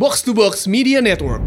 Box 0.00 0.24
to 0.24 0.32
Box 0.32 0.64
Media 0.64 1.04
Network. 1.04 1.44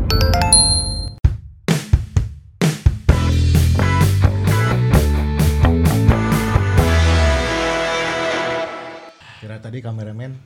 Kira 9.41 9.57
tadi 9.57 9.81
kameramen 9.81 10.37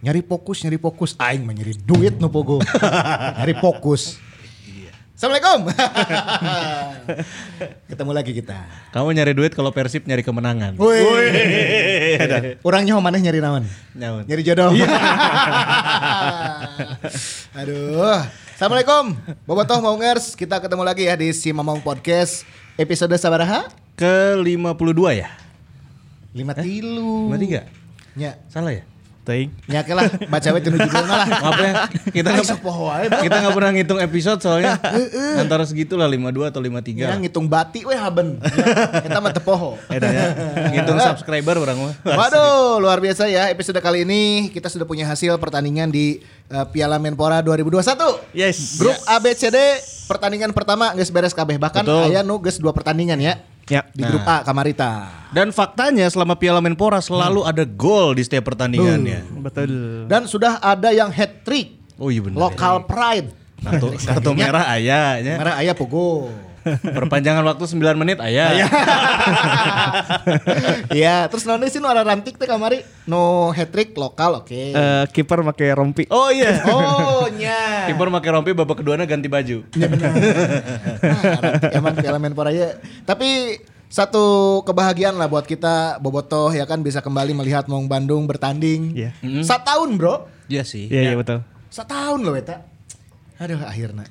nyari 0.00 0.24
fokus, 0.24 0.64
nyari 0.64 0.80
fokus. 0.80 1.12
Aing 1.20 1.44
mah 1.44 1.52
nyari 1.52 1.76
duit 1.84 2.16
no 2.16 2.32
pogo. 2.32 2.64
nyari 3.36 3.52
fokus. 3.52 4.16
Assalamualaikum. 5.20 5.68
Ketemu 7.92 8.10
lagi 8.16 8.32
kita. 8.32 8.56
Kamu 8.96 9.12
nyari 9.12 9.36
duit 9.36 9.52
kalau 9.52 9.68
Persib 9.68 10.08
nyari 10.08 10.24
kemenangan. 10.24 10.80
Woi. 12.18 12.58
Orangnya 12.66 12.98
mana 12.98 13.18
nyari 13.22 13.38
naon? 13.38 13.64
Nyamun. 13.94 14.24
Nyari 14.26 14.42
jodoh. 14.42 14.74
Aduh. 17.60 18.18
Assalamualaikum. 18.54 19.14
Bobotoh 19.46 19.78
Maungers, 19.80 20.34
kita 20.34 20.58
ketemu 20.58 20.82
lagi 20.82 21.06
ya 21.06 21.14
di 21.16 21.30
Si 21.30 21.54
Mamong 21.54 21.80
Podcast 21.80 22.42
episode 22.74 23.14
sabaraha? 23.16 23.70
Ke 23.94 24.34
52 24.36 25.22
ya? 25.22 25.30
Lima 26.34 26.52
tilu. 26.58 27.30
53? 27.30 28.18
Nya, 28.18 28.36
Salah 28.50 28.74
ya? 28.74 28.82
Ting. 29.20 29.52
nya 29.68 29.84
ke 29.84 29.92
lah 29.92 30.08
baca 30.32 30.48
we 30.56 30.60
tinu 30.64 30.80
judulna 30.80 31.12
lah. 31.12 31.28
Maaf 31.44 31.60
ya, 31.60 31.72
kita 32.08 32.28
nggak 32.32 32.58
kita 33.20 33.36
nggak 33.36 33.52
pernah 33.52 33.70
ngitung 33.76 34.00
episode 34.00 34.40
soalnya 34.40 34.80
antara 35.36 35.68
segitu 35.68 35.92
lah 36.00 36.08
52 36.08 36.50
atau 36.50 36.60
53 36.64 37.04
Ya 37.04 37.14
ngitung 37.20 37.44
bati 37.44 37.84
we 37.84 37.92
haben. 37.92 38.40
Ya, 38.40 39.04
Kita 39.04 39.20
mah 39.20 39.30
teu 39.36 39.44
poho. 39.44 39.76
Eh, 39.92 40.00
ya. 40.00 40.26
Ngitung 40.72 40.96
subscriber 41.04 41.60
orang 41.60 41.76
mah. 41.76 41.94
Waduh, 42.00 42.80
luar 42.80 42.96
biasa 42.98 43.28
ya. 43.28 43.52
Episode 43.52 43.78
kali 43.84 44.08
ini 44.08 44.48
kita 44.48 44.72
sudah 44.72 44.88
punya 44.88 45.04
hasil 45.04 45.36
pertandingan 45.36 45.92
di 45.92 46.24
uh, 46.48 46.64
Piala 46.72 46.96
Menpora 46.96 47.44
2021. 47.44 48.32
Yes. 48.32 48.80
Grup 48.80 48.96
ABCD 49.04 49.56
pertandingan 50.08 50.50
pertama 50.56 50.96
geus 50.96 51.12
beres 51.12 51.36
kabeh. 51.36 51.60
Bahkan 51.60 51.84
aya 52.08 52.24
nu 52.24 52.40
geus 52.40 52.56
dua 52.56 52.72
pertandingan 52.72 53.20
ya. 53.20 53.36
Ya. 53.70 53.86
Di 53.94 54.02
grup 54.02 54.26
A 54.26 54.42
Kamarita. 54.42 55.06
Dan 55.30 55.54
faktanya 55.54 56.10
selama 56.10 56.34
Piala 56.34 56.58
Menpora 56.58 56.98
selalu 56.98 57.46
ada 57.46 57.62
gol 57.62 58.18
di 58.18 58.26
setiap 58.26 58.50
pertandingannya. 58.50 59.30
Betul. 59.38 60.10
Dan 60.10 60.26
sudah 60.26 60.58
ada 60.58 60.90
yang 60.90 61.08
hat 61.14 61.46
trick. 61.46 61.78
Oh 61.94 62.10
iya 62.10 62.18
benar. 62.18 62.50
Lokal 62.50 62.82
pride. 62.84 63.30
Kartu, 63.60 63.92
kartu 63.94 64.30
merah 64.34 64.66
ayahnya. 64.74 65.38
Merah 65.38 65.54
aya 65.62 65.72
pogo. 65.76 66.32
Perpanjangan 66.78 67.42
waktu 67.42 67.64
9 67.66 68.00
menit 68.00 68.18
ayah. 68.22 68.54
Iya, 70.90 71.16
terus 71.30 71.44
nonton 71.46 71.66
sih 71.66 71.82
nu 71.82 71.90
ada 71.90 72.06
rantik 72.06 72.38
teh 72.38 72.46
kamari. 72.46 72.86
No 73.10 73.50
hat 73.50 73.74
trick 73.74 73.96
lokal 73.98 74.44
oke. 74.44 74.54
Eh, 74.54 75.04
kiper 75.10 75.42
pakai 75.42 75.74
rompi. 75.74 76.04
Oh 76.12 76.30
iya. 76.30 76.62
Oh, 76.70 77.26
nya. 77.34 77.90
Kiper 77.90 78.08
pakai 78.08 78.30
rompi 78.30 78.50
babak 78.54 78.82
keduanya 78.82 79.04
ganti 79.04 79.26
baju. 79.26 79.66
Iya 79.74 79.86
benar. 79.90 80.10
Ah, 81.02 81.38
nanti 81.42 81.66
emang 81.74 81.94
Piala 81.98 82.18
Menpora 82.22 82.50
ya. 82.54 82.78
Tapi 83.02 83.58
satu 83.90 84.60
kebahagiaan 84.62 85.18
lah 85.18 85.26
buat 85.26 85.50
kita 85.50 85.98
Bobotoh 85.98 86.54
ya 86.54 86.62
kan 86.62 86.78
bisa 86.86 87.02
kembali 87.02 87.34
melihat 87.34 87.66
Maung 87.66 87.90
Bandung 87.90 88.30
bertanding. 88.30 88.94
Iya. 88.94 89.10
Setahun 89.42 89.98
bro. 89.98 90.30
Iya 90.46 90.62
sih. 90.62 90.86
Iya, 90.86 91.10
iya 91.10 91.14
betul. 91.18 91.42
Setahun 91.70 92.22
loh 92.22 92.38
Eta. 92.38 92.62
Aduh 93.42 93.58
akhirnya. 93.66 94.06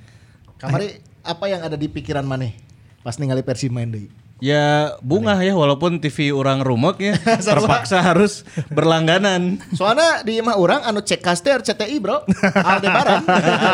Kamari 0.59 0.99
apa 1.29 1.45
yang 1.45 1.61
ada 1.61 1.77
di 1.77 1.85
pikiran 1.85 2.25
maneh 2.25 2.57
pas 3.05 3.15
ningali 3.21 3.45
Persib 3.45 3.69
main 3.69 3.85
deui? 3.85 4.09
Ya 4.39 4.95
bunga 5.03 5.35
ya 5.43 5.51
walaupun 5.51 5.99
TV 5.99 6.31
orang 6.31 6.63
rumek 6.63 6.95
ya 7.03 7.13
terpaksa 7.47 7.99
harus 7.99 8.47
berlangganan. 8.71 9.59
Soalnya 9.75 10.23
di 10.23 10.39
imah 10.39 10.55
orang 10.55 10.81
anu 10.87 11.03
cek 11.03 11.19
kaster 11.19 11.59
CTI 11.59 11.99
bro. 11.99 12.23
Aldebaran. 12.55 13.19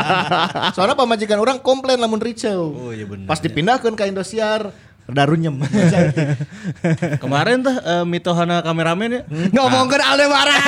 Soalnya 0.75 0.97
pemajikan 0.97 1.37
orang 1.37 1.61
komplain 1.61 2.01
lamun 2.01 2.17
ricau. 2.17 2.73
Oh, 2.73 2.89
iya 2.89 3.05
bener, 3.05 3.29
Pas 3.29 3.37
dipindahkan 3.37 3.93
ke 3.93 4.09
Indosiar 4.09 4.73
Rada 5.05 5.23
runyem. 5.29 5.61
Kemarin 7.23 7.61
tuh 7.61 7.77
eh, 7.77 8.05
mitohana 8.09 8.65
kameramen 8.65 9.09
ya? 9.09 9.21
Ngomongin 9.53 10.01
Aldebaran. 10.01 10.57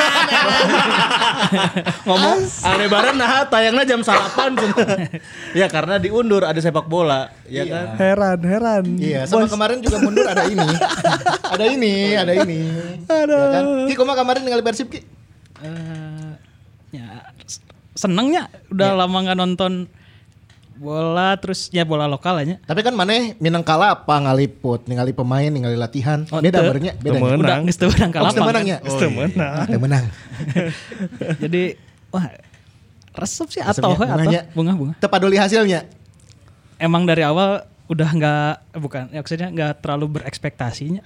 ngomong 2.07 2.39
Aldebaran 2.61 3.17
nah 3.17 3.49
tayangnya 3.49 3.81
jam 3.81 4.05
salapan 4.05 4.53
ya 5.57 5.65
karena 5.65 5.97
diundur 5.97 6.45
ada 6.45 6.61
sepak 6.61 6.85
bola 6.85 7.33
ya 7.49 7.65
kan. 7.65 7.97
heran, 7.97 8.39
heran. 8.45 8.85
Iya 9.01 9.25
sama 9.25 9.49
kemarin 9.49 9.81
juga 9.81 10.05
mundur 10.05 10.29
ada 10.29 10.45
ini. 10.45 10.65
Ada 11.57 11.65
ini 11.73 12.13
Ada 12.13 12.33
ini. 12.43 12.59
Aduh. 13.09 13.33
ya 13.33 13.47
kan? 13.49 13.63
Ki 13.89 13.93
koma 13.97 14.13
kemarin 14.13 14.45
ningali 14.45 14.61
Persib 14.61 14.93
Ki? 14.93 15.01
Eh, 15.65 16.31
ya 16.93 17.33
senengnya 17.97 18.53
udah 18.69 18.93
lama 18.93 19.17
nggak 19.25 19.37
nonton 19.41 19.89
bola 20.77 21.33
terus 21.35 21.67
ya 21.69 21.81
bola 21.81 22.05
lokal 22.05 22.39
aja. 22.39 22.55
Tapi 22.61 22.79
kan 22.79 22.93
maneh 22.93 23.33
minang 23.37 23.61
kalah 23.61 23.97
apa 23.97 24.15
ngaliput? 24.21 24.85
Ningali 24.85 25.11
pemain 25.11 25.49
ningali 25.49 25.73
latihan. 25.73 26.23
Oh, 26.29 26.37
Beda 26.37 26.61
teu. 26.61 26.69
bernya 26.69 26.93
Beda. 26.93 27.17
udah 27.17 27.33
Menang. 27.35 27.61
nggak 27.65 27.75
setuju 27.75 27.93
menang 27.97 28.09
Oh, 28.09 28.13
kalah 28.13 28.45
menang 28.45 28.65
ya 28.65 28.77
Oh, 28.79 29.09
menang. 29.09 29.51
Ah, 29.51 29.65
teu 29.65 29.79
menang. 29.81 30.05
Jadi 31.41 31.63
wah 32.07 32.25
resep 33.11 33.47
sih 33.49 33.61
atau 33.61 33.91
atau 33.91 33.97
bunganya. 33.97 34.41
bunga 34.53 34.73
bunga 34.73 34.93
Tepaduli 34.97 35.35
hasilnya. 35.35 35.89
Emang 36.77 37.03
dari 37.03 37.25
awal 37.25 37.65
udah 37.87 38.09
nggak 38.09 38.51
eh, 38.75 38.79
bukan 38.79 39.03
ya 39.09 39.19
maksudnya 39.19 39.47
nggak 39.47 39.71
terlalu 39.79 40.19
berekspektasinya. 40.19 41.01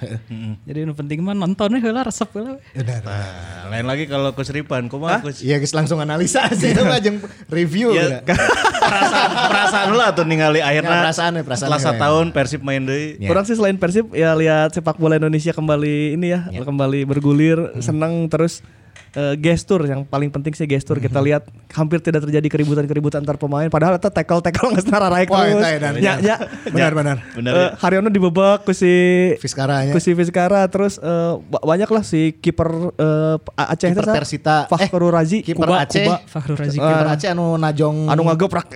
Jadi 0.66 0.78
yang 0.80 0.92
penting 0.92 1.22
mah 1.22 1.34
nontonnya 1.34 1.78
lah 1.86 2.04
resep 2.04 2.26
lah 2.34 2.58
Nah, 2.74 3.70
lain 3.70 3.86
lagi 3.86 4.06
kalau 4.06 4.34
keseripan, 4.34 4.86
kumaha 4.88 5.22
kus? 5.22 5.40
Iya 5.40 5.58
guys 5.58 5.72
langsung 5.72 5.98
analisa 5.98 6.50
sih. 6.58 6.74
Itu 6.74 6.82
mah 6.82 6.98
jeung 6.98 7.22
review 7.48 7.94
Ya, 7.94 8.20
udah. 8.20 8.34
perasaan 8.82 9.30
perasaan 9.48 9.90
lah 9.94 10.10
tuh 10.12 10.26
ningali 10.26 10.60
akhirnya 10.60 10.90
Ya, 10.92 11.04
perasaan 11.06 11.32
ya, 11.34 11.42
perasaan 11.42 11.70
setelah 11.70 11.80
ya. 11.80 11.86
setahun 11.88 12.26
Persib 12.32 12.62
main 12.62 12.82
deui. 12.82 13.22
Orang 13.24 13.46
sih 13.46 13.54
selain 13.54 13.78
Persib 13.78 14.10
ya 14.12 14.34
lihat 14.34 14.74
sepak 14.74 14.98
bola 14.98 15.16
Indonesia 15.16 15.52
kembali 15.52 16.18
ini 16.18 16.28
ya, 16.30 16.50
kembali 16.50 17.06
bergulir, 17.06 17.78
senang 17.78 18.26
terus 18.26 18.66
eh, 19.12 19.36
gestur 19.36 19.84
yang 19.84 20.02
paling 20.02 20.28
penting 20.28 20.52
sih 20.52 20.64
gestur 20.64 20.98
kita 20.98 21.20
lihat 21.20 21.44
hampir 21.72 22.00
tidak 22.00 22.24
terjadi 22.24 22.48
keributan-keributan 22.48 23.22
antar 23.22 23.36
pemain 23.36 23.68
padahal 23.68 23.96
itu 23.96 24.08
tackle-tackle 24.08 24.70
nggak 24.74 24.84
setara 24.84 25.08
raik 25.08 25.28
Wah, 25.28 25.46
terus. 25.46 26.00
Ya, 26.00 26.18
ya. 26.18 26.36
Benar-benar. 26.66 27.18
Bener 27.32 27.52
Eh, 27.52 27.60
ya. 27.62 27.68
Haryono 27.78 28.08
dibebak 28.08 28.64
ku 28.64 28.72
si 28.72 28.92
Fiskara 29.38 29.84
ya. 29.84 29.92
ku 29.92 30.00
si 30.00 30.12
Fiskara 30.12 30.64
terus 30.66 30.96
eh, 30.98 31.34
ba- 31.44 31.62
banyak 31.62 31.88
lah 31.88 32.02
si 32.02 32.34
kiper 32.34 32.70
eh, 32.96 33.38
Aceh 33.58 33.92
Kiper. 33.92 34.06
Persita. 34.12 34.66
Fakhrul 34.66 35.12
Razi 35.12 35.42
kiper 35.42 35.68
Kuba, 35.68 35.84
Aceh. 35.84 36.02
Kuba. 36.02 36.18
Fakhrul 36.24 36.58
Razi 36.58 36.78
Kiper 36.78 37.08
Aceh 37.10 37.30
anu 37.30 37.56
najong 37.56 38.08
anu 38.08 38.22
ngageprak. 38.26 38.68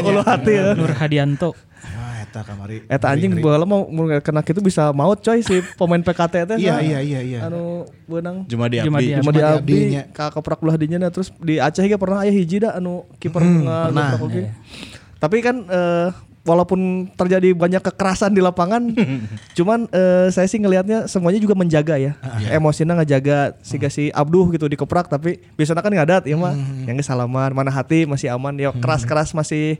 Ulu 0.00 0.22
hati 0.30 0.52
ya. 0.52 0.72
Nur 0.72 0.90
Hadianto 0.90 1.52
eta 2.30 2.40
kamari. 2.40 2.86
Eta 2.86 3.06
anjing 3.06 3.34
bola 3.36 3.62
mau 3.62 3.84
mau 3.84 4.06
kena 4.16 4.40
itu 4.40 4.62
bisa 4.62 4.88
maut 4.90 5.18
coy 5.18 5.42
si 5.42 5.58
pemain 5.74 5.98
PKT 5.98 6.34
teh. 6.46 6.56
Iya, 6.56 6.74
Sa. 6.74 6.80
iya, 6.80 6.98
iya, 7.02 7.20
iya. 7.20 7.38
Anu 7.44 7.84
beunang 8.06 8.46
Cuma 8.46 8.70
di 8.70 8.78
Cuma 8.78 8.96
abdi. 8.96 9.04
di- 9.04 9.16
cuma 9.18 9.30
di 9.30 9.36
di 9.36 9.44
abdi 9.44 9.78
ka 10.14 10.30
keprak 10.30 10.58
belah 10.58 10.78
dinya 10.78 10.98
nah, 10.98 11.10
terus 11.10 11.34
di 11.34 11.58
Aceh 11.58 11.82
ge 11.82 11.98
pernah 11.98 12.22
aya 12.22 12.30
hiji 12.30 12.62
da 12.62 12.72
anu 12.72 13.02
kiper 13.18 13.42
Hmm, 13.42 13.66
ngageprak 13.66 14.20
oge. 14.22 14.42
Tapi 15.18 15.36
kan 15.42 15.56
eh, 15.66 16.08
walaupun 16.40 17.10
terjadi 17.20 17.52
banyak 17.52 17.84
kekerasan 17.84 18.32
di 18.32 18.40
lapangan, 18.40 18.80
cuman 19.58 19.84
eh, 19.92 20.32
saya 20.32 20.48
sih 20.48 20.56
ngelihatnya 20.56 21.04
semuanya 21.04 21.36
juga 21.36 21.52
menjaga 21.52 22.00
ya. 22.00 22.16
Emosinya 22.48 22.96
ngejaga 23.00 23.60
si 23.60 23.76
si 23.92 24.08
Abduh 24.10 24.48
gitu 24.56 24.64
dikeprak 24.64 25.12
tapi 25.12 25.40
biasanya 25.54 25.84
kan 25.84 25.92
ngadat 25.92 26.24
ya 26.24 26.36
mah. 26.40 26.56
Yang 26.88 27.04
ge 27.04 27.04
salaman, 27.12 27.52
mana 27.52 27.68
hati 27.68 28.08
masih 28.08 28.32
aman 28.32 28.56
ya 28.56 28.72
keras-keras 28.72 29.36
masih 29.36 29.78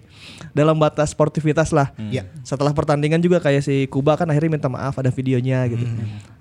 dalam 0.53 0.77
batas 0.77 1.17
sportivitas 1.17 1.73
lah. 1.73 1.97
Iya. 1.97 2.29
Setelah 2.45 2.77
pertandingan 2.77 3.21
juga 3.25 3.41
kayak 3.41 3.65
si 3.65 3.89
Kuba 3.89 4.21
kan 4.21 4.29
akhirnya 4.29 4.61
minta 4.61 4.69
maaf 4.69 5.01
ada 5.01 5.09
videonya 5.09 5.65
gitu. 5.73 5.85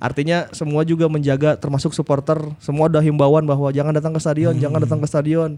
Artinya 0.03 0.51
semua 0.51 0.84
juga 0.84 1.07
menjaga 1.07 1.56
termasuk 1.56 1.96
supporter, 1.96 2.40
semua 2.59 2.91
ada 2.91 3.00
himbauan 3.00 3.47
bahwa 3.47 3.72
jangan 3.72 3.96
datang 3.96 4.12
ke 4.12 4.19
stadion, 4.19 4.56
jangan 4.59 4.84
datang 4.84 5.00
ke 5.00 5.07
stadion. 5.07 5.56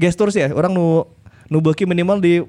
Gestur 0.00 0.32
sih 0.32 0.42
ya, 0.42 0.50
orang 0.50 0.74
nu 0.74 1.06
nu 1.52 1.60
minimal 1.60 2.18
di 2.18 2.42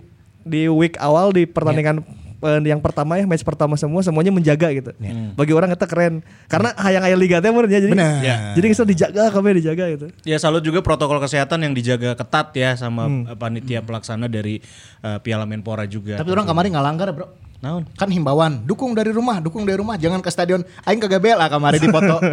di 0.46 0.70
week 0.70 0.96
awal 1.02 1.34
di 1.34 1.50
pertandingan 1.50 2.06
eh, 2.46 2.62
yang 2.70 2.78
pertama 2.78 3.18
ya 3.18 3.26
match 3.26 3.42
pertama 3.42 3.74
semua 3.74 4.06
semuanya 4.06 4.30
menjaga 4.30 4.70
gitu. 4.70 4.94
Bagi 5.34 5.54
orang 5.58 5.74
itu 5.74 5.86
keren. 5.90 6.22
Karena 6.46 6.70
hayang 6.78 7.04
aya 7.10 7.18
liga 7.18 7.42
teh 7.42 7.50
ya, 7.50 7.82
jadi 7.82 7.94
Benar. 7.98 8.22
Ya. 8.22 8.38
jadi 8.54 8.66
bisa 8.70 8.86
dijaga 8.86 9.34
kabeh 9.34 9.58
dijaga 9.58 9.86
gitu. 9.90 10.08
Ya 10.22 10.38
salut 10.38 10.62
juga 10.62 10.86
protokol 10.86 11.18
kesehatan 11.18 11.66
yang 11.66 11.74
dijaga 11.74 12.14
ketat 12.14 12.54
ya 12.54 12.78
sama 12.78 13.10
eh, 13.10 13.36
panitia 13.36 13.82
pelaksana 13.82 14.30
dari 14.30 14.62
eh, 15.02 15.18
Piala 15.26 15.50
Menpora 15.50 15.90
juga. 15.90 16.22
Tapi 16.22 16.30
orang 16.30 16.46
kemarin 16.46 16.70
nggak 16.78 16.86
langgar 16.86 17.10
bro. 17.10 17.28
Naon? 17.66 17.90
Kan 17.98 18.14
himbauan, 18.14 18.62
dukung 18.68 18.94
dari 18.94 19.10
rumah, 19.10 19.42
dukung 19.42 19.66
dari 19.66 19.82
rumah, 19.82 19.98
jangan 19.98 20.22
ke 20.22 20.30
stadion. 20.30 20.62
Aing 20.86 21.02
kagak 21.02 21.18
bela 21.18 21.50
kemarin 21.50 21.82
di 21.82 21.90
foto. 21.90 22.22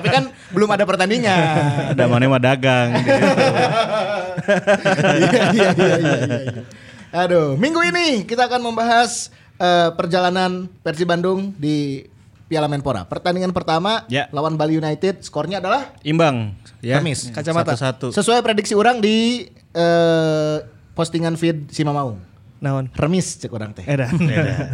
Tapi 0.00 0.08
kan 0.08 0.24
belum 0.50 0.66
ada 0.72 0.82
pertandingan. 0.82 1.94
Ada 1.94 2.04
mana 2.10 2.26
mah 2.26 2.42
dagang. 2.42 2.88
gitu. 2.98 3.12
Iya, 4.38 5.30
iya, 5.52 5.68
iya, 5.74 5.96
iya, 5.98 6.38
iya. 6.44 6.62
Aduh, 7.08 7.56
minggu 7.56 7.80
ini 7.84 8.28
kita 8.28 8.44
akan 8.46 8.60
membahas 8.60 9.32
eh, 9.56 9.90
perjalanan 9.96 10.68
Persib 10.84 11.08
Bandung 11.08 11.56
di 11.56 12.04
Piala 12.48 12.68
Menpora. 12.68 13.04
Pertandingan 13.04 13.52
pertama 13.52 14.04
Ya. 14.08 14.28
lawan 14.32 14.56
Bali 14.56 14.76
United, 14.76 15.20
skornya 15.20 15.60
adalah 15.60 15.92
Imbang 16.00 16.56
ya. 16.80 17.00
Remis. 17.00 17.28
Kacamata. 17.28 17.76
Satu-satu. 17.76 18.12
sesuai 18.12 18.40
prediksi 18.40 18.72
orang 18.72 19.00
di 19.00 19.48
eh, 19.72 20.56
postingan 20.92 21.36
feed 21.36 21.68
si 21.68 21.84
Mamaung. 21.84 22.27
Naon? 22.58 22.90
Remis 22.90 23.38
cek 23.38 23.50
orang 23.54 23.70
teh. 23.70 23.86
Eda. 23.86 24.10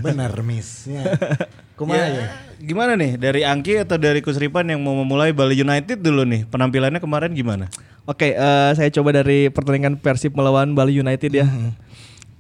Bener 0.00 0.32
remis. 0.32 0.88
Ya. 0.88 1.04
Kumaha 1.78 2.00
Ya, 2.00 2.06
ya? 2.06 2.26
Gimana 2.62 2.94
nih 2.96 3.18
dari 3.18 3.42
Angki 3.44 3.82
atau 3.82 3.98
dari 4.00 4.24
Kusripan 4.24 4.64
yang 4.64 4.80
mau 4.80 4.94
memulai 4.94 5.34
Bali 5.34 5.58
United 5.58 6.00
dulu 6.00 6.22
nih 6.24 6.46
penampilannya 6.48 7.02
kemarin 7.02 7.34
gimana? 7.34 7.68
Oke, 8.08 8.32
eh, 8.32 8.70
saya 8.72 8.88
coba 8.94 9.20
dari 9.20 9.50
pertandingan 9.50 9.98
Persib 9.98 10.32
melawan 10.32 10.72
Bali 10.72 10.96
United 10.96 11.28
ya. 11.34 11.44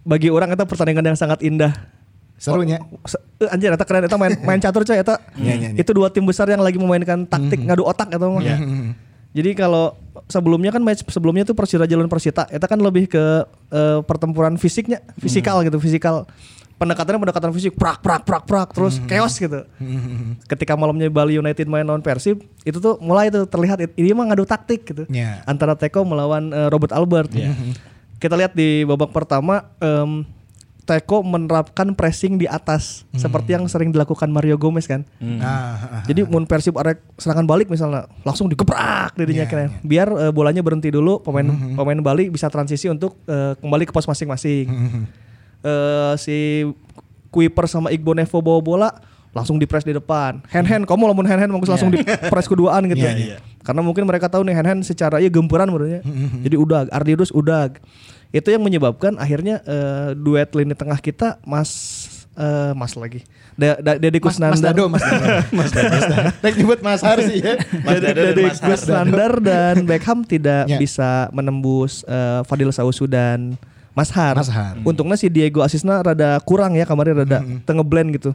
Bagi 0.06 0.32
orang 0.32 0.54
itu 0.54 0.64
pertandingan 0.64 1.12
yang 1.12 1.18
sangat 1.18 1.42
indah. 1.42 1.72
Serunya. 2.34 2.80
Se- 3.04 3.20
eh, 3.42 3.50
anjir 3.52 3.68
eta 3.72 3.84
keren 3.84 4.06
eta 4.06 4.16
main 4.16 4.36
main 4.40 4.60
catur 4.60 4.82
coy 4.82 4.96
eta. 4.96 5.20
Iya, 5.36 5.54
iya, 5.54 5.68
iya. 5.74 5.80
Itu 5.80 5.92
dua 5.92 6.08
tim 6.08 6.24
besar 6.24 6.48
yang 6.48 6.62
lagi 6.62 6.76
memainkan 6.78 7.26
taktik 7.26 7.60
ngadu 7.60 7.84
otak 7.84 8.12
eta 8.12 8.26
mah. 8.26 8.42
Jadi 9.34 9.50
kalau 9.58 9.98
sebelumnya 10.30 10.70
kan 10.70 10.78
match 10.78 11.02
sebelumnya 11.10 11.42
tuh 11.42 11.58
Persira 11.58 11.90
Jalur 11.90 12.06
Persita, 12.06 12.46
eta 12.46 12.70
kan 12.70 12.78
lebih 12.78 13.10
ke 13.10 13.42
eh, 13.74 13.98
pertempuran 14.06 14.54
fisiknya, 14.54 15.02
fisikal 15.18 15.58
gitu, 15.66 15.76
fisikal. 15.82 16.22
Pendekatannya 16.74 17.22
pendekatan 17.22 17.50
fisik, 17.54 17.78
prak 17.78 18.02
prak 18.02 18.26
prak 18.26 18.46
prak 18.46 18.68
terus 18.74 18.98
chaos 19.06 19.34
gitu. 19.38 19.62
Ketika 20.50 20.74
malamnya 20.74 21.06
Bali 21.06 21.38
United 21.38 21.66
main 21.70 21.86
lawan 21.86 22.02
Persib, 22.02 22.42
itu 22.66 22.78
tuh 22.78 22.98
mulai 22.98 23.30
tuh 23.30 23.46
terlihat 23.46 23.78
ini 23.94 24.10
mah 24.10 24.30
ngadu 24.30 24.42
taktik 24.46 24.86
gitu. 24.86 25.06
Iya. 25.06 25.42
Antara 25.46 25.74
Teko 25.78 26.02
melawan 26.06 26.50
eh, 26.54 26.68
Robert 26.70 26.94
Albert. 26.94 27.30
Kita 28.22 28.38
lihat 28.38 28.54
di 28.54 28.86
babak 28.86 29.10
pertama 29.10 29.66
em, 29.82 30.22
Teko 30.84 31.24
menerapkan 31.24 31.96
pressing 31.96 32.36
di 32.36 32.44
atas 32.44 33.08
seperti 33.10 33.56
yang 33.56 33.64
sering 33.64 33.88
dilakukan 33.88 34.28
Mario 34.28 34.54
Gomez 34.54 34.84
kan. 34.84 35.00
Nah, 35.16 36.04
Jadi 36.04 36.22
mun 36.22 36.44
Persib 36.44 36.76
arek 36.76 37.00
serangan 37.16 37.42
balik 37.42 37.66
misalnya 37.66 38.04
langsung 38.20 38.46
digebrak 38.46 39.16
dirinya 39.16 39.42
Iya, 39.42 39.50
keren. 39.50 39.68
iya. 39.70 39.80
Biar 39.80 40.08
eh, 40.12 40.28
bolanya 40.28 40.60
berhenti 40.60 40.92
dulu 40.92 41.18
pemain 41.18 41.48
pemain 41.72 41.96
Bali 41.98 42.28
bisa 42.28 42.46
transisi 42.46 42.84
untuk 42.86 43.16
eh, 43.24 43.56
kembali 43.56 43.84
ke 43.84 43.92
pos 43.92 44.04
masing-masing. 44.04 44.68
Eh, 45.60 46.14
si 46.16 46.68
Kuiper 47.28 47.64
sama 47.64 47.88
Igbo 47.88 48.12
Nevo 48.12 48.38
bawa 48.38 48.60
bola 48.60 48.90
langsung 49.32 49.56
di 49.56 49.66
press 49.66 49.82
di 49.82 49.90
depan. 49.90 50.44
Hand 50.46 50.68
hand 50.68 50.84
kamu 50.84 51.10
lamun 51.10 51.24
hand 51.24 51.40
hand 51.40 51.50
bagus 51.50 51.66
langsung 51.66 51.90
di 51.90 51.98
press 52.04 52.46
keduaan 52.46 52.86
gitu. 52.86 53.02
Iya, 53.02 53.12
iya. 53.16 53.36
Karena 53.64 53.80
mungkin 53.80 54.04
mereka 54.04 54.28
tahu 54.28 54.44
nih 54.44 54.54
hand 54.54 54.68
hand 54.68 54.80
secara 54.84 55.18
iya 55.18 55.26
gempuran 55.26 55.66
menurutnya. 55.66 56.04
Jadi 56.38 56.54
udah 56.54 56.86
Ardius 56.92 57.32
udah. 57.32 57.72
Itu 58.30 58.48
yang 58.48 58.60
menyebabkan 58.60 59.16
akhirnya 59.16 59.60
eh, 59.62 60.10
duet 60.14 60.48
lini 60.52 60.72
tengah 60.72 60.98
kita 60.98 61.36
Mas 61.42 61.70
eh, 62.34 62.72
Mas 62.72 62.94
lagi. 62.94 63.22
Da, 63.54 63.78
da, 63.78 63.94
Deddy 63.94 64.18
Mas, 64.18 64.34
Mas 64.34 64.58
Kusnandar. 64.58 64.74
Dado, 64.74 64.84
Mas 64.90 65.02
Dado. 65.02 65.26
Mas 65.58 65.70
Dado. 65.70 65.94
Rek 66.42 66.54
nyebut 66.58 66.80
Mas 66.82 67.00
Har 67.00 67.18
sih 67.22 67.38
ya. 67.38 67.54
Mas 67.86 67.98
Dado. 68.02 68.42
Kusnandar 68.66 69.32
dan 69.38 69.86
Beckham 69.86 70.26
tidak 70.26 70.66
Ya. 70.66 70.74
bisa 70.74 71.30
menembus 71.30 72.02
eh, 72.04 72.40
Fadil 72.44 72.74
Sausu 72.74 73.06
dan 73.06 73.54
Mas 73.94 74.10
Har. 74.10 74.34
Mas 74.34 74.50
Har. 74.50 74.74
Untungnya 74.82 75.14
si 75.14 75.30
Diego 75.30 75.62
Asisna 75.62 76.02
rada 76.02 76.42
kurang 76.42 76.74
ya 76.74 76.82
kemarin 76.82 77.22
rada 77.22 77.46
tengeblend 77.62 78.10
gitu. 78.18 78.34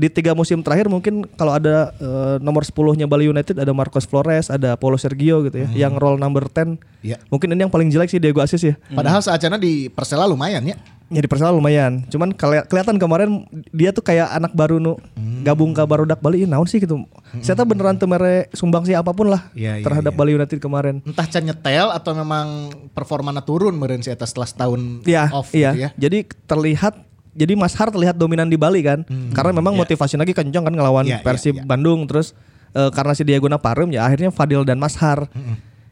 Di 0.00 0.08
tiga 0.08 0.32
musim 0.32 0.64
terakhir 0.64 0.88
mungkin 0.88 1.28
kalau 1.36 1.52
ada 1.52 1.92
eh, 1.94 2.36
nomor 2.40 2.64
10-nya 2.64 3.04
Bali 3.04 3.28
United 3.28 3.52
ada 3.54 3.68
Marcos 3.70 4.08
Flores, 4.08 4.48
ada 4.48 4.72
Paulo 4.74 4.96
Sergio 4.96 5.44
gitu 5.44 5.60
ya, 5.60 5.68
yang 5.78 5.92
role 5.94 6.16
number 6.16 6.48
10. 6.48 6.80
Iya. 7.04 7.20
Mungkin 7.28 7.52
ini 7.52 7.60
yang 7.60 7.72
paling 7.72 7.92
jelek 7.92 8.08
sih 8.08 8.16
Diego 8.16 8.40
Asis 8.40 8.64
ya. 8.64 8.74
Padahal 8.88 9.20
saacana 9.20 9.60
di 9.60 9.92
Persela 9.92 10.24
lumayan 10.24 10.64
ya. 10.64 10.76
Ya 11.10 11.18
di 11.18 11.26
Persela 11.26 11.50
lumayan. 11.50 12.06
Cuman 12.06 12.30
keli- 12.30 12.62
kelihatan 12.64 12.94
kemarin 12.94 13.42
dia 13.68 13.90
tuh 13.90 14.00
kayak 14.00 14.30
anak 14.30 14.54
baru 14.54 14.78
nu 14.78 14.94
gabung 15.42 15.74
ke 15.74 15.82
Barudak 15.82 16.22
Bali. 16.22 16.46
Naon 16.46 16.64
sih 16.64 16.78
gitu. 16.78 17.02
Saya 17.42 17.58
tuh 17.58 17.66
beneran 17.66 17.98
temere 17.98 18.46
sumbang 18.52 18.86
sih 18.86 18.94
apa 18.94 19.10
pun 19.10 19.26
lah 19.26 19.50
Iya, 19.52 19.80
iya, 19.80 19.84
terhadap 19.84 20.14
iya. 20.14 20.18
Bali 20.18 20.30
United 20.32 20.56
kemarin. 20.56 21.02
Entah 21.02 21.26
can 21.26 21.42
nyetel 21.42 21.90
atau 21.90 22.14
memang 22.14 22.46
performana 22.90 23.42
turun 23.42 23.74
meren 23.74 24.00
si 24.00 24.08
atas 24.08 24.30
setelah 24.30 24.46
setahun 24.46 24.80
Iya, 25.02 25.24
off 25.34 25.50
iya. 25.50 25.70
gitu 25.74 25.82
ya. 25.82 25.90
Jadi 25.98 26.18
terlihat 26.46 26.94
jadi 27.30 27.54
Mas 27.54 27.74
Har 27.78 27.88
terlihat 27.88 28.18
dominan 28.18 28.50
di 28.50 28.58
Bali 28.58 28.82
kan. 28.82 29.06
Karena 29.32 29.54
memang 29.54 29.74
motivasi 29.74 30.18
lagi 30.18 30.34
kencang 30.34 30.66
kan 30.66 30.74
ngelawan 30.74 31.06
Iya, 31.06 31.18
iya, 31.18 31.24
Persib 31.24 31.54
iya. 31.58 31.64
Bandung 31.64 32.04
terus 32.10 32.34
eh, 32.74 32.90
karena 32.90 33.12
si 33.14 33.22
Diego 33.22 33.46
Naparum 33.46 33.90
ya 33.90 34.02
akhirnya 34.06 34.34
Fadil 34.34 34.66
dan 34.66 34.78
Mas 34.78 34.98
Har. 34.98 35.30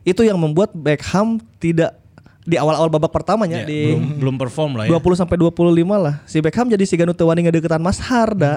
Itu 0.02 0.26
yang 0.26 0.38
membuat 0.40 0.74
Beckham 0.74 1.38
tidak 1.58 1.98
di 2.48 2.56
awal-awal 2.56 2.88
babak 2.88 3.12
pertamanya 3.12 3.60
Ya, 3.60 3.68
di 3.68 3.92
belum 3.92 4.24
belum 4.24 4.36
perform 4.40 4.72
lah 4.80 4.84
ya. 4.88 4.96
20 4.96 5.20
sampai 5.20 5.36
25 5.36 5.52
lah. 6.00 6.14
Si 6.24 6.40
Beckham 6.40 6.66
jadi 6.66 6.80
si 6.88 6.96
Ganu 6.96 7.12
Tewani 7.12 7.44
ngedeketan 7.44 7.82
Mas 7.82 8.00
Harda. 8.00 8.56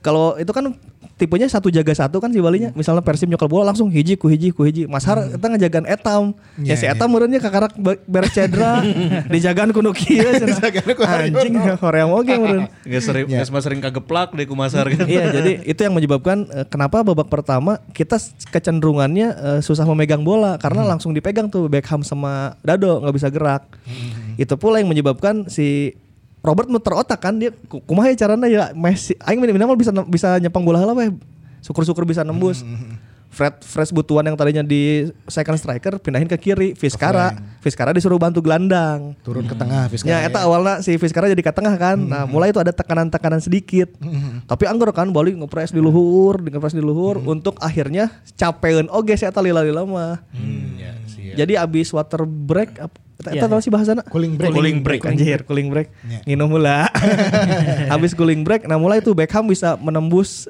Kalau 0.00 0.38
itu 0.40 0.48
kan 0.54 0.72
tipenya 1.20 1.44
satu 1.44 1.68
jaga 1.68 1.92
satu 1.92 2.16
kan 2.16 2.32
si 2.32 2.40
Balinya. 2.40 2.72
Misalnya 2.72 3.04
Persib 3.04 3.28
nyokel 3.28 3.44
bola 3.44 3.68
langsung 3.68 3.92
hiji 3.92 4.16
ku 4.16 4.26
hiji 4.26 4.48
ku 4.50 4.64
hiji. 4.64 4.88
Mas 4.88 5.04
Har 5.04 5.20
kita 5.28 5.46
ngejagaan 5.52 5.84
Etam. 5.84 6.32
Iya, 6.56 6.72
ya 6.72 6.74
si 6.74 6.84
iya. 6.88 6.96
Etam 6.96 7.12
meureunnya 7.12 7.36
kakarak 7.38 7.76
be- 7.76 8.00
beres 8.08 8.32
cedera, 8.32 8.80
dijagaan 9.34 9.70
kuno 9.70 9.92
kieu 9.92 10.24
ku. 10.24 11.02
Anjing 11.04 11.52
hoream 11.76 12.08
oge 12.10 12.32
meureun. 12.32 12.64
Nggak 12.88 13.02
sering, 13.04 13.26
Ya. 13.28 13.44
semua 13.44 13.60
sering 13.60 13.78
kageplak 13.78 14.32
deh 14.32 14.48
kumasar 14.48 14.88
kan. 14.88 15.04
Iya, 15.04 15.28
jadi 15.30 15.52
itu 15.62 15.80
yang 15.82 15.92
menyebabkan 15.92 16.48
eh, 16.48 16.64
kenapa 16.64 17.04
babak 17.04 17.28
pertama 17.28 17.76
kita 17.92 18.16
kecenderungannya 18.50 19.28
eh, 19.30 19.60
susah 19.60 19.84
memegang 19.84 20.22
bola 20.22 20.56
karena 20.56 20.86
langsung 20.86 21.12
dipegang 21.12 21.46
tuh 21.46 21.68
Beckham 21.68 22.00
sama 22.00 22.56
Dado 22.62 23.02
nggak 23.02 23.14
bisa 23.14 23.28
gerak. 23.28 23.66
Itu 24.34 24.56
pula 24.56 24.78
yang 24.78 24.88
menyebabkan 24.88 25.44
si 25.46 25.92
Robert 26.40 26.66
muter 26.66 26.94
otak 26.94 27.20
kan 27.20 27.36
dia 27.36 27.52
ku- 27.68 27.80
kumaha 27.80 28.08
ya 28.08 28.16
caranya 28.18 28.48
ya 28.48 28.64
Messi 28.72 29.12
aing 29.20 29.38
minimal 29.38 29.76
bisa 29.76 29.92
bisa 30.04 30.36
nyepang 30.38 30.64
bola 30.64 30.80
heula 30.80 30.92
we. 30.94 31.12
Syukur-syukur 31.60 32.08
bisa 32.08 32.24
nembus. 32.24 32.64
Fred 33.30 33.62
Fresh 33.62 33.94
Butuan 33.94 34.26
yang 34.26 34.34
tadinya 34.34 34.58
di 34.58 35.06
second 35.30 35.54
striker 35.54 36.02
pindahin 36.02 36.26
ke 36.26 36.34
kiri, 36.34 36.74
Vizcara. 36.74 37.30
Vizcara 37.62 37.94
disuruh 37.94 38.18
bantu 38.18 38.42
gelandang. 38.42 39.14
Turun 39.22 39.46
ke 39.46 39.54
tengah 39.54 39.86
Vizcara. 39.86 40.10
Ya, 40.10 40.26
eta 40.26 40.42
awalnya 40.42 40.82
si 40.82 40.98
Vizcara 40.98 41.30
jadi 41.30 41.38
ke 41.38 41.52
tengah 41.54 41.78
kan. 41.78 41.94
Nah, 41.94 42.26
mulai 42.26 42.50
itu 42.50 42.58
ada 42.58 42.74
tekanan-tekanan 42.74 43.38
sedikit. 43.38 43.86
Tapi 44.48 44.66
anggur 44.66 44.90
kan 44.90 45.14
balik 45.14 45.38
ngepres 45.38 45.70
di 45.70 45.78
luhur, 45.78 46.42
ngepres 46.42 46.74
di 46.74 46.82
luhur 46.82 47.22
untuk 47.22 47.54
akhirnya 47.60 48.10
capeun 48.34 48.90
oge 48.90 49.14
si 49.14 49.22
eta 49.22 49.38
lila-lila 49.38 49.86
mah. 49.86 50.26
ya, 50.74 50.90
Jadi 51.38 51.54
abis 51.54 51.94
water 51.94 52.26
break 52.26 52.82
eta 53.20 53.30
Iya, 53.30 53.44
naon 53.44 53.60
sih 53.60 53.68
bahasana? 53.68 54.02
Cooling 54.02 54.34
break. 54.34 54.50
Cooling 54.50 54.78
break. 54.80 55.00
Anjir, 55.04 55.44
cooling 55.44 55.68
break. 55.68 55.92
Ya. 56.02 56.24
Nginum 56.24 56.48
heula. 56.50 56.88
Habis 57.92 58.16
cooling 58.16 58.42
break, 58.42 58.64
nah 58.64 58.76
mulai 58.76 58.98
itu 58.98 59.12
Beckham 59.12 59.44
bisa 59.44 59.76
menembus 59.76 60.48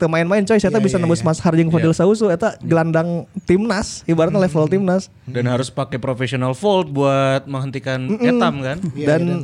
teu 0.00 0.08
main-main 0.08 0.40
coy, 0.40 0.56
saya 0.56 0.72
Iya, 0.72 0.80
bisa 0.80 0.96
iya, 0.96 1.04
nembus 1.04 1.20
iya. 1.20 1.28
Mas 1.28 1.38
Har 1.44 1.52
jeung 1.52 1.68
Fadil 1.68 1.92
Sausu 1.92 2.32
eta 2.32 2.56
gelandang 2.64 3.28
timnas, 3.44 4.00
ibaratnya 4.08 4.40
level 4.40 4.64
timnas. 4.64 5.12
Dan 5.28 5.44
harus 5.44 5.68
pakai 5.68 6.00
professional 6.00 6.56
vault 6.56 6.88
buat 6.88 7.44
menghentikan 7.44 8.08
etam 8.16 8.64
kan. 8.64 8.78
Iya, 8.96 9.06
Dan- 9.06 9.28
dan, 9.28 9.38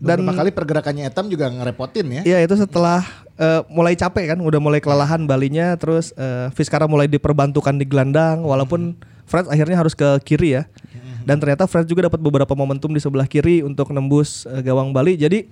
dan- 0.00 0.22
beberapa 0.24 0.32
kali 0.32 0.50
pergerakannya 0.54 1.04
Etam 1.04 1.26
juga 1.26 1.50
ngerepotin 1.50 2.06
ya. 2.08 2.22
Iya 2.24 2.38
itu 2.40 2.54
setelah 2.56 3.02
eh, 3.36 3.60
mulai 3.68 3.98
capek 3.98 4.32
kan, 4.32 4.38
udah 4.40 4.60
mulai 4.62 4.80
kelelahan 4.80 5.28
balinya, 5.28 5.76
terus 5.76 6.16
eh, 6.16 6.48
Vizcara 6.56 6.88
mulai 6.88 7.04
diperbantukan 7.04 7.76
di 7.76 7.84
gelandang, 7.84 8.46
walaupun 8.46 8.96
Fred 9.28 9.44
akhirnya 9.44 9.76
harus 9.76 9.92
ke 9.92 10.08
kiri 10.24 10.56
ya. 10.56 10.64
Dan 11.28 11.36
ternyata 11.36 11.68
Fred 11.68 11.84
juga 11.84 12.08
dapat 12.08 12.16
beberapa 12.24 12.56
momentum 12.56 12.88
di 12.88 13.04
sebelah 13.04 13.28
kiri 13.28 13.60
untuk 13.60 13.92
nembus 13.92 14.48
eh, 14.48 14.64
gawang 14.64 14.96
Bali. 14.96 15.20
Jadi 15.20 15.44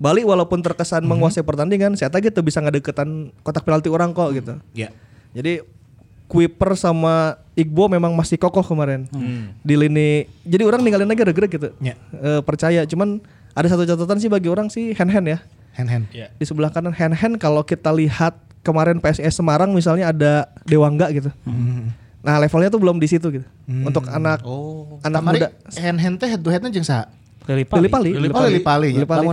Bali 0.00 0.24
walaupun 0.24 0.64
terkesan 0.64 1.04
menguasai 1.04 1.44
pertandingan, 1.44 1.92
saya 2.00 2.08
tadi 2.08 2.32
tuh 2.32 2.40
bisa 2.40 2.64
ngedeketan 2.64 3.28
kotak 3.44 3.68
penalti 3.68 3.92
orang 3.92 4.16
kok 4.16 4.32
gitu. 4.32 4.56
Iya. 4.72 4.88
Jadi 5.36 5.60
Kuiper 6.28 6.76
sama 6.76 7.40
Igbo 7.56 7.88
memang 7.88 8.12
masih 8.12 8.36
kokoh 8.40 8.60
kemarin 8.64 9.04
di 9.60 9.74
lini. 9.76 10.24
Jadi 10.48 10.62
orang 10.64 10.80
ninggalin 10.80 11.08
aja 11.12 11.24
gerak 11.28 11.50
gitu. 11.52 11.68
Ya. 11.80 11.96
Eh, 12.16 12.40
percaya. 12.40 12.84
Cuman 12.88 13.20
ada 13.52 13.66
satu 13.68 13.84
catatan 13.84 14.16
sih 14.22 14.30
bagi 14.32 14.48
orang 14.48 14.72
sih 14.72 14.94
hand 14.96 15.12
hand 15.12 15.26
ya 15.28 15.38
Hand 15.74 15.90
hand. 15.90 16.04
Ya. 16.10 16.30
di 16.38 16.44
sebelah 16.46 16.70
kanan 16.70 16.94
hand 16.94 17.14
hand 17.14 17.34
kalau 17.42 17.62
kita 17.66 17.90
lihat 17.90 18.38
kemarin 18.62 18.98
PSS 19.02 19.40
Semarang 19.42 19.70
misalnya 19.74 20.14
ada 20.14 20.32
Dewangga 20.62 21.10
gitu. 21.10 21.32
Nah 22.18 22.36
levelnya 22.36 22.68
tuh 22.68 22.80
belum 22.82 22.98
di 22.98 23.06
situ 23.06 23.26
gitu. 23.30 23.46
Untuk 23.66 24.04
anak 24.10 24.42
Oh. 24.42 24.98
anak 25.02 25.20
Kamari 25.22 25.38
muda. 25.38 25.48
hand 25.78 25.98
hand 26.02 26.16
teh 26.18 26.26
head 26.26 26.40
to 26.42 26.50
headnya 26.50 26.70
jeung 26.70 26.86
saha? 26.86 27.06
Lili 27.48 27.64
Lili 27.64 27.88
Pali. 27.88 28.10
Oh 28.12 28.44
Lili 28.44 28.60
Pali. 28.60 28.88
ya. 28.92 28.96
Lili 29.00 29.08
Pali. 29.08 29.26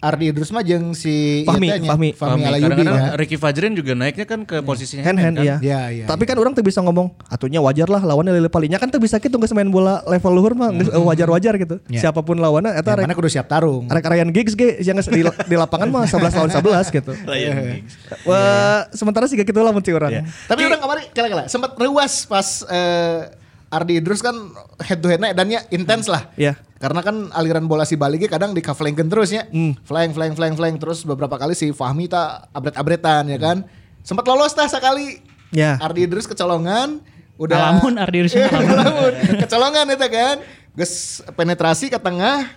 Ardi 0.00 0.32
Idrus 0.32 0.48
mah 0.48 0.64
jeung 0.64 0.96
si 0.96 1.44
Fahmi, 1.44 1.68
ieu 1.68 1.76
teh 1.76 1.84
nya, 1.84 1.92
Fahmi. 1.92 2.10
Fahmi 2.16 2.40
Fahmi. 2.40 2.44
Alayubi 2.48 2.72
Kadang-kadang 2.72 2.96
ya. 2.96 3.12
Ricky 3.20 3.36
Fajrin 3.36 3.72
juga 3.76 3.92
naiknya 3.92 4.24
kan 4.24 4.48
ke 4.48 4.64
posisinya 4.64 5.04
Hand 5.04 5.20
hand 5.20 5.36
kan? 5.36 5.44
iya. 5.44 5.56
Iya, 5.60 5.80
iya, 5.92 6.04
Tapi 6.08 6.24
kan 6.24 6.40
orang 6.40 6.56
tuh 6.56 6.64
bisa 6.64 6.80
ngomong 6.80 7.12
atunya 7.28 7.60
wajar 7.60 7.92
lah 7.92 8.00
lawannya 8.00 8.32
Lili 8.32 8.48
Palinya 8.48 8.80
kan 8.80 8.88
tuh 8.88 8.96
bisa 8.96 9.20
gitu 9.20 9.36
nggak 9.36 9.52
main 9.52 9.68
bola 9.68 10.00
level 10.08 10.32
luhur 10.32 10.56
mah 10.56 10.72
eh, 10.72 10.96
wajar-wajar 10.96 11.52
gitu. 11.60 11.76
Iya. 11.92 12.08
Siapa 12.08 12.24
pun 12.24 12.40
lawannya 12.40 12.72
eta 12.80 12.96
Ya, 12.96 12.96
rek 12.96 13.04
mana 13.06 13.14
kudu 13.14 13.28
siap 13.28 13.46
tarung. 13.46 13.86
Arek 13.92 14.08
Ryan 14.08 14.28
Giggs 14.32 14.56
ge 14.56 14.80
yang 14.80 14.96
di, 14.98 15.20
di 15.22 15.56
lapangan 15.60 15.88
mah 15.92 16.08
11 16.08 16.32
lawan 16.32 16.50
11 16.50 16.96
gitu. 16.96 17.12
Ryan 17.30 17.54
Giggs. 17.60 17.92
Wah, 18.24 18.88
sementara 18.96 19.28
sih 19.28 19.36
kayak 19.36 19.52
gitu 19.52 19.60
lah 19.60 19.70
mun 19.70 19.84
orang. 19.84 20.10
Iya. 20.10 20.22
Tapi 20.48 20.60
orang 20.64 20.80
kemarin 20.80 21.04
kala-kala 21.12 21.42
sempat 21.52 21.76
reuas 21.76 22.24
pas 22.24 22.64
eh, 22.72 23.39
Ardi 23.70 24.02
Idrus 24.02 24.18
kan 24.18 24.34
head 24.82 24.98
to 24.98 25.06
headnya 25.06 25.30
dan 25.30 25.46
ya 25.46 25.62
intens 25.70 26.10
lah. 26.10 26.26
Iya. 26.34 26.58
Karena 26.82 27.06
kan 27.06 27.30
aliran 27.30 27.70
bola 27.70 27.86
si 27.86 27.94
Bali 27.94 28.18
kadang 28.26 28.50
di 28.50 28.58
terus 28.66 29.06
terus 29.06 29.30
ya. 29.30 29.46
Flank, 29.86 30.10
flank, 30.18 30.34
flank, 30.34 30.54
flank. 30.58 30.76
Terus 30.82 31.06
beberapa 31.06 31.38
kali 31.38 31.54
si 31.54 31.70
Fahmi 31.70 32.10
tak 32.10 32.50
abret-abretan 32.50 33.30
ya 33.30 33.38
kan. 33.38 33.62
Sempat 34.02 34.26
lolos 34.26 34.50
tah 34.58 34.66
sekali. 34.66 35.22
Ya. 35.54 35.78
Ardi 35.78 36.10
Idrus 36.10 36.26
kecolongan. 36.26 36.98
Udah. 37.38 37.78
Ngalamun 37.78 37.94
Ardi 37.94 38.16
Idrus 38.26 38.34
Iya, 38.34 38.50
ngalamun. 38.50 38.66
ngalamun. 38.74 39.12
kecolongan 39.46 39.86
itu 39.94 40.06
kan. 40.10 40.36
Ges 40.74 40.92
penetrasi 41.38 41.86
ke 41.94 41.98
tengah. 42.02 42.50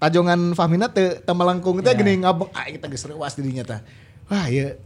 Tajongan 0.00 0.54
Fahmina 0.54 0.86
te, 0.86 1.18
te 1.18 1.32
melengkung 1.34 1.82
itu 1.82 1.90
gini 1.98 2.22
ngabeng. 2.22 2.48
Ah 2.54 2.70
kita 2.70 2.86
geus 2.86 3.04
reuas 3.10 3.34
dirinya 3.34 3.66
tah. 3.66 3.80
Wah 4.30 4.46
iya. 4.46 4.78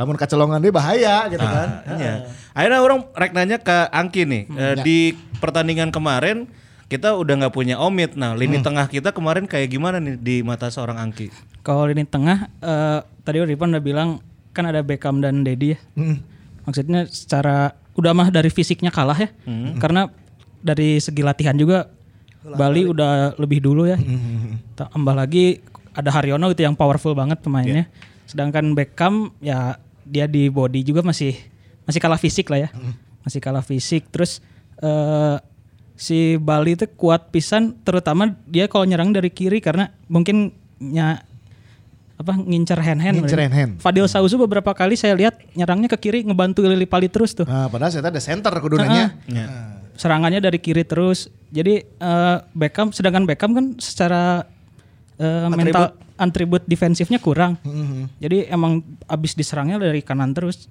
Lamun 0.00 0.16
kecolongan 0.16 0.56
dia 0.58 0.72
bahaya 0.72 1.28
gitu 1.28 1.44
kan. 1.44 1.68
Ah, 1.84 1.94
iya. 1.94 2.14
Akhirnya 2.50 2.80
orang 2.80 3.04
rek 3.12 3.32
nanya 3.32 3.60
ke 3.60 3.76
Angki 3.92 4.24
nih. 4.24 4.42
Hmm, 4.46 4.56
Eh, 4.56 4.64
ya. 4.72 4.80
Di 4.80 4.98
pertandingan 5.36 5.92
kemarin 5.92 6.48
kita 6.88 7.12
udah 7.12 7.36
nggak 7.36 7.52
punya 7.52 7.76
Omid. 7.76 8.16
Nah, 8.16 8.32
lini 8.32 8.58
Hmm. 8.58 8.64
tengah 8.64 8.88
kita 8.88 9.12
kemarin 9.12 9.44
kayak 9.44 9.68
gimana 9.68 10.00
nih 10.00 10.16
di 10.16 10.36
mata 10.40 10.66
seorang 10.66 10.96
Angki? 10.96 11.28
Kalau 11.60 11.84
lini 11.84 12.02
tengah 12.02 12.48
eh, 12.58 12.98
tadi 13.20 13.36
Ripon 13.38 13.70
udah 13.70 13.84
bilang 13.84 14.08
kan 14.50 14.64
ada 14.64 14.80
Beckham 14.80 15.20
dan 15.20 15.44
Dedi 15.44 15.76
ya. 15.76 15.78
Hmm. 15.94 16.24
Maksudnya 16.64 17.04
secara 17.06 17.76
udah 17.92 18.10
mah 18.10 18.28
dari 18.28 18.48
fisiknya 18.48 18.88
kalah 18.88 19.20
ya. 19.20 19.28
Karena 19.76 20.08
dari 20.58 20.96
segi 20.96 21.20
latihan 21.20 21.52
juga 21.54 21.92
Bali 22.40 22.88
udah 22.88 23.36
lebih 23.36 23.60
dulu 23.60 23.84
ya. 23.84 24.00
Tambah 24.72 25.12
lagi 25.12 25.60
ada 25.92 26.08
Haryono 26.08 26.48
gitu 26.48 26.64
yang 26.64 26.72
powerful 26.72 27.12
banget 27.12 27.38
pemainnya. 27.38 27.84
Sedangkan 28.24 28.72
Beckham 28.72 29.34
ya 29.38 29.76
dia 30.10 30.26
di 30.26 30.50
body 30.50 30.82
juga 30.82 31.06
masih 31.06 31.38
masih 31.86 32.00
kalah 32.02 32.18
fisik 32.18 32.50
lah 32.50 32.66
ya. 32.66 32.68
Masih 33.22 33.38
kalah 33.38 33.62
fisik. 33.62 34.10
Terus 34.10 34.42
eh 34.82 35.38
si 36.00 36.40
Bali 36.40 36.74
itu 36.74 36.88
kuat 36.96 37.28
pisan 37.28 37.76
terutama 37.84 38.32
dia 38.48 38.64
kalau 38.66 38.88
nyerang 38.88 39.12
dari 39.12 39.28
kiri 39.28 39.60
karena 39.60 39.92
mungkin 40.08 40.56
nya 40.80 41.28
apa 42.16 42.36
ngincer 42.36 42.80
hand 42.80 43.00
hand 43.04 43.16
Ngincer 43.20 43.40
hand-hand. 43.40 43.72
Fadil 43.80 44.08
Sauzu 44.08 44.40
beberapa 44.40 44.72
kali 44.72 44.96
saya 44.96 45.12
lihat 45.16 45.40
nyerangnya 45.52 45.88
ke 45.92 46.08
kiri 46.08 46.20
ngebantu 46.24 46.64
Lili 46.64 46.84
Pali 46.88 47.08
terus 47.08 47.32
tuh. 47.32 47.48
Nah, 47.48 47.68
padahal 47.68 47.92
saya 47.92 48.08
ada 48.08 48.20
center 48.20 48.52
kudunanya. 48.60 49.16
Serangannya 49.96 50.40
dari 50.40 50.56
kiri 50.60 50.84
terus. 50.84 51.28
Jadi 51.52 51.84
eh, 51.84 52.36
Beckham 52.56 52.92
sedangkan 52.92 53.24
Beckham 53.28 53.52
kan 53.52 53.66
secara 53.76 54.48
eh, 55.20 55.48
mental 55.48 55.96
atribut 56.20 56.60
defensifnya 56.68 57.16
kurang. 57.16 57.56
Jadi 58.20 58.52
emang 58.52 58.84
abis 59.08 59.32
diserangnya 59.32 59.80
dari 59.80 60.04
kanan 60.04 60.36
terus. 60.36 60.68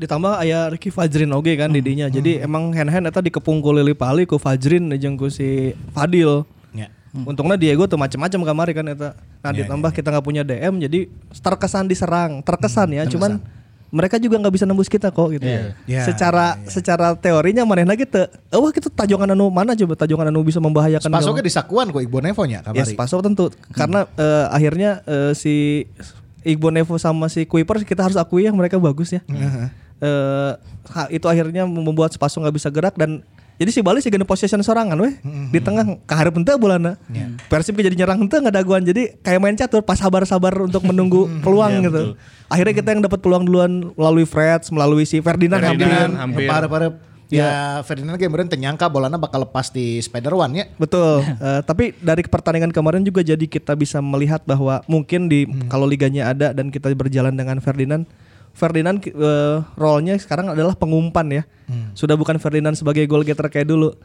Ditambah 0.00 0.40
aya 0.40 0.72
Ricky 0.72 0.88
Fajrin 0.88 1.28
oge 1.36 1.60
kan 1.60 1.68
didinya. 1.68 2.08
Jadi 2.08 2.40
emang 2.40 2.72
hand-hand 2.72 3.12
eta 3.12 3.20
dikepung 3.20 3.60
ku 3.60 3.76
Lili 3.76 3.92
Pali 3.92 4.24
ku 4.24 4.40
Fajrin 4.40 4.88
jeung 4.96 5.20
ku 5.20 5.28
si 5.28 5.76
Fadil. 5.92 6.48
Ya. 6.72 6.88
Untungnya 7.12 7.60
Diego 7.60 7.84
tuh 7.84 8.00
macam-macam 8.00 8.40
kamari 8.40 8.72
kan 8.72 8.88
eta. 8.88 9.12
Nah, 9.44 9.52
ditambah 9.52 9.92
kita 9.92 10.08
nggak 10.08 10.24
punya 10.24 10.40
DM 10.40 10.80
jadi 10.88 11.08
terkesan 11.44 11.84
diserang, 11.84 12.40
terkesan 12.40 12.96
ya, 12.96 13.04
cuman 13.04 13.40
mereka 13.90 14.16
juga 14.16 14.38
nggak 14.38 14.54
bisa 14.54 14.64
nembus 14.64 14.86
kita 14.86 15.10
kok 15.10 15.28
gitu. 15.30 15.42
Ya, 15.84 16.02
secara 16.02 16.58
secara 16.64 17.12
teorinya 17.12 17.62
manehna 17.62 17.92
gitu. 17.92 18.22
Oh, 18.48 18.62
wah 18.62 18.70
kita 18.70 18.86
tajongan 18.88 19.28
anu 19.28 19.46
mana 19.48 19.74
coba 19.74 19.94
tajongan 19.96 20.26
anu 20.26 20.40
bisa 20.40 20.58
membahayakan 20.58 21.06
Spasoknya 21.06 21.42
gawang. 21.42 21.44
di 21.44 21.52
Sakuan 21.52 21.86
kok 21.88 22.00
Iqbal 22.00 22.22
Nevo 22.22 22.42
nya 22.44 22.62
Ya, 22.62 22.72
kamari. 22.80 22.86
Spaso 22.88 23.18
tentu 23.18 23.50
karena 23.70 24.06
eh, 24.12 24.46
akhirnya 24.48 24.90
eh, 25.04 25.32
si 25.32 25.84
Igbo 26.40 26.70
Nevo 26.70 26.96
sama 26.96 27.26
si 27.26 27.44
Kuiper 27.44 27.82
kita 27.82 28.00
harus 28.00 28.16
akui 28.16 28.46
yang 28.46 28.54
mereka 28.54 28.78
bagus 28.78 29.10
ya. 29.10 29.20
Eh, 30.00 30.52
ha- 30.88 31.10
itu 31.10 31.26
akhirnya 31.26 31.66
membuat 31.66 32.10
Spaso 32.10 32.40
nggak 32.40 32.54
bisa 32.54 32.68
gerak 32.68 32.94
dan 32.94 33.20
jadi 33.60 33.76
si 33.76 33.84
Bali 33.84 34.00
sih 34.00 34.08
gana 34.08 34.24
possession 34.24 34.64
sorangan 34.64 34.96
weh 34.96 35.20
di 35.52 35.60
tengah 35.60 35.84
kaharep 36.08 36.32
henteu 36.32 36.56
bulana. 36.56 36.96
Persib 37.52 37.76
jadi 37.76 37.92
nyerang 37.92 38.24
henteu 38.24 38.40
nggak 38.40 38.56
daguan 38.56 38.80
jadi 38.80 39.20
kayak 39.20 39.36
main 39.36 39.52
catur 39.52 39.84
pas 39.84 40.00
sabar-sabar 40.00 40.64
untuk 40.64 40.80
menunggu 40.88 41.28
peluang 41.44 41.84
gitu. 41.84 42.16
Akhirnya 42.48 42.72
kita 42.72 42.96
yang 42.96 43.04
dapat 43.04 43.20
peluang 43.20 43.44
duluan 43.44 43.92
melalui 44.00 44.24
Freds, 44.24 44.72
melalui 44.72 45.04
si 45.04 45.20
Ferdinand, 45.20 45.60
Ferdinand. 45.60 46.16
hampir. 46.16 46.48
hampir. 46.48 46.48
Para-para 46.48 46.86
ya 47.28 47.84
Ferdinand 47.84 48.16
kayak 48.16 48.32
beneran 48.32 48.48
ternyangka 48.48 48.88
bolanya 48.88 49.20
bakal 49.20 49.44
lepas 49.44 49.68
di 49.68 50.00
Spider 50.00 50.32
One 50.32 50.56
ya. 50.56 50.64
Betul. 50.80 51.20
Eh, 51.40 51.60
tapi 51.64 51.92
dari 52.00 52.24
pertandingan 52.24 52.72
kemarin 52.72 53.04
juga 53.04 53.20
jadi 53.20 53.44
kita 53.44 53.76
bisa 53.76 54.00
melihat 54.00 54.40
bahwa 54.48 54.80
mungkin 54.88 55.28
di 55.28 55.44
kalau 55.68 55.84
liganya 55.84 56.32
ada 56.32 56.56
dan 56.56 56.72
kita 56.72 56.92
berjalan 56.96 57.32
dengan 57.32 57.60
Ferdinand, 57.60 58.04
Ferdinand 58.60 59.00
eh, 59.00 59.58
role-nya 59.80 60.20
sekarang 60.20 60.52
adalah 60.52 60.76
pengumpan 60.76 61.26
ya. 61.32 61.42
Sudah 61.96 62.18
bukan 62.20 62.36
Ferdinand 62.36 62.76
sebagai 62.76 63.08
goal 63.08 63.24
getter 63.24 63.48
kayak 63.48 63.72
dulu. 63.72 63.96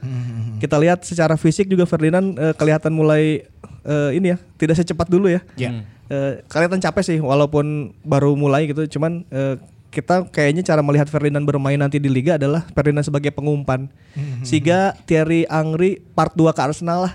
Kita 0.64 0.80
lihat 0.80 1.04
secara 1.04 1.36
fisik 1.36 1.68
juga 1.68 1.84
Ferdinand 1.84 2.32
eh, 2.40 2.54
kelihatan 2.56 2.96
mulai 2.96 3.44
eh, 3.84 4.12
ini 4.16 4.32
ya, 4.32 4.38
tidak 4.56 4.80
secepat 4.80 5.12
dulu 5.12 5.28
ya. 5.28 5.44
Ya. 5.60 5.84
Eh, 6.06 6.46
kelihatan 6.48 6.78
capek 6.80 7.04
sih 7.04 7.18
walaupun 7.20 7.92
baru 8.06 8.38
mulai 8.38 8.70
gitu, 8.70 8.86
cuman 8.86 9.26
eh, 9.34 9.58
kita 9.96 10.28
kayaknya 10.28 10.60
cara 10.62 10.84
melihat 10.84 11.08
Ferdinand 11.08 11.42
bermain 11.42 11.80
nanti 11.80 11.96
di 11.96 12.12
liga 12.12 12.36
adalah 12.36 12.68
Ferdinand 12.70 13.02
sebagai 13.02 13.32
pengumpan. 13.32 13.88
Siga 14.44 14.92
Thierry 15.08 15.48
Angri 15.48 16.04
part 16.12 16.36
2 16.36 16.52
ke 16.52 16.62
Arsenal 16.62 17.08
lah. 17.08 17.14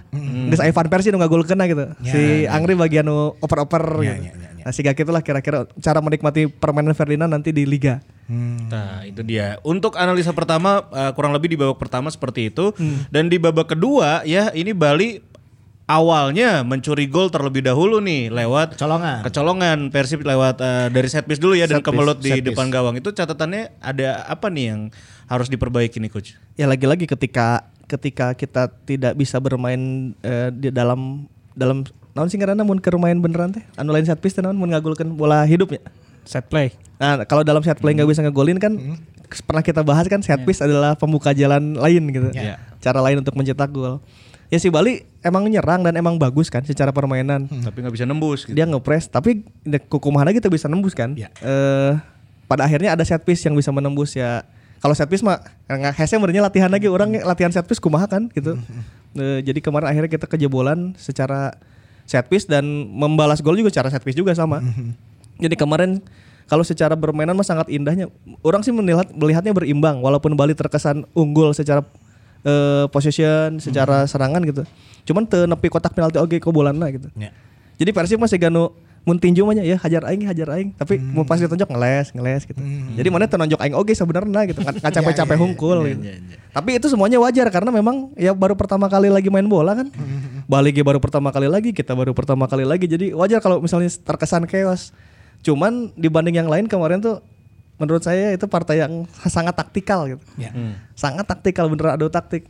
Geus 0.49 0.59
aya 0.59 0.73
Van 0.73 0.89
Persie 0.89 1.13
nu 1.13 1.21
ngagol 1.21 1.45
kena 1.45 1.69
gitu. 1.69 1.93
si 2.03 2.49
Angri 2.49 2.73
bagian 2.73 3.05
nu 3.05 3.37
oper-oper 3.37 3.85
gitu. 4.01 4.17
Nah, 4.61 4.77
siga 4.77 4.93
gitulah 4.93 5.21
kira-kira 5.21 5.65
cara 5.75 6.01
menikmati 6.01 6.45
permainan 6.45 6.93
Ferdinand 6.93 7.29
nanti 7.29 7.49
di 7.49 7.65
liga. 7.65 8.05
Nah, 8.31 9.03
itu 9.03 9.21
dia. 9.21 9.59
Untuk 9.61 9.97
analisa 9.97 10.31
pertama 10.31 10.85
eh, 10.87 11.11
kurang 11.13 11.33
lebih 11.33 11.49
di 11.49 11.57
babak 11.57 11.81
pertama 11.81 12.07
seperti 12.09 12.49
itu 12.49 12.71
Hmm. 12.73 13.03
dan 13.09 13.27
di 13.27 13.37
babak 13.37 13.73
kedua 13.73 14.23
ya 14.23 14.53
ini 14.53 14.71
Bali 14.71 15.19
awalnya 15.91 16.63
mencuri 16.63 17.11
gol 17.11 17.35
terlebih 17.35 17.67
dahulu 17.67 17.99
nih 17.99 18.31
lewat 18.31 18.79
Kecolongan. 18.79 19.27
Kecolongan 19.27 19.79
Persib 19.91 20.23
lewat 20.23 20.63
eh, 20.63 20.87
dari 20.95 21.09
set 21.11 21.27
piece 21.27 21.43
dulu 21.43 21.59
ya 21.59 21.67
dan 21.67 21.83
Set 21.83 21.83
piece, 21.83 21.89
kemelut 21.91 22.19
di 22.23 22.31
piece. 22.31 22.47
depan 22.47 22.71
gawang. 22.71 22.95
Itu 22.95 23.11
catatannya 23.11 23.75
ada 23.83 24.23
apa 24.31 24.47
nih 24.47 24.65
yang 24.71 24.81
harus 25.27 25.51
diperbaiki 25.51 25.99
nih 25.99 26.11
coach? 26.15 26.39
Ya 26.55 26.71
lagi-lagi 26.71 27.11
ketika 27.11 27.67
ketika 27.91 28.39
kita 28.39 28.71
tidak 28.87 29.19
bisa 29.19 29.43
bermain 29.43 30.15
eh, 30.23 30.55
di 30.55 30.71
dalam 30.71 31.27
dalam 31.59 31.83
naon 32.15 32.31
sih 32.31 32.39
ngaranna 32.39 32.63
mun 32.63 32.79
keur 32.79 32.95
main 33.03 33.19
beneran 33.19 33.51
teh 33.51 33.67
anu 33.75 33.91
lain 33.91 34.07
set 34.07 34.23
piece 34.23 34.39
teh 34.39 34.43
naon 34.47 34.55
mun 34.55 34.71
bola 35.19 35.43
hidup 35.43 35.75
ya. 35.75 35.83
Set 36.23 36.47
play. 36.47 36.71
Nah, 37.03 37.27
kalau 37.27 37.43
dalam 37.43 37.65
set 37.67 37.81
play 37.83 37.97
nggak 37.99 38.07
bisa 38.07 38.23
ngegolin 38.23 38.63
kan 38.63 38.79
pernah 39.47 39.63
kita 39.67 39.83
bahas 39.83 40.07
kan 40.07 40.23
set 40.23 40.39
piece 40.47 40.63
adalah 40.63 40.95
pembuka 40.95 41.35
jalan 41.35 41.75
lain 41.75 42.03
gitu. 42.15 42.31
Ya. 42.31 42.63
Cara 42.79 43.03
lain 43.03 43.19
untuk 43.19 43.35
mencetak 43.35 43.75
gol. 43.75 43.99
Ya 44.51 44.59
si 44.59 44.67
Bali 44.67 45.07
emang 45.23 45.47
nyerang 45.47 45.87
dan 45.87 45.95
emang 45.95 46.19
bagus 46.19 46.51
kan 46.51 46.67
secara 46.67 46.91
permainan. 46.91 47.47
Tapi 47.47 47.87
nggak 47.87 47.95
bisa 47.95 48.03
nembus 48.03 48.45
gitu. 48.45 48.59
Dia 48.59 48.67
ngepres 48.67 49.07
tapi 49.07 49.47
kukumaha 49.87 50.27
kita 50.35 50.51
bisa 50.51 50.67
nembus 50.67 50.93
kan. 50.93 51.15
Ya. 51.15 51.31
Eh 51.39 51.95
pada 52.51 52.67
akhirnya 52.67 52.99
ada 52.99 53.07
set 53.07 53.23
piece 53.23 53.47
yang 53.47 53.55
bisa 53.55 53.71
menembus 53.71 54.19
ya. 54.19 54.43
Kalau 54.83 54.91
set 54.91 55.07
piece 55.07 55.23
mah 55.23 55.39
nggak 55.71 55.95
hese 55.95 56.19
latihan 56.19 56.67
lagi 56.67 56.91
orang 56.91 57.15
latihan 57.23 57.55
set 57.55 57.63
piece 57.63 57.79
kumaha 57.79 58.11
kan 58.11 58.27
gitu. 58.35 58.59
Eh, 59.15 59.39
jadi 59.47 59.63
kemarin 59.63 59.87
akhirnya 59.87 60.11
kita 60.11 60.27
kejebolan 60.27 60.99
secara 60.99 61.55
set 62.07 62.27
piece 62.27 62.51
dan 62.51 62.67
membalas 62.91 63.39
gol 63.39 63.55
juga 63.55 63.71
cara 63.71 63.87
set 63.87 64.03
piece 64.03 64.19
juga 64.19 64.35
sama. 64.35 64.59
Jadi 65.39 65.55
kemarin 65.55 66.03
kalau 66.51 66.67
secara 66.67 66.99
bermainan 66.99 67.39
mah 67.39 67.47
sangat 67.47 67.71
indahnya. 67.71 68.11
Orang 68.43 68.67
sih 68.67 68.75
melihat 68.75 69.07
melihatnya 69.15 69.55
berimbang 69.55 70.03
walaupun 70.03 70.35
Bali 70.35 70.59
terkesan 70.59 71.07
unggul 71.15 71.55
secara 71.55 71.87
eh, 72.45 72.85
possession, 72.89 73.61
secara 73.61 74.05
serangan 74.09 74.43
gitu. 74.45 74.63
Cuman 75.09 75.27
teu 75.27 75.49
nepi 75.49 75.69
kotak 75.69 75.93
penalti 75.97 76.21
oge 76.21 76.41
bolanna 76.49 76.89
gitu. 76.93 77.09
Ya. 77.17 77.33
Jadi 77.81 77.91
Persib 77.97 78.21
masih 78.21 78.37
ganu 78.37 78.73
mun 79.01 79.17
tinju 79.17 79.49
mah 79.49 79.57
ya 79.57 79.81
hajar 79.81 80.05
aing 80.13 80.29
hajar 80.29 80.61
aing 80.61 80.77
tapi 80.77 81.01
mau 81.01 81.25
pas 81.25 81.41
ditonjok 81.41 81.73
ngeles 81.73 82.13
ngeles 82.13 82.43
gitu. 82.45 82.61
Jadi 83.01 83.09
mana 83.09 83.25
tenonjok 83.25 83.61
aing 83.65 83.73
oge 83.73 83.97
sebenarnya 83.97 84.53
gitu 84.53 84.61
nggak 84.61 84.93
capek-capek 85.01 85.37
hungkul 85.41 85.89
gitu. 85.89 86.05
Tapi 86.53 86.77
itu 86.77 86.87
semuanya 86.93 87.17
wajar 87.17 87.49
karena 87.49 87.73
memang 87.73 88.13
ya 88.21 88.37
baru 88.37 88.53
pertama 88.53 88.93
kali 88.93 89.09
lagi 89.09 89.33
main 89.33 89.49
bola 89.49 89.73
kan. 89.73 89.89
Balik 90.45 90.85
baru 90.85 91.01
pertama 91.01 91.33
kali 91.33 91.49
lagi, 91.49 91.71
kita 91.73 91.97
baru 91.97 92.13
pertama 92.13 92.45
kali 92.45 92.69
lagi. 92.69 92.85
Jadi 92.85 93.17
wajar 93.17 93.41
kalau 93.41 93.63
misalnya 93.65 93.89
terkesan 93.89 94.45
chaos. 94.45 94.93
Cuman 95.41 95.97
dibanding 95.97 96.37
yang 96.37 96.53
lain 96.53 96.69
kemarin 96.69 97.01
tuh 97.01 97.25
menurut 97.81 98.05
saya 98.05 98.37
itu 98.37 98.45
partai 98.45 98.85
yang 98.85 99.09
sangat 99.25 99.57
taktikal 99.57 100.05
gitu. 100.05 100.21
Ya. 100.37 100.53
Sangat 100.93 101.25
taktikal 101.25 101.67
beneran 101.73 101.97
adu 101.97 102.13
taktik. 102.13 102.45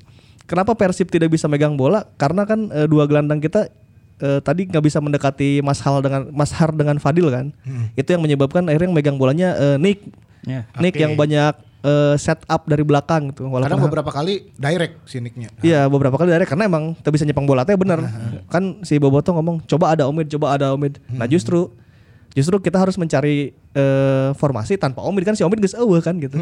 Kenapa 0.50 0.74
Persib 0.74 1.06
tidak 1.06 1.30
bisa 1.30 1.46
megang 1.46 1.78
bola? 1.78 2.10
Karena 2.18 2.42
kan 2.42 2.66
eh, 2.74 2.90
dua 2.90 3.06
gelandang 3.06 3.38
kita 3.38 3.70
eh, 4.18 4.40
tadi 4.42 4.66
nggak 4.66 4.82
bisa 4.82 4.98
mendekati 4.98 5.62
Mas 5.62 5.78
Hal 5.78 6.02
dengan 6.02 6.26
Mas 6.34 6.50
Har 6.50 6.74
dengan 6.74 6.98
Fadil 6.98 7.30
kan. 7.30 7.54
Itu 7.94 8.10
yang 8.10 8.26
menyebabkan 8.26 8.66
akhirnya 8.66 8.90
yang 8.90 8.96
megang 8.98 9.16
bolanya 9.16 9.54
eh, 9.54 9.78
Nick. 9.78 10.10
Ya. 10.42 10.66
Nick 10.82 10.98
Oke. 10.98 11.02
yang 11.06 11.14
banyak 11.14 11.54
eh, 11.86 12.14
set 12.18 12.42
up 12.50 12.66
dari 12.66 12.82
belakang 12.82 13.30
gitu. 13.30 13.46
Walaupun 13.46 13.70
Kadang 13.70 13.80
Ha- 13.80 13.86
beberapa 13.86 14.10
kali 14.10 14.50
direct 14.58 15.06
si 15.06 15.22
nicknya. 15.22 15.54
Iya 15.62 15.86
beberapa 15.86 16.18
kali 16.18 16.34
dari 16.34 16.42
karena 16.50 16.66
emang 16.66 16.98
tak 16.98 17.14
bisa 17.14 17.22
nyepang 17.22 17.46
bola 17.46 17.62
teh 17.62 17.78
bener 17.78 18.02
kan 18.50 18.82
si 18.82 18.98
Boboto 18.98 19.30
ngomong 19.30 19.62
coba 19.70 19.94
ada 19.94 20.10
Omid 20.10 20.26
coba 20.26 20.58
ada 20.58 20.74
Omid 20.74 20.98
nah 21.14 21.30
justru 21.30 21.70
justru 22.32 22.58
kita 22.58 22.78
harus 22.78 22.94
mencari 22.94 23.50
eh, 23.52 24.30
formasi 24.34 24.76
tanpa 24.76 25.02
Omid 25.02 25.22
kan 25.22 25.34
si 25.34 25.42
Omid 25.42 25.58
geus 25.58 25.74
eueuh 25.74 26.00
kan 26.00 26.16
gitu 26.16 26.38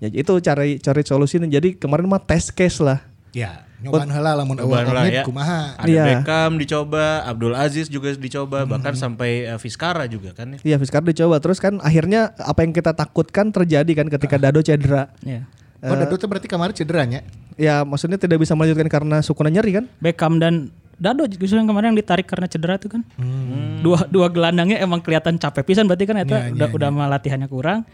ya, 0.00 0.08
itu 0.08 0.32
cari 0.40 0.76
cari 0.78 1.02
solusinya 1.02 1.44
jadi 1.44 1.76
kemarin 1.76 2.08
mah 2.08 2.20
test 2.20 2.52
case 2.52 2.80
lah 2.80 3.00
Ya. 3.32 3.68
Nyobaan 3.78 4.10
heula 4.10 4.34
lamun 4.34 4.58
eueuh 4.58 4.74
omit 4.74 5.14
ya. 5.14 5.22
kumaha. 5.22 5.78
Ada 5.78 5.86
Iya. 5.86 6.02
Beckham 6.02 6.58
dicoba, 6.58 7.22
Abdul 7.22 7.54
Aziz 7.54 7.86
juga 7.86 8.10
dicoba, 8.10 8.66
bahkan 8.66 8.98
sampai 8.98 9.46
eh, 9.46 9.58
Vizcara 9.62 10.10
juga 10.10 10.34
kan 10.34 10.58
ya. 10.58 10.74
Iya 10.74 10.76
Vizcar 10.82 11.06
dicoba 11.06 11.38
terus 11.38 11.62
kan 11.62 11.78
akhirnya 11.78 12.34
apa 12.42 12.66
yang 12.66 12.74
kita 12.74 12.90
takutkan 12.90 13.54
terjadi 13.54 13.86
kan 13.94 14.10
ketika 14.10 14.34
Dado 14.34 14.58
cedera. 14.66 15.14
Ya. 15.22 15.46
Oh, 15.78 15.94
Dado 15.94 16.18
tuh 16.18 16.26
berarti 16.26 16.50
kemarin 16.50 16.74
cederanya. 16.74 17.22
Ya 17.54 17.86
maksudnya 17.86 18.18
tidak 18.18 18.42
bisa 18.42 18.58
melanjutkan 18.58 18.90
karena 18.90 19.22
sukuna 19.22 19.46
nyeri 19.46 19.78
kan? 19.78 19.84
Beckham 20.02 20.42
dan 20.42 20.74
Dado 20.98 21.30
justru 21.30 21.54
yang 21.54 21.70
kemarin 21.70 21.94
yang 21.94 21.98
ditarik 22.02 22.26
karena 22.26 22.50
cedera 22.50 22.74
tuh 22.74 22.98
kan. 22.98 23.02
Dua 23.80 24.02
dua 24.10 24.26
gelandangnya 24.28 24.82
emang 24.82 24.98
kelihatan 24.98 25.38
capek 25.38 25.62
pisan 25.62 25.86
berarti 25.86 26.04
kan 26.10 26.18
itu 26.18 26.34
Iya, 26.34 26.50
udah 26.58 26.68
udah 26.74 26.88
mah 26.90 27.06
latihannya 27.06 27.46
kurang. 27.46 27.86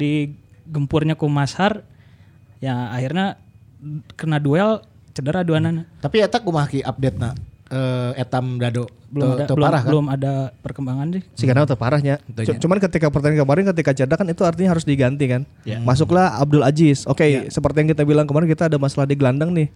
Di 0.00 0.32
gempurnya 0.64 1.12
ku 1.12 1.28
Mashar 1.28 1.84
ya 2.58 2.88
akhirnya 2.90 3.36
kena 4.16 4.40
duel 4.40 4.80
cedera 5.12 5.44
dua 5.44 5.60
nana. 5.60 5.84
Tapi 6.00 6.24
eta 6.24 6.40
kumaha 6.40 6.66
ki 6.72 6.80
update 6.82 7.20
na 7.20 7.36
eh, 7.68 8.12
etam 8.16 8.56
Dado 8.56 8.88
Belum 9.08 9.32
ada 9.32 9.48
belum, 9.48 9.64
parah 9.64 9.80
kan? 9.80 9.88
belum 9.88 10.06
ada 10.10 10.32
perkembangan 10.60 11.06
sih. 11.10 11.22
Si 11.32 11.44
karena 11.44 11.64
itu 11.64 11.72
parahnya. 11.74 12.20
C- 12.38 12.60
Cuman 12.60 12.76
ketika 12.76 13.08
pertandingan 13.08 13.40
kemarin 13.40 13.64
ketika 13.72 13.96
cedera 13.96 14.16
kan 14.16 14.28
itu 14.28 14.44
artinya 14.44 14.76
harus 14.76 14.84
diganti 14.84 15.24
kan. 15.24 15.48
Masuklah 15.80 16.36
Abdul 16.36 16.60
Aziz. 16.60 17.04
Oke, 17.04 17.24
seperti 17.48 17.80
yang 17.80 17.88
kita 17.88 18.04
bilang 18.04 18.28
kemarin 18.28 18.44
kita 18.46 18.68
ada 18.68 18.76
masalah 18.76 19.04
di 19.04 19.16
gelandang 19.16 19.48
nih. 19.50 19.72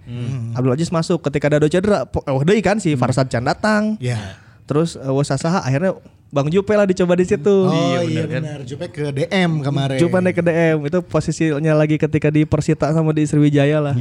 Abdul 0.53 0.77
Aziz 0.77 0.89
masuk 0.89 1.25
ketika 1.25 1.49
Dado 1.49 1.65
cedera. 1.67 2.05
Oh, 2.29 2.45
deui 2.45 2.61
kan 2.61 2.77
si 2.77 2.93
Farsad 2.93 3.29
Can 3.29 3.41
datang. 3.43 3.97
Ya. 3.99 4.37
Terus 4.63 4.95
uh, 4.95 5.11
Wasasaha 5.11 5.61
akhirnya 5.61 5.97
Bang 6.29 6.49
Jupe 6.49 6.73
lah 6.73 6.85
dicoba 6.85 7.13
di 7.13 7.25
situ. 7.25 7.69
Oh 7.69 8.01
iya 8.01 8.25
benar. 8.25 8.65
Jupe 8.65 8.89
ke 8.89 9.13
DM 9.13 9.61
kemarin. 9.61 9.97
Jupe 9.97 10.17
naik 10.17 10.33
ke 10.35 10.43
DM 10.43 10.77
itu 10.83 10.99
posisinya 11.01 11.73
lagi 11.73 11.97
ketika 11.97 12.29
di 12.29 12.45
Persita 12.45 12.89
sama 12.89 13.13
di 13.13 13.25
Sriwijaya 13.25 13.81
lah. 13.81 13.93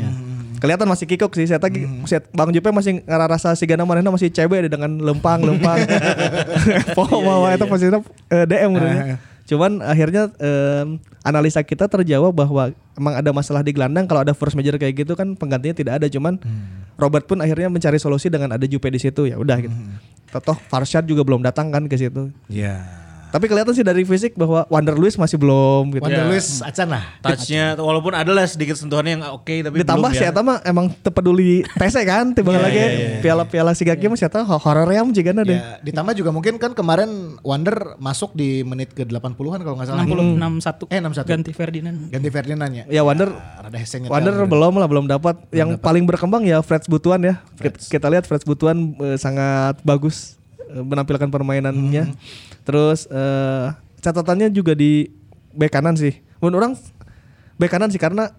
Kelihatan 0.62 0.86
masih 0.86 1.10
kikuk 1.10 1.34
sih. 1.34 1.50
Saya 1.50 1.58
tadi 1.58 1.84
saya- 2.06 2.22
Bang 2.32 2.54
Jupe 2.54 2.70
masih 2.70 3.02
ngerasa 3.02 3.58
si 3.58 3.66
Gana 3.66 3.82
Manehna 3.82 4.14
masih 4.14 4.30
CB 4.30 4.70
dengan 4.70 5.02
lempang-lempang. 5.02 5.82
Pokoknya 6.94 7.52
itu 7.58 7.66
posisinya 7.66 8.00
eh, 8.30 8.46
DM 8.46 8.70
menurutnya. 8.72 9.18
Cuman 9.50 9.84
akhirnya 9.84 10.32
em, 10.40 10.96
analisa 11.26 11.60
kita 11.60 11.90
terjawab 11.90 12.32
bahwa 12.32 12.72
emang 12.96 13.14
ada 13.20 13.36
masalah 13.36 13.60
di 13.60 13.76
gelandang 13.76 14.08
kalau 14.08 14.24
ada 14.24 14.32
force 14.32 14.56
major 14.56 14.80
kayak 14.80 15.04
gitu 15.04 15.18
kan 15.18 15.36
penggantinya 15.36 15.76
tidak 15.76 15.94
ada 16.00 16.08
cuman 16.08 16.40
Robert 16.96 17.28
pun 17.28 17.42
akhirnya 17.42 17.68
mencari 17.68 18.00
solusi 18.00 18.32
dengan 18.32 18.56
ada 18.56 18.64
Jupe 18.64 18.88
di 18.88 19.02
situ 19.02 19.28
ya 19.28 19.36
udah 19.36 19.58
gitu. 19.60 19.76
Toh 20.32 20.56
Farshad 20.70 21.04
juga 21.04 21.28
belum 21.28 21.44
datang 21.44 21.68
kan 21.68 21.90
ke 21.90 22.00
situ. 22.00 22.32
Iya. 22.48 22.80
Tapi 23.32 23.46
kelihatan 23.48 23.72
sih 23.72 23.82
dari 23.82 24.04
fisik 24.04 24.36
bahwa 24.36 24.68
Wander 24.68 25.00
Luis 25.00 25.16
masih 25.16 25.40
belum 25.40 25.96
gitu. 25.96 26.04
Wander 26.04 26.28
Luis 26.28 26.60
acan 26.60 26.88
lah. 26.92 27.04
Touchnya 27.24 27.80
walaupun 27.80 28.12
ada 28.12 28.28
lah 28.28 28.44
sedikit 28.44 28.76
sentuhannya 28.76 29.18
yang 29.18 29.24
oke 29.32 29.56
tapi 29.64 29.76
Ditambah 29.80 30.12
belum 30.12 30.20
si 30.20 30.24
ya. 30.28 30.36
Eta 30.36 30.42
mah 30.44 30.60
emang 30.68 30.92
tepeduli 31.00 31.64
TC 31.80 31.96
kan 32.04 32.26
tiba 32.36 32.52
lagi 32.60 32.84
piala-piala 33.24 33.72
si 33.72 33.88
Gaki 33.88 34.12
mah 34.12 34.20
si 34.20 34.28
Eta 34.28 34.44
horeream 34.44 35.16
juga 35.16 35.32
deh. 35.32 35.56
Ya, 35.56 35.80
ditambah 35.80 36.14
juga 36.14 36.36
mungkin 36.36 36.60
kan 36.60 36.76
kemarin 36.76 37.40
Wander 37.40 37.96
masuk 37.98 38.36
di 38.36 38.68
menit 38.68 38.92
ke 38.92 39.08
80-an 39.08 39.64
kalau 39.64 39.76
nggak 39.80 39.88
salah. 39.88 40.04
60 40.04 40.36
61 40.36 40.92
Eh, 40.92 41.00
61. 41.00 41.24
ganti 41.32 41.52
Ferdinand. 41.56 41.98
Ganti 42.12 42.30
Ferdinand 42.30 42.72
ya. 42.76 42.84
Ya 42.92 43.02
Wander 43.02 43.32
Rada 43.32 43.78
hesenya. 43.80 44.12
Wander 44.12 44.44
belum 44.44 44.76
lah 44.76 44.88
belum 44.92 45.06
dapat. 45.08 45.40
Yang 45.56 45.80
paling 45.80 46.04
berkembang 46.04 46.44
ya 46.44 46.60
Freds 46.60 46.92
Butuan 46.92 47.24
ya. 47.24 47.40
Kita, 47.56 47.80
kita 47.80 48.08
lihat 48.12 48.28
Freds 48.28 48.44
Butuan 48.44 48.92
eh, 49.00 49.16
sangat 49.16 49.80
bagus 49.88 50.41
menampilkan 50.80 51.28
permainannya. 51.28 52.16
Terus 52.64 53.10
eh, 53.12 53.66
catatannya 54.00 54.48
juga 54.54 54.72
di 54.72 55.12
bek 55.52 55.72
kanan 55.72 56.00
sih. 56.00 56.16
Menurut 56.40 56.58
orang 56.64 56.74
bek 57.60 57.70
kanan 57.70 57.92
sih 57.92 58.00
karena 58.00 58.32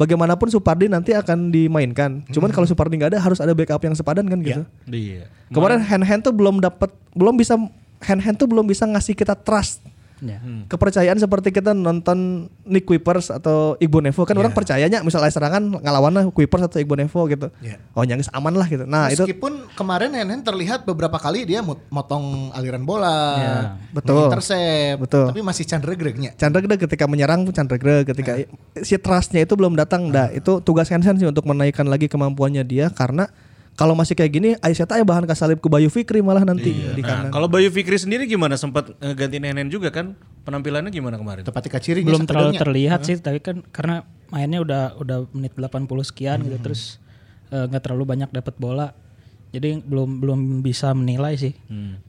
bagaimanapun 0.00 0.48
Supardi 0.48 0.88
nanti 0.88 1.12
akan 1.12 1.52
dimainkan. 1.52 2.24
Cuman 2.32 2.48
kalau 2.52 2.64
Supardi 2.64 2.96
nggak 2.96 3.16
ada 3.16 3.20
harus 3.20 3.40
ada 3.40 3.52
backup 3.52 3.84
yang 3.84 3.92
sepadan 3.92 4.24
kan 4.28 4.38
gitu. 4.40 4.62
Iya. 4.88 5.28
Kemarin 5.52 5.84
hand 5.84 6.04
hand 6.06 6.22
tuh 6.24 6.32
belum 6.32 6.62
dapat 6.62 6.88
belum 7.12 7.36
bisa 7.36 7.58
hand 8.00 8.22
hand 8.24 8.36
tuh 8.40 8.48
belum 8.48 8.64
bisa 8.64 8.88
ngasih 8.88 9.12
kita 9.12 9.36
trust 9.36 9.84
Ya. 10.20 10.36
kepercayaan 10.68 11.16
seperti 11.16 11.48
kita 11.48 11.72
nonton 11.72 12.48
Nick 12.68 12.84
Kuipers 12.84 13.32
atau 13.32 13.80
Igbo 13.80 14.04
Nevo 14.04 14.22
kan 14.22 14.36
orang 14.36 14.52
percayanya 14.52 15.00
misalnya 15.00 15.32
serangan 15.32 15.80
ngelawannya 15.80 16.28
Kuipers 16.30 16.68
atau 16.68 16.76
Igbo 16.76 16.92
Nevo 16.92 17.24
gitu. 17.24 17.48
Iya. 17.58 17.80
Oh 17.96 18.04
nyangis 18.04 18.28
aman 18.30 18.52
lah 18.52 18.68
gitu. 18.68 18.84
Nah 18.84 19.08
itu 19.08 19.24
Meskipun 19.24 19.72
kemarin 19.72 20.12
Henen 20.12 20.44
terlihat 20.44 20.84
beberapa 20.84 21.16
kali 21.16 21.48
dia 21.48 21.64
mot- 21.64 21.88
motong 21.88 22.52
aliran 22.52 22.84
bola, 22.84 23.18
Ya. 23.34 23.52
Betul. 23.90 24.28
intercept, 24.28 25.00
Betul. 25.00 25.24
tapi 25.32 25.40
masih 25.40 25.64
Chandra 25.64 25.96
Gregnya. 25.96 26.36
Chandra 26.36 26.60
Gede 26.60 26.76
ketika 26.76 27.08
menyerang 27.08 27.48
pun 27.48 27.56
Chandra 27.56 27.80
Gede 27.80 28.04
ketika 28.04 28.32
si 28.78 29.00
trustnya 29.00 29.40
itu 29.40 29.56
belum 29.56 29.72
datang. 29.72 30.12
Dah 30.12 30.28
itu 30.28 30.60
tugas 30.60 30.92
Hansen 30.92 31.16
sih 31.16 31.24
untuk 31.24 31.48
menaikkan 31.48 31.88
lagi 31.88 32.12
kemampuannya 32.12 32.60
dia 32.62 32.92
karena 32.92 33.24
kalau 33.80 33.96
masih 33.96 34.12
kayak 34.12 34.28
gini 34.30 34.48
Aisyata 34.60 34.94
ya 34.94 35.02
bahan 35.02 35.24
kasalip 35.24 35.56
ke 35.56 35.66
Bayu 35.66 35.88
Fikri 35.88 36.20
malah 36.20 36.44
nanti 36.44 36.68
di 36.68 37.00
Nah, 37.00 37.08
kanan. 37.24 37.30
kalau 37.32 37.48
Bayu 37.48 37.72
Fikri 37.72 37.96
sendiri 37.96 38.28
gimana? 38.28 38.54
Sempat 38.54 38.92
ganti 39.16 39.40
Nenen 39.40 39.66
juga 39.66 39.88
kan? 39.88 40.12
Penampilannya 40.40 40.88
gimana 40.88 41.16
kemarin? 41.16 41.42
Tepati 41.42 41.66
kaciri 41.66 42.00
belum 42.00 42.24
terlalu 42.24 42.54
terlihat 42.54 43.00
sih 43.02 43.16
tapi 43.16 43.40
kan 43.40 43.64
karena 43.66 44.04
mainnya 44.28 44.60
udah 44.60 44.82
udah 44.96 45.18
menit 45.32 45.56
80 45.56 45.88
sekian 46.04 46.38
gitu 46.40 46.60
terus 46.60 47.00
eh, 47.48 47.64
nggak 47.64 47.80
terlalu 47.82 48.04
banyak 48.06 48.28
dapat 48.30 48.52
bola. 48.54 48.92
Jadi 49.50 49.80
belum 49.80 50.20
belum 50.20 50.40
bisa 50.60 50.92
menilai 50.92 51.34
sih 51.34 51.56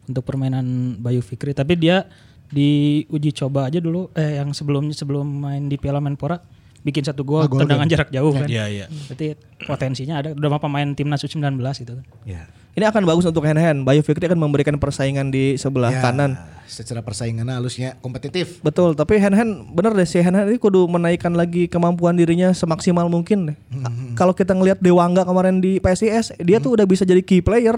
untuk 0.06 0.22
permainan 0.22 0.66
Bayu 0.98 1.24
Fikri. 1.24 1.56
Tapi 1.56 1.74
dia 1.74 2.06
di 2.46 3.02
uji 3.08 3.32
coba 3.34 3.66
aja 3.66 3.80
dulu 3.80 4.12
eh 4.12 4.36
yang 4.38 4.52
sebelumnya 4.52 4.92
sebelum 4.92 5.24
main 5.24 5.66
di 5.66 5.80
Piala 5.80 5.98
Menpora 5.98 6.36
bikin 6.82 7.04
satu 7.04 7.22
gol 7.22 7.46
tendangan 7.46 7.86
jarak 7.86 8.10
jauh 8.10 8.32
kan 8.32 8.46
Iya, 8.46 8.66
iya. 8.68 8.86
berarti 9.08 9.38
potensinya 9.62 10.18
ada 10.18 10.30
udah 10.32 10.58
pemain 10.58 10.90
timnas 10.92 11.22
U19 11.22 11.42
gitu 11.78 11.94
kan 11.94 12.06
Ya. 12.26 12.50
Ini 12.72 12.88
akan 12.88 13.04
bagus 13.04 13.28
untuk 13.28 13.44
hand 13.44 13.60
hand. 13.60 13.84
Bayu 13.84 14.00
Fikri 14.00 14.32
akan 14.32 14.40
memberikan 14.40 14.80
persaingan 14.80 15.28
di 15.28 15.60
sebelah 15.60 15.92
Ya, 15.92 16.00
kanan. 16.02 16.40
Secara 16.64 17.04
persaingan 17.04 17.44
halusnya 17.46 18.00
kompetitif. 18.00 18.64
Betul, 18.64 18.96
tapi 18.96 19.20
hand 19.20 19.36
hand 19.36 19.52
bener 19.70 19.92
deh 19.92 20.08
si 20.08 20.24
hand 20.24 20.34
hand 20.34 20.48
ini 20.48 20.56
kudu 20.56 20.88
menaikkan 20.88 21.36
lagi 21.36 21.68
kemampuan 21.68 22.16
dirinya 22.16 22.56
semaksimal 22.56 23.12
mungkin 23.12 23.52
deh. 23.52 23.58
A- 23.78 23.92
Kalau 24.16 24.32
kita 24.32 24.56
ngelihat 24.56 24.80
Dewangga 24.80 25.28
kemarin 25.28 25.60
di 25.60 25.84
PSIS, 25.84 26.32
dia 26.40 26.58
tuh 26.58 26.72
udah 26.72 26.88
bisa 26.88 27.04
jadi 27.04 27.20
key 27.20 27.44
player. 27.44 27.76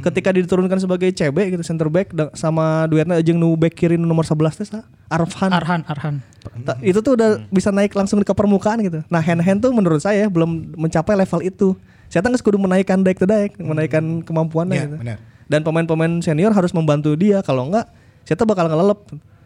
Ketika 0.00 0.32
diturunkan 0.32 0.80
sebagai 0.80 1.08
CB 1.08 1.52
gitu 1.52 1.64
center 1.64 1.88
back 1.88 2.12
sama 2.32 2.88
duetnya 2.88 3.20
jeung 3.20 3.36
nu 3.36 3.52
back 3.54 3.76
kiri 3.76 3.96
nu 3.96 4.04
nomor 4.04 4.24
11 4.24 4.56
teh 4.56 4.68
sa? 4.68 4.80
Arfan. 5.08 5.52
Arhan 5.52 5.80
Arhan 5.84 6.24
Ta- 6.64 6.80
itu 6.80 7.00
tuh 7.00 7.16
udah 7.16 7.44
bisa 7.48 7.68
naik 7.68 7.92
langsung 7.92 8.20
ke 8.20 8.32
permukaan 8.32 8.80
gitu. 8.80 9.00
Nah 9.08 9.20
hand 9.20 9.40
hand 9.40 9.60
tuh 9.60 9.72
menurut 9.72 10.00
saya 10.00 10.28
belum 10.28 10.76
mencapai 10.76 11.16
level 11.16 11.40
itu. 11.40 11.68
Saya 12.08 12.20
tangis 12.20 12.40
kudu 12.40 12.56
menaikkan 12.56 13.00
daik 13.00 13.16
to 13.16 13.24
daik, 13.24 13.56
menaikkan 13.56 14.20
kemampuannya 14.20 14.76
Iya, 14.76 14.84
gitu. 14.86 14.96
benar. 15.00 15.18
Dan 15.44 15.60
pemain-pemain 15.60 16.12
senior 16.20 16.52
harus 16.52 16.72
membantu 16.72 17.12
dia 17.16 17.44
kalau 17.44 17.68
enggak 17.68 17.88
saya 18.24 18.36
tuh 18.36 18.48
bakal 18.48 18.68
ngelelep. 18.68 19.00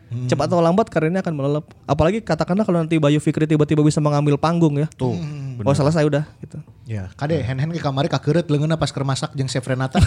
Cepat 0.08 0.48
atau 0.48 0.64
lambat 0.64 0.88
karirnya 0.88 1.20
akan 1.20 1.34
melelep. 1.36 1.68
Apalagi 1.84 2.24
katakanlah 2.24 2.64
kalau 2.64 2.80
nanti 2.80 2.96
Bayu 2.96 3.20
Fikri 3.20 3.44
tiba-tiba 3.44 3.84
bisa 3.84 4.00
mengambil 4.00 4.40
panggung 4.40 4.80
ya. 4.80 4.88
Tuh. 4.96 5.12
Oh 5.60 5.74
selesai 5.76 6.00
udah 6.08 6.24
gitu. 6.40 6.56
Ya, 6.88 7.12
kade 7.20 7.36
hen-hen 7.44 7.68
ke 7.68 7.84
kamari 7.84 8.08
kakeureut 8.08 8.48
leungeunna 8.48 8.80
pas 8.80 8.88
keur 8.88 9.04
masak 9.04 9.36
jeung 9.36 9.44
Chef 9.44 9.60
Renata. 9.60 10.00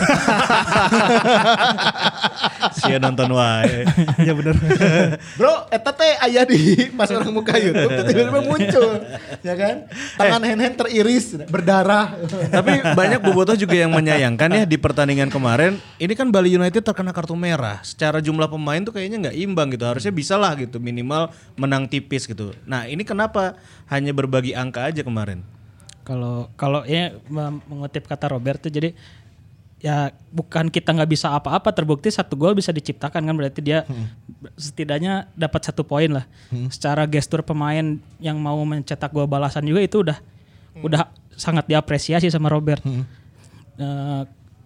Sia 2.82 2.98
nonton 2.98 3.38
wae. 3.38 3.86
ya 4.26 4.34
bener. 4.34 4.58
Bro, 5.38 5.70
eta 5.70 5.94
teh 5.94 6.18
aya 6.18 6.42
di 6.42 6.90
pas 6.98 7.06
orang 7.14 7.30
muka 7.30 7.54
YouTube 7.62 7.86
teh 7.86 8.02
tiba-tiba 8.10 8.42
muncul. 8.42 8.98
Ya 9.46 9.54
kan? 9.54 9.86
Tangan 10.18 10.42
hen-hen 10.42 10.74
teriris, 10.74 11.38
berdarah. 11.54 12.18
Tapi 12.50 12.82
banyak 12.98 13.22
bobotoh 13.22 13.54
juga 13.54 13.78
yang 13.78 13.94
menyayangkan 13.94 14.50
ya 14.50 14.66
di 14.66 14.82
pertandingan 14.82 15.30
kemarin. 15.30 15.78
Ini 16.02 16.18
kan 16.18 16.34
Bali 16.34 16.58
United 16.58 16.82
terkena 16.82 17.14
kartu 17.14 17.38
merah. 17.38 17.78
Secara 17.86 18.18
jumlah 18.26 18.50
pemain 18.50 18.82
tuh 18.82 18.98
kayaknya 18.98 19.30
nggak 19.30 19.38
imbang 19.38 19.70
gitu. 19.70 19.86
Harusnya 19.86 20.10
bisa 20.10 20.34
lah 20.34 20.58
gitu 20.58 20.82
minimal 20.82 21.30
menang 21.54 21.86
tipis 21.86 22.26
gitu. 22.26 22.58
Nah 22.66 22.90
ini 22.90 23.06
kenapa 23.06 23.54
hanya 23.86 24.18
berbagi 24.18 24.58
angka 24.58 24.90
aja 24.90 25.06
kemarin? 25.06 25.61
Kalau 26.02 26.50
kalau 26.58 26.82
ya 26.84 27.14
mengutip 27.70 28.10
kata 28.10 28.32
Robert 28.32 28.62
tuh 28.62 28.74
jadi 28.74 28.94
ya 29.82 30.14
bukan 30.30 30.70
kita 30.70 30.94
nggak 30.94 31.10
bisa 31.10 31.34
apa-apa 31.34 31.74
terbukti 31.74 32.14
satu 32.14 32.38
gol 32.38 32.54
bisa 32.54 32.70
diciptakan 32.70 33.26
kan 33.26 33.34
berarti 33.34 33.66
dia 33.66 33.82
setidaknya 34.54 35.30
dapat 35.34 35.62
satu 35.66 35.82
poin 35.82 36.10
lah. 36.10 36.26
Secara 36.70 37.10
gestur 37.10 37.42
pemain 37.42 37.98
yang 38.22 38.38
mau 38.38 38.62
mencetak 38.62 39.10
gol 39.10 39.26
balasan 39.26 39.66
juga 39.66 39.82
itu 39.82 40.06
udah 40.06 40.18
udah 40.86 41.10
sangat 41.34 41.66
diapresiasi 41.66 42.30
sama 42.30 42.50
Robert. 42.50 42.82
Eh, 43.82 44.22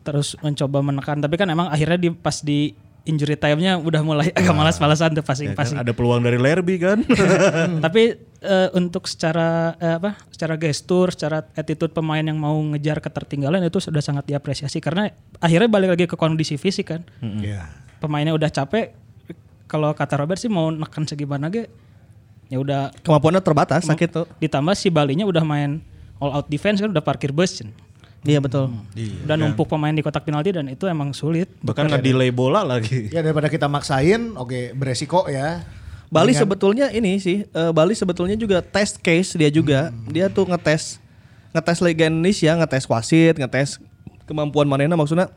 terus 0.05 0.37
mencoba 0.43 0.85
menekan 0.85 1.17
tapi 1.17 1.33
kan 1.33 1.49
emang 1.49 1.65
akhirnya 1.71 1.97
di 1.97 2.09
pas 2.13 2.43
di 2.45 2.77
injury 3.05 3.37
time-nya 3.37 3.77
udah 3.77 4.01
mulai 4.01 4.33
agak 4.33 4.51
malas-malasan 4.51 5.13
tuh 5.13 5.21
Ya 5.21 5.23
kan, 5.23 5.29
passing-passing. 5.29 5.77
ada 5.77 5.93
peluang 5.93 6.25
dari 6.25 6.41
Lerby 6.41 6.75
kan? 6.77 7.05
Tapi 7.85 8.17
eh, 8.41 8.69
untuk 8.73 9.05
secara 9.05 9.77
eh, 9.77 9.95
apa? 9.95 10.17
Secara 10.29 10.57
gestur, 10.57 11.13
secara 11.13 11.45
attitude 11.53 11.93
pemain 11.93 12.19
yang 12.19 12.35
mau 12.35 12.57
ngejar 12.73 12.97
ketertinggalan 12.99 13.61
itu 13.61 13.77
sudah 13.77 14.01
sangat 14.01 14.25
diapresiasi 14.25 14.81
karena 14.81 15.07
akhirnya 15.37 15.69
balik 15.69 15.89
lagi 15.93 16.05
ke 16.05 16.17
kondisi 16.17 16.57
fisik 16.57 16.91
kan. 16.91 17.01
Iya. 17.21 17.69
Pemainnya 18.01 18.33
udah 18.33 18.49
capek. 18.49 18.97
Kalau 19.65 19.93
kata 19.93 20.17
Robert 20.17 20.37
sih 20.37 20.49
mau 20.49 20.69
neken 20.69 21.05
segimana 21.05 21.49
ge 21.49 21.65
ya 22.45 22.61
udah 22.61 22.93
Kemampuannya 23.01 23.41
terbatas 23.41 23.89
sakit 23.89 24.09
tuh. 24.13 24.25
ditambah 24.37 24.77
si 24.77 24.93
Balinya 24.93 25.25
udah 25.25 25.41
main 25.41 25.81
all 26.21 26.29
out 26.31 26.45
defense 26.45 26.77
kan 26.77 26.93
udah 26.93 27.01
parkir 27.01 27.33
bus. 27.33 27.65
Iya 28.25 28.41
betul. 28.41 28.73
Udah 29.23 29.37
numpuk 29.37 29.69
pemain 29.69 29.93
di 29.93 30.01
kotak 30.01 30.25
penalti 30.25 30.49
dan 30.49 30.65
itu 30.65 30.89
emang 30.89 31.13
sulit. 31.13 31.45
Bahkan 31.61 31.87
nge-delay 31.93 32.33
bola 32.33 32.65
lagi. 32.65 33.13
Ya 33.13 33.21
daripada 33.21 33.47
kita 33.47 33.69
maksain, 33.69 34.33
oke 34.33 34.73
beresiko 34.73 35.29
ya. 35.29 35.61
Bali 36.09 36.33
Dengan- 36.33 36.41
sebetulnya 36.45 36.85
ini 36.89 37.17
sih, 37.21 37.45
eh, 37.45 37.71
Bali 37.73 37.93
sebetulnya 37.93 38.33
juga 38.33 38.61
test 38.65 38.97
case 39.01 39.37
dia 39.37 39.49
juga. 39.53 39.93
Dia 40.09 40.29
tuh 40.29 40.49
ngetes 40.49 40.97
ngetes 41.53 41.79
Liga 41.79 42.09
Indonesia, 42.11 42.51
ngetes 42.57 42.83
wasit, 42.89 43.37
ngetes 43.39 43.79
kemampuan 44.27 44.67
manena 44.67 44.97
maksudnya 44.97 45.31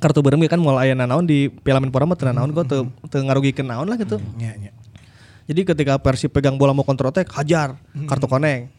kartu 0.00 0.24
berem 0.24 0.40
kan 0.48 0.56
mulai 0.56 0.88
aya 0.88 0.96
naon 0.96 1.28
di 1.28 1.52
Piala 1.52 1.76
Menpora 1.82 2.08
mah 2.08 2.16
teu 2.16 2.30
naon 2.32 2.54
kok 2.56 2.64
teu 2.64 2.88
teu 3.12 3.20
ngarugikeun 3.20 3.66
naon 3.68 3.84
lah 3.90 3.98
gitu. 4.00 4.16
Ya, 4.40 4.56
ya. 4.56 4.72
Jadi 5.50 5.66
ketika 5.66 5.98
Persib 5.98 6.30
pegang 6.32 6.54
bola 6.56 6.70
mau 6.72 6.86
counter 6.86 7.10
attack, 7.10 7.28
hajar 7.34 7.76
kartu 8.06 8.30
koneng. 8.30 8.70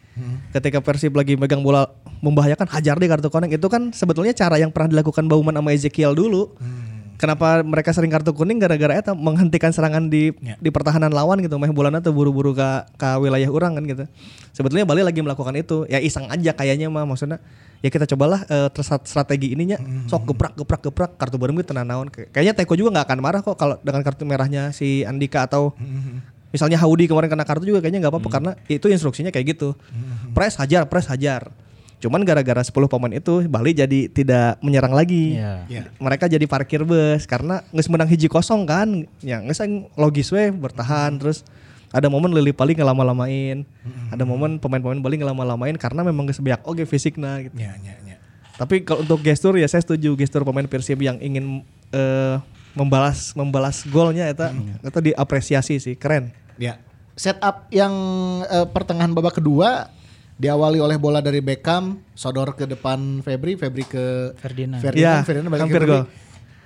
Ketika 0.50 0.78
Persib 0.78 1.12
lagi 1.14 1.34
megang 1.34 1.60
bola 1.60 1.90
membahayakan, 2.22 2.70
hajar 2.70 2.96
deh 2.96 3.10
kartu 3.10 3.28
koneng. 3.28 3.50
Itu 3.50 3.66
kan 3.66 3.90
sebetulnya 3.90 4.32
cara 4.32 4.56
yang 4.56 4.70
pernah 4.70 4.94
dilakukan 4.94 5.26
Bauman 5.26 5.54
sama 5.54 5.74
Ezekiel 5.74 6.14
dulu. 6.14 6.54
Kenapa 7.14 7.62
mereka 7.62 7.94
sering 7.94 8.10
kartu 8.10 8.34
kuning 8.34 8.58
gara-gara 8.58 8.90
eta 8.98 9.14
menghentikan 9.14 9.70
serangan 9.70 10.10
di 10.10 10.34
Ya. 10.42 10.58
di 10.58 10.68
pertahanan 10.74 11.14
lawan 11.14 11.38
gitu. 11.38 11.54
Meh 11.62 11.70
bolana 11.70 12.02
tuh 12.02 12.10
buru-buru 12.10 12.50
ke 12.52 12.68
ke 12.98 13.08
wilayah 13.22 13.46
orang 13.46 13.78
kan 13.78 13.84
gitu. 13.86 14.04
Sebetulnya 14.50 14.82
Bali 14.82 15.06
lagi 15.06 15.22
melakukan 15.22 15.54
itu. 15.54 15.86
Ya 15.86 16.02
iseng 16.02 16.26
aja 16.26 16.50
kayaknya 16.50 16.90
mah 16.90 17.06
maksudnya 17.06 17.38
ya 17.86 17.92
kita 17.92 18.08
cobalah 18.10 18.42
terus 18.72 18.90
strategi 19.06 19.54
ininya 19.54 19.78
sok 20.08 20.34
geprak 20.34 20.58
geprak 20.58 20.80
geprak 20.82 21.10
kartu 21.14 21.36
bareng 21.38 21.54
gitu 21.60 21.70
tenang 21.70 21.86
naon 21.86 22.08
Kay- 22.10 22.32
kayaknya 22.32 22.56
Teko 22.56 22.74
juga 22.74 22.96
nggak 22.98 23.06
akan 23.12 23.18
marah 23.20 23.40
kok 23.44 23.56
kalau 23.60 23.76
dengan 23.84 24.02
kartu 24.02 24.24
merahnya 24.26 24.72
si 24.72 25.04
Andika 25.04 25.44
atau 25.46 25.76
misalnya 26.54 26.78
Haudi 26.78 27.10
kemarin 27.10 27.26
kena 27.26 27.42
kartu 27.42 27.66
juga 27.66 27.82
kayaknya 27.82 28.06
nggak 28.06 28.14
apa-apa 28.14 28.28
karena 28.30 28.50
itu 28.70 28.86
instruksinya 28.86 29.34
kayak 29.34 29.58
gitu. 29.58 29.74
Press 30.30 30.54
hajar 30.54 30.86
press 30.86 31.10
hajar. 31.10 31.50
Cuman 31.98 32.22
gara-gara 32.22 32.62
10 32.62 32.70
pemain 32.86 33.10
itu 33.10 33.48
Bali 33.50 33.74
jadi 33.74 34.06
tidak 34.06 34.62
menyerang 34.62 34.94
lagi. 34.94 35.34
Iya. 35.34 35.66
Ya. 35.66 35.82
mereka 35.98 36.30
jadi 36.30 36.46
parkir 36.46 36.86
bus 36.86 37.26
karena 37.26 37.66
nggak 37.74 37.90
menang 37.90 38.06
hiji 38.06 38.30
kosong 38.30 38.62
kan. 38.70 39.10
Ya 39.18 39.42
nggak 39.42 39.56
sang 39.58 39.90
logis 39.98 40.30
we 40.30 40.54
bertahan 40.54 41.18
terus 41.18 41.42
ada 41.90 42.06
momen 42.06 42.30
Lili 42.34 42.50
paling 42.50 42.74
ngelama-lamain 42.74 43.62
ada 44.10 44.26
momen 44.26 44.58
pemain-pemain 44.58 44.98
Bali 44.98 45.16
ngelama-lamain 45.18 45.78
karena 45.78 46.02
memang 46.02 46.26
geus 46.26 46.42
beak 46.42 46.62
oge 46.66 46.82
fisiknya 46.86 47.46
gitu. 47.46 47.54
Ya, 47.54 47.78
ya, 47.78 47.94
ya. 48.02 48.16
tapi 48.58 48.82
kalau 48.82 49.06
untuk 49.06 49.22
gestur 49.22 49.54
ya 49.54 49.66
saya 49.70 49.86
setuju 49.86 50.18
gestur 50.18 50.42
pemain 50.42 50.66
Persib 50.66 50.98
yang 50.98 51.22
ingin 51.22 51.62
eh, 51.94 52.36
membalas 52.74 53.30
membalas 53.38 53.86
golnya 53.86 54.26
itu 54.26 54.42
itu 54.82 55.00
diapresiasi 55.14 55.78
sih 55.78 55.94
keren 55.94 56.34
Ya. 56.56 56.78
Setup 57.14 57.70
yang 57.70 57.94
eh, 58.44 58.66
pertengahan 58.66 59.14
babak 59.14 59.38
kedua 59.38 59.90
diawali 60.34 60.82
oleh 60.82 60.98
bola 60.98 61.22
dari 61.22 61.38
Beckham, 61.38 62.02
sodor 62.12 62.58
ke 62.58 62.66
depan 62.66 63.22
Febri, 63.22 63.54
Febri 63.54 63.86
ke 63.86 64.34
Ferdinand. 64.34 64.82
Ferdinand, 64.82 65.22
Ya, 65.22 65.22
Ferdinand 65.22 65.50
balik 65.50 65.60
ke 65.62 65.66
hampir 65.70 65.82
Febri. 65.86 65.94
gol. 65.94 66.04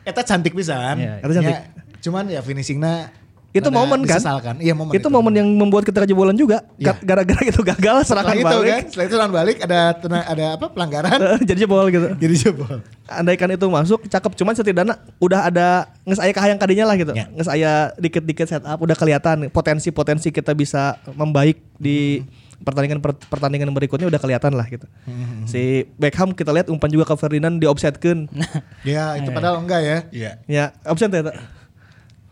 Eta 0.09 0.23
cantik 0.25 0.53
pisan. 0.57 0.97
Eta 1.21 1.33
cantik. 1.37 1.53
Ya, 1.53 1.61
cuman 2.01 2.25
ya 2.33 2.41
finishingnya 2.41 3.13
itu 3.51 3.69
momen 3.69 4.05
kan. 4.05 4.21
Iya 4.57 4.73
momen 4.73 4.93
itu, 4.93 5.09
momen 5.09 5.33
yang 5.33 5.49
membuat 5.49 5.83
kita 5.83 6.05
kejebolan 6.05 6.33
juga 6.33 6.61
Iya. 6.77 6.93
Ga- 6.93 7.01
gara-gara 7.03 7.43
itu 7.43 7.59
gagal 7.59 7.97
setelah 8.05 8.23
serangan 8.23 8.37
itu 8.37 8.45
balik 8.47 8.69
kan, 8.69 8.83
setelah 8.85 9.05
itu 9.05 9.15
serangan 9.15 9.35
balik 9.35 9.57
ada 9.59 9.79
tena- 9.95 10.27
ada 10.27 10.45
apa 10.53 10.67
pelanggaran. 10.69 11.19
jadi 11.49 11.59
jebol 11.59 11.89
gitu 11.89 12.09
Jadi 12.15 12.35
jebol. 12.39 12.77
andaikan 13.07 13.49
itu 13.49 13.67
masuk 13.67 14.05
cakep 14.05 14.33
cuman 14.35 14.53
setidaknya 14.53 14.95
udah 15.17 15.41
ada 15.45 15.67
nges 16.03 16.19
aya 16.19 16.31
kahayang 16.31 16.57
kadinya 16.57 16.85
lah 16.85 16.95
gitu 16.95 17.13
Ya. 17.13 17.25
nges 17.27 17.49
aya 17.49 17.73
dikit-dikit 17.97 18.45
setup 18.47 18.77
udah 18.77 18.93
kelihatan 18.95 19.49
potensi-potensi 19.49 20.29
kita 20.29 20.53
bisa 20.53 21.01
membaik 21.11 21.57
di 21.75 22.21
pertandingan 22.59 22.99
per- 22.99 23.17
pertandingan 23.25 23.71
berikutnya 23.71 24.05
udah 24.05 24.19
kelihatan 24.19 24.53
lah 24.53 24.67
gitu 24.67 24.85
si 25.45 25.89
Beckham 25.95 26.31
kita 26.31 26.51
lihat 26.51 26.67
umpan 26.67 26.91
juga 26.91 27.07
ke 27.07 27.15
Ferdinand 27.15 27.55
di 27.55 27.65
offsetkeun 27.65 28.29
Ya 28.85 29.17
itu 29.17 29.31
padahal 29.31 29.63
enggak 29.63 29.81
ya. 29.81 29.99
Iya. 30.11 30.31
ya 30.45 30.65
offset 30.85 31.09
ya 31.09 31.33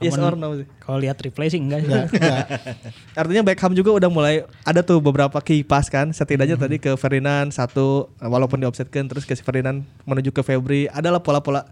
yes 0.00 0.16
or 0.20 0.36
no 0.36 0.56
sih 0.60 0.66
Kalau 0.82 0.98
lihat 1.00 1.16
replay 1.18 1.48
sih 1.48 1.60
enggak. 1.60 1.84
Enggak, 1.88 2.04
enggak. 2.12 2.46
Artinya 3.20 3.42
Beckham 3.42 3.72
juga 3.72 3.90
udah 3.96 4.10
mulai 4.12 4.34
ada 4.62 4.80
tuh 4.84 5.00
beberapa 5.00 5.38
key 5.40 5.64
pass 5.64 5.88
kan. 5.88 6.12
Setidaknya 6.12 6.60
tadi 6.60 6.76
ke 6.76 6.94
Ferdinand 7.00 7.48
satu 7.50 8.12
walaupun 8.20 8.60
di 8.60 8.66
offsetkan 8.68 9.08
terus 9.08 9.24
ke 9.24 9.32
Ferdinand 9.40 9.82
menuju 10.04 10.30
ke 10.30 10.44
Febri. 10.44 10.86
Adalah 10.92 11.24
pola-pola 11.24 11.64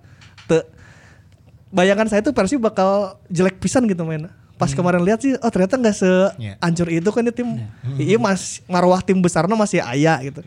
te 0.49 0.65
bayangan 1.75 2.07
saya 2.09 2.23
tuh 2.25 2.33
Persib 2.33 2.63
bakal 2.63 3.21
jelek 3.29 3.61
pisan 3.61 3.85
gitu 3.87 4.03
main. 4.09 4.27
Pas 4.55 4.71
kemarin 4.71 5.03
lihat 5.03 5.19
sih 5.19 5.35
oh 5.35 5.51
ternyata 5.51 5.75
nggak 5.75 5.97
seancur 5.99 6.89
itu 6.89 7.11
kan 7.11 7.27
ya 7.27 7.35
tim. 7.35 7.49
Iya 7.99 8.17
mas 8.23 8.63
marwah 8.71 9.03
tim 9.03 9.19
besarnya 9.19 9.59
masih 9.59 9.83
aya 9.83 10.17
gitu. 10.23 10.41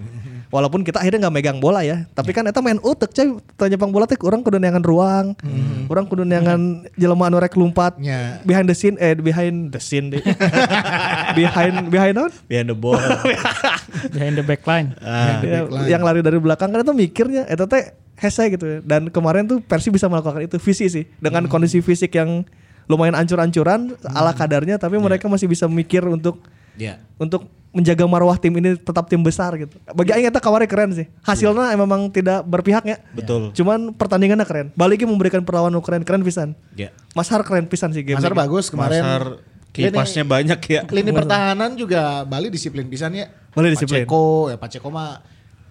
Walaupun 0.58 0.82
kita 0.82 0.98
akhirnya 0.98 1.30
nggak 1.30 1.36
megang 1.38 1.58
bola 1.62 1.86
ya, 1.86 2.10
tapi 2.18 2.34
kan 2.34 2.42
eta 2.50 2.58
main 2.66 2.82
utek 2.82 3.14
coy. 3.14 3.38
Tanya 3.54 3.78
pang 3.78 3.94
bola 3.94 4.10
teh 4.10 4.18
orang 4.18 4.42
kudu 4.42 4.58
neangan 4.58 4.82
ruang, 4.82 5.38
orang 5.86 6.10
kudu 6.10 6.26
neangan 6.26 6.82
jelema 6.98 7.30
anu 7.30 7.38
rek 7.38 7.54
lumpat 7.54 7.94
Ya. 8.02 8.42
behind 8.42 8.66
the 8.66 8.74
scene 8.74 8.98
eh 8.98 9.14
behind 9.14 9.70
the 9.70 9.78
scene 9.78 10.10
deh. 10.10 10.18
behind 11.38 11.94
behind 11.94 12.18
on 12.18 12.34
Behind 12.50 12.66
the 12.66 12.78
ball. 12.78 12.98
Behind 14.14 14.34
the 14.34 14.42
back 14.42 14.66
line. 14.66 14.98
Ah. 14.98 15.42
Ya, 15.46 15.62
yang 15.90 16.02
lari 16.02 16.26
dari 16.26 16.38
belakang 16.38 16.74
kan 16.74 16.82
itu 16.82 16.94
mikirnya 16.94 17.46
itu 17.46 17.66
teh 17.66 17.94
hese 18.18 18.50
gitu 18.50 18.66
ya. 18.66 18.78
dan 18.82 19.14
kemarin 19.14 19.46
tuh 19.46 19.62
Persi 19.62 19.94
bisa 19.94 20.10
melakukan 20.10 20.42
itu 20.42 20.58
visi 20.58 20.90
sih 20.90 21.06
dengan 21.22 21.46
kondisi 21.46 21.86
fisik 21.86 22.18
yang 22.18 22.42
lumayan 22.90 23.14
ancur-ancuran 23.14 23.94
ala 24.10 24.34
kadarnya 24.34 24.82
tapi 24.82 24.98
mereka 24.98 25.30
masih 25.30 25.46
bisa 25.46 25.70
mikir 25.70 26.02
untuk 26.02 26.42
Iya. 26.78 27.02
untuk 27.18 27.50
menjaga 27.78 28.10
marwah 28.10 28.34
tim 28.42 28.54
ini 28.58 28.74
tetap 28.74 29.06
tim 29.06 29.22
besar 29.22 29.54
gitu. 29.54 29.78
Bagi 29.94 30.10
Aing 30.10 30.34
eta 30.34 30.42
kawarnya 30.42 30.66
keren 30.66 30.98
sih. 30.98 31.06
Hasilnya 31.22 31.78
memang 31.78 32.10
tidak 32.10 32.42
berpihak 32.48 32.82
ya. 32.90 32.98
Betul. 33.14 33.54
Cuman 33.54 33.94
pertandingannya 33.94 34.48
keren. 34.50 34.68
Balik 34.74 35.06
memberikan 35.06 35.46
perlawanan 35.46 35.84
keren 35.86 36.02
keren 36.02 36.26
pisan. 36.26 36.58
Iya. 36.74 36.90
Mas 37.14 37.30
Har 37.30 37.46
keren 37.46 37.70
pisan 37.70 37.94
sih 37.94 38.02
game. 38.02 38.18
Masar 38.18 38.34
bagus 38.34 38.74
kemarin. 38.74 39.06
Masar 39.06 39.24
kipasnya 39.70 40.26
banyak 40.26 40.60
ya. 40.66 40.82
Lini 40.90 41.14
pertahanan 41.14 41.78
juga 41.78 42.26
Bali 42.26 42.50
disiplin 42.50 42.90
pisan 42.90 43.14
ya. 43.14 43.30
Bali 43.54 43.70
disiplin. 43.70 44.10
Paceko, 44.10 44.50
ya 44.50 44.58
Paceko 44.58 44.88
mah 44.90 45.22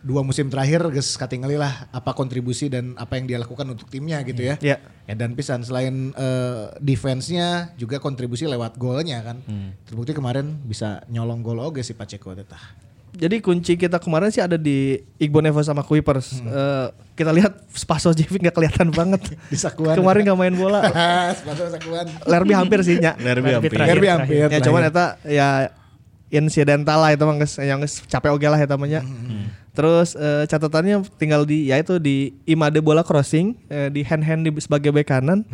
dua 0.07 0.23
musim 0.23 0.47
terakhir 0.47 0.87
geus 0.95 1.19
katingali 1.19 1.59
lah 1.59 1.91
apa 1.91 2.15
kontribusi 2.15 2.71
dan 2.71 2.95
apa 2.95 3.19
yang 3.19 3.27
dia 3.27 3.39
lakukan 3.43 3.67
untuk 3.67 3.91
timnya 3.91 4.23
gitu 4.23 4.47
ya. 4.47 4.55
Iya. 4.63 4.79
Ya 5.11 5.15
dan 5.19 5.35
pisan 5.35 5.67
selain 5.67 6.15
eh, 6.15 6.71
defense-nya 6.79 7.75
juga 7.75 7.99
kontribusi 7.99 8.47
lewat 8.47 8.79
golnya 8.79 9.19
kan. 9.27 9.43
Terbukti 9.83 10.15
kemarin 10.15 10.63
bisa 10.63 11.03
nyolong 11.11 11.43
gol 11.43 11.59
oge 11.59 11.83
si 11.83 11.91
Paceko 11.99 12.39
tetah. 12.39 12.87
Jadi 13.17 13.41
kunci 13.41 13.81
kita 13.81 13.97
kemarin 13.97 14.29
sih 14.29 14.45
ada 14.45 14.61
di 14.61 15.01
Igbo 15.17 15.41
Nevo 15.41 15.65
sama 15.65 15.81
Kuipers. 15.81 16.37
Eh, 16.37 16.87
kita 17.17 17.33
lihat 17.33 17.65
Spaso 17.73 18.13
Jevic 18.13 18.45
nggak 18.45 18.53
kelihatan 18.53 18.93
banget. 18.93 19.33
Di 19.53 19.57
sakuan. 19.57 19.97
Kemarin 19.97 20.21
nggak 20.29 20.39
main 20.39 20.53
bola. 20.53 20.85
Sepatu 21.39 21.65
sakuan. 21.73 22.05
Lerby 22.29 22.53
hampir 22.53 22.85
sih 22.85 23.01
nya. 23.01 23.17
Derby 23.17 23.57
hampir. 23.57 23.73
terakhir. 23.73 23.97
Derby 23.97 24.09
hampir. 24.13 24.47
Ya 24.53 24.61
cuman 24.61 24.83
eta 24.93 25.17
ya 25.25 25.49
insidental 26.29 27.01
lah 27.01 27.17
itu 27.17 27.25
mah 27.25 27.37
yang 27.65 27.81
capek 27.89 28.31
oge 28.37 28.47
lah 28.53 28.61
eta 28.61 28.77
mah 28.77 28.85
nya. 28.85 29.01
Terus 29.77 30.17
eh, 30.17 30.45
catatannya 30.45 31.05
tinggal 31.15 31.45
di 31.45 31.69
ya 31.69 31.77
itu 31.77 32.01
di 32.01 32.33
Imade 32.45 32.81
bola 32.81 33.05
crossing 33.05 33.53
eh, 33.69 33.87
di 33.87 34.01
hand 34.01 34.25
hand 34.25 34.43
di 34.43 34.57
sebagai 34.57 34.89
bek 34.89 35.05
kanan 35.05 35.45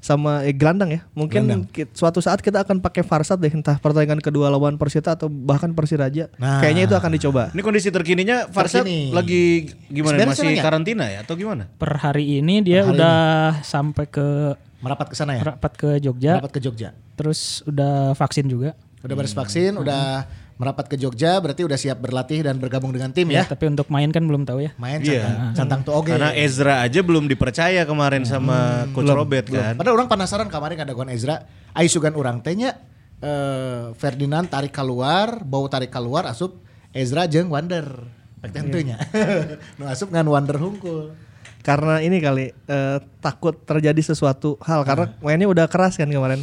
sama 0.00 0.42
eh, 0.42 0.50
gelandang 0.50 0.90
ya. 0.90 1.00
Mungkin 1.12 1.68
ki- 1.68 1.92
suatu 1.92 2.18
saat 2.18 2.40
kita 2.40 2.64
akan 2.64 2.80
pakai 2.80 3.00
Farsad 3.00 3.36
deh 3.36 3.48
entah 3.48 3.76
pertandingan 3.76 4.18
kedua 4.18 4.48
lawan 4.48 4.74
Persita 4.74 5.12
atau 5.12 5.28
bahkan 5.28 5.70
Persiraja. 5.70 6.32
Nah. 6.34 6.58
Kayaknya 6.58 6.82
itu 6.84 6.94
akan 6.96 7.10
dicoba. 7.12 7.42
Ini 7.52 7.60
kondisi 7.60 7.88
terkininya 7.88 8.48
Farsad 8.48 8.82
Terkini. 8.82 9.12
lagi 9.12 9.42
gimana? 9.86 10.16
Beres 10.18 10.28
Masih 10.32 10.40
sebenarnya? 10.50 10.64
karantina 10.64 11.04
ya 11.06 11.18
atau 11.20 11.36
gimana? 11.36 11.68
Per 11.70 11.92
hari 11.94 12.40
ini 12.40 12.60
dia 12.60 12.82
hari 12.82 12.96
udah 12.96 13.18
sampai 13.62 14.08
ke 14.08 14.56
Merapat 14.80 15.12
ke 15.12 15.14
sana 15.14 15.36
ya. 15.36 15.44
rapat 15.44 15.76
ke 15.76 16.00
Jogja, 16.00 16.40
Merapat 16.40 16.52
ke 16.56 16.60
Jogja. 16.64 16.96
terus 17.12 17.60
udah 17.68 18.16
vaksin 18.16 18.48
juga. 18.48 18.72
Udah 19.04 19.12
beres 19.12 19.32
vaksin, 19.32 19.76
udah 19.76 20.24
merapat 20.60 20.92
ke 20.92 21.00
Jogja, 21.00 21.40
berarti 21.40 21.64
udah 21.64 21.80
siap 21.80 22.04
berlatih 22.04 22.44
dan 22.44 22.60
bergabung 22.60 22.92
dengan 22.92 23.08
tim 23.16 23.32
ya. 23.32 23.48
Tapi 23.48 23.72
untuk 23.72 23.88
main 23.88 24.12
kan 24.12 24.20
belum 24.20 24.44
tahu 24.44 24.68
ya. 24.68 24.76
Main 24.76 25.00
Iya. 25.00 25.24
cantang, 25.24 25.56
cantang 25.56 25.80
tuh 25.88 25.94
oke. 25.96 26.12
Karena 26.12 26.36
Ezra 26.36 26.84
aja 26.84 27.00
belum 27.00 27.24
dipercaya 27.24 27.88
kemarin 27.88 28.28
sama 28.28 28.84
Coach 28.92 29.08
Robert 29.08 29.48
kan. 29.48 29.80
Padahal 29.80 29.96
orang 29.96 30.08
penasaran 30.12 30.52
kemarin 30.52 30.84
ada 30.84 30.92
Gon 30.92 31.08
Ezra, 31.08 31.48
ai 31.72 31.88
sugan 31.88 32.12
orang 32.12 32.44
tehnya 32.44 32.76
eh, 33.24 33.96
Ferdinand 33.96 34.44
tarik 34.52 34.76
keluar, 34.76 35.40
bau 35.40 35.64
tarik 35.64 35.88
keluar 35.88 36.28
asup 36.28 36.60
Ezra 36.92 37.24
jeung 37.24 37.48
Wander. 37.48 38.20
Pek 38.44 38.52
tentunya. 38.52 39.00
nu 39.80 39.88
asup 39.88 40.12
ngan 40.12 40.28
Wander 40.28 40.60
hungkul. 40.60 41.16
Karena 41.60 42.00
ini 42.00 42.16
kali 42.18 42.56
eh, 42.56 42.98
takut 43.20 43.52
terjadi 43.52 44.00
sesuatu 44.00 44.56
hal. 44.64 44.80
Karena 44.80 45.12
mainnya 45.20 45.44
udah 45.44 45.68
keras 45.68 46.00
kan 46.00 46.08
kemarin. 46.08 46.40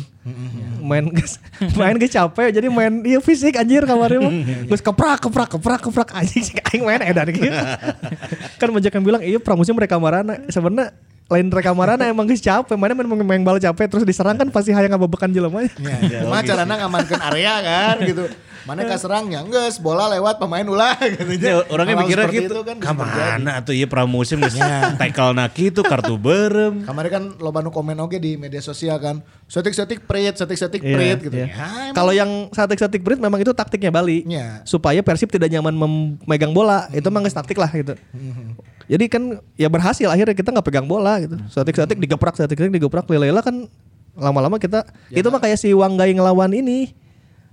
Main 0.77 1.09
ges- 1.09 1.41
main 1.79 1.97
ge 1.97 2.05
capek 2.05 2.53
jadi 2.53 2.67
main 2.69 3.01
iya 3.01 3.17
fisik 3.17 3.57
anjir 3.57 3.81
kemarin 3.83 4.19
mah. 4.21 4.33
Terus 4.69 4.81
keprak 4.85 5.25
keprak 5.25 5.49
keprak 5.57 5.81
keprak. 5.89 6.09
Anjing 6.13 6.45
sih 6.45 6.53
aing 6.69 6.85
main 6.85 7.01
edan 7.01 7.33
gitu 7.33 7.49
kan 8.61 8.69
banyak 8.69 8.91
yang 8.93 9.05
bilang 9.05 9.21
iya 9.25 9.41
pramusim 9.41 9.73
mereka 9.73 9.97
marana 9.97 10.37
sebenarnya 10.49 10.93
lain 11.27 11.51
mereka 11.51 11.73
marana 11.73 12.05
emang 12.05 12.29
geus 12.29 12.39
capek. 12.39 12.77
Mana 12.77 12.93
main 12.93 13.09
main 13.25 13.41
bola 13.41 13.57
capek 13.57 13.89
terus 13.89 14.05
diserang 14.05 14.37
kan 14.37 14.47
pasti 14.53 14.69
hayang 14.69 14.93
ngabebekan 14.93 15.33
jelema. 15.33 15.65
Ya, 15.65 16.23
cuma 16.23 16.45
carana 16.45 16.77
ngamankan 16.85 17.19
area 17.33 17.53
kan 17.65 17.95
gitu. 18.05 18.23
Mana 18.67 18.83
kaserangnya 18.83 19.47
geus 19.47 19.79
bola 19.79 20.11
lewat 20.11 20.37
pemain 20.37 20.61
ulah 20.61 20.99
gitu 21.15 21.39
Ya, 21.39 21.63
orangnya 21.71 21.95
mikirnya 21.97 22.27
gitu. 22.27 22.51
itu 22.51 22.59
kan. 22.61 22.75
Kamana 22.77 23.63
tuh 23.63 23.71
iya 23.71 23.87
pramusim 23.87 24.37
geus 24.43 24.59
tackle 24.99 25.31
na 25.31 25.47
kitu 25.47 25.79
kartu 25.79 26.19
berem. 26.19 26.83
Kemarin 26.83 27.09
kan 27.09 27.23
loba 27.39 27.63
nu 27.63 27.71
komen 27.71 27.95
oke 27.97 28.19
di 28.19 28.35
media 28.35 28.59
sosial 28.59 28.99
kan. 28.99 29.23
Setik-setik 29.47 30.03
prit, 30.03 30.35
setik-setik 30.35 30.83
Iya, 30.83 30.93
prit 30.93 31.17
gitu. 31.23 31.35
iya. 31.39 31.47
Ya, 31.47 31.67
Kalau 31.95 32.11
yang 32.11 32.51
statik-statik 32.51 32.99
Brit 32.99 33.17
memang 33.17 33.39
itu 33.39 33.55
taktiknya 33.55 33.87
Bali. 33.87 34.27
Iya. 34.27 34.67
Supaya 34.67 34.99
Persib 34.99 35.31
tidak 35.31 35.47
nyaman 35.47 35.71
memegang 35.71 36.51
bola. 36.51 36.91
Itu 36.91 37.07
memang 37.07 37.31
taktik 37.31 37.55
lah 37.55 37.71
gitu. 37.71 37.95
Jadi 38.87 39.05
kan 39.07 39.23
ya 39.55 39.67
berhasil 39.67 40.07
akhirnya 40.07 40.35
kita 40.35 40.51
nggak 40.51 40.67
pegang 40.67 40.87
bola 40.87 41.19
gitu. 41.23 41.39
Statik-statik 41.47 41.95
digeprak, 41.95 42.35
statik-statik 42.35 42.75
digeprak. 42.75 43.07
Lila 43.07 43.39
kan 43.39 43.71
lama-lama 44.17 44.57
kita 44.57 44.83
Ya, 45.07 45.21
itu 45.21 45.27
mah 45.29 45.39
kayak 45.39 45.55
si 45.55 45.71
Wanggai 45.71 46.11
ngelawan 46.11 46.51
ini. 46.51 46.91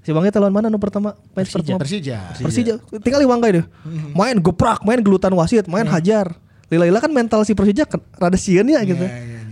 Si 0.05 0.13
Wanggai 0.13 0.37
lawan 0.37 0.53
mana 0.53 0.69
nu 0.69 0.77
pertama? 0.77 1.17
Match 1.33 1.49
pertama? 1.49 1.81
Persija. 1.81 2.37
Persija. 2.37 2.75
Tinggal 3.01 3.25
di 3.25 3.29
Wanggai 3.29 3.51
deh. 3.57 3.65
Main 4.13 4.37
geprak, 4.37 4.85
main 4.85 5.01
gelutan 5.01 5.33
wasit, 5.33 5.65
main 5.65 5.89
hajar. 5.89 6.37
Lila-lila 6.69 7.01
kan 7.01 7.09
mental 7.09 7.41
si 7.49 7.57
Persija 7.57 7.89
kan 7.89 8.05
rada 8.21 8.37
sieun 8.37 8.69
ya 8.69 8.85
gitu. 8.85 9.01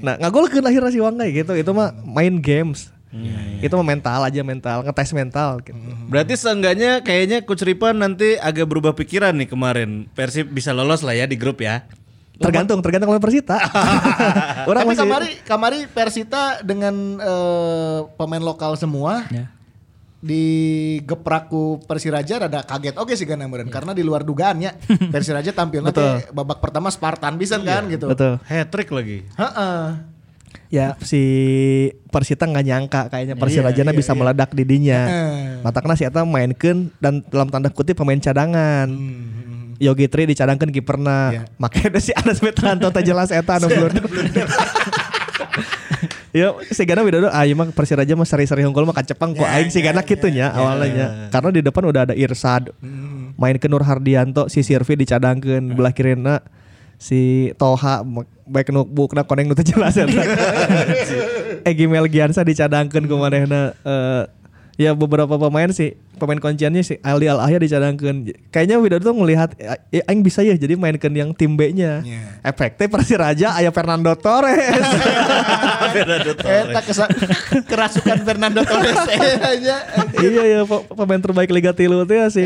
Nah, 0.04 0.20
ngagolkeun 0.20 0.60
akhirnya 0.60 0.92
si 0.92 1.00
Wanggai 1.00 1.32
gitu. 1.32 1.56
Itu 1.56 1.72
mah 1.72 1.96
main 2.04 2.36
games. 2.44 2.92
Itu 3.64 3.80
mah 3.80 3.86
mental 3.96 4.20
aja 4.28 4.40
mental, 4.44 4.84
ngetes 4.84 5.12
mental 5.16 5.64
gitu. 5.64 5.76
Berarti 6.12 6.36
seenggaknya 6.36 7.00
kayaknya 7.00 7.44
Coach 7.48 7.64
Ripan 7.64 8.00
nanti 8.00 8.36
agak 8.36 8.68
berubah 8.68 8.92
pikiran 8.92 9.32
nih 9.32 9.48
kemarin. 9.48 10.08
Persib 10.12 10.52
bisa 10.52 10.76
lolos 10.76 11.00
lah 11.00 11.16
ya 11.16 11.24
di 11.24 11.40
grup 11.40 11.64
ya. 11.64 11.88
Tergantung, 12.42 12.80
tergantung 12.82 13.08
lawan 13.12 13.22
Persita. 13.22 13.56
Orang 14.70 14.84
Tapi 14.84 14.90
masih 14.92 15.00
kamari 15.04 15.30
kamari 15.46 15.80
Persita 15.86 16.60
dengan 16.60 16.92
eh, 17.20 17.98
pemain 18.20 18.42
lokal 18.42 18.76
semua 18.76 19.24
Ya. 19.30 19.48
Di 20.22 20.46
gepraku 21.02 21.82
Persiraja 21.82 22.46
rada 22.46 22.62
kaget 22.62 22.94
oke 22.94 23.10
sih 23.18 23.26
kan 23.26 23.42
meureun 23.42 23.66
karena 23.66 23.90
di 23.90 24.06
luar 24.06 24.22
dugaannya 24.22 24.70
Persiraja 25.14 25.50
tampilnya 25.50 25.90
Betul. 25.90 26.22
teh 26.22 26.30
babak 26.30 26.62
pertama 26.62 26.94
Spartan 26.94 27.34
pisan 27.34 27.66
kan 27.66 27.90
gitu. 27.90 28.06
Betul. 28.06 28.38
Hat 28.38 28.70
trick 28.70 28.94
lagi. 28.94 29.26
Heeh. 29.34 29.82
Ya 30.70 30.94
si 31.02 31.22
Persita 32.08 32.46
nggak 32.46 32.64
nyangka 32.64 33.00
kayaknya 33.10 33.34
Persirajana 33.34 33.90
iya, 33.90 33.98
bisa 33.98 34.14
iya. 34.14 34.18
meledak 34.22 34.50
di 34.54 34.62
dinya. 34.62 35.00
Eh. 35.10 35.58
Matakna 35.66 35.98
si 35.98 36.06
Eta 36.06 36.22
mainkan 36.22 36.94
dan 37.02 37.26
dalam 37.26 37.50
tanda 37.50 37.68
kutip 37.74 37.98
pemain 37.98 38.22
cadangan. 38.22 38.88
Yogi 39.82 40.06
Tri 40.06 40.30
dicadangkan 40.30 40.70
kiperna. 40.70 41.18
Iya. 41.34 41.42
Makanya 41.58 41.98
si 42.06 42.14
Anas 42.14 42.38
Metranto 42.38 42.86
tak 42.94 43.02
jelas 43.02 43.34
Eta 43.34 43.58
anu 43.58 43.66
blunder. 43.66 44.06
Ya, 46.32 46.56
si 46.72 46.88
Gana 46.88 47.04
Widodo, 47.04 47.28
ah 47.28 47.44
iya 47.44 47.52
mah 47.52 47.68
Persiraja 47.76 48.16
mah 48.16 48.24
seri-seri 48.24 48.64
hungkul 48.64 48.88
mah 48.88 48.96
kacepang 48.96 49.36
kok 49.36 49.44
aing 49.44 49.68
si 49.68 49.84
Gana 49.84 50.00
kitunya 50.00 50.48
awalnya. 50.48 51.28
Karena 51.28 51.52
di 51.52 51.60
depan 51.60 51.84
udah 51.84 52.08
ada 52.08 52.14
Irsad. 52.16 52.72
Main 53.36 53.60
ke 53.60 53.68
Nur 53.68 53.84
Hardianto, 53.84 54.48
si 54.48 54.64
Sirvi 54.64 54.96
dicadangkeun 54.96 55.76
belah 55.76 55.92
kirina 55.92 56.40
si 57.02 57.50
Toha 57.58 58.06
baik 58.46 58.70
nu 58.70 58.86
bukna 58.86 59.26
koneng 59.26 59.50
nu 59.50 59.58
jelas 59.58 59.98
eta. 59.98 60.22
Egi 61.68 61.84
Melgiansa 61.90 62.46
dicadangkeun 62.46 63.10
ku 63.10 63.18
manehna 63.18 63.74
eh, 63.82 64.24
ya 64.78 64.94
beberapa 64.94 65.34
pemain 65.36 65.68
sih 65.74 65.98
pemain 66.22 66.38
kunciannya 66.38 66.78
si 66.80 66.94
Aldi 66.96 67.26
Al 67.26 67.42
Ahya 67.42 67.58
dicadangkeun. 67.58 68.30
Kayaknya 68.48 68.78
Widodo 68.78 69.02
tuh 69.02 69.14
ngelihat 69.18 69.58
eh, 69.58 70.06
aing 70.06 70.22
bisa 70.22 70.40
ya 70.40 70.54
jadi 70.54 70.78
mainkeun 70.78 71.10
yang 71.10 71.30
tim 71.34 71.58
B-nya. 71.58 71.98
Iya. 72.00 72.38
Efeknya 72.46 72.86
Persiraja 72.86 73.48
aya 73.52 73.74
Fernando 73.74 74.14
Torres. 74.14 74.70
Eta 75.92 76.80
kesa- 76.80 77.10
kerasukan 77.70 78.18
Fernando 78.22 78.62
Torres 78.62 78.96
aja. 79.42 79.76
iya 80.22 80.42
ya 80.48 80.60
pe- 80.62 80.86
pemain 80.88 81.18
terbaik 81.18 81.50
Liga 81.50 81.74
Tilu 81.74 82.06
itu 82.06 82.14
ya 82.14 82.26
si 82.30 82.42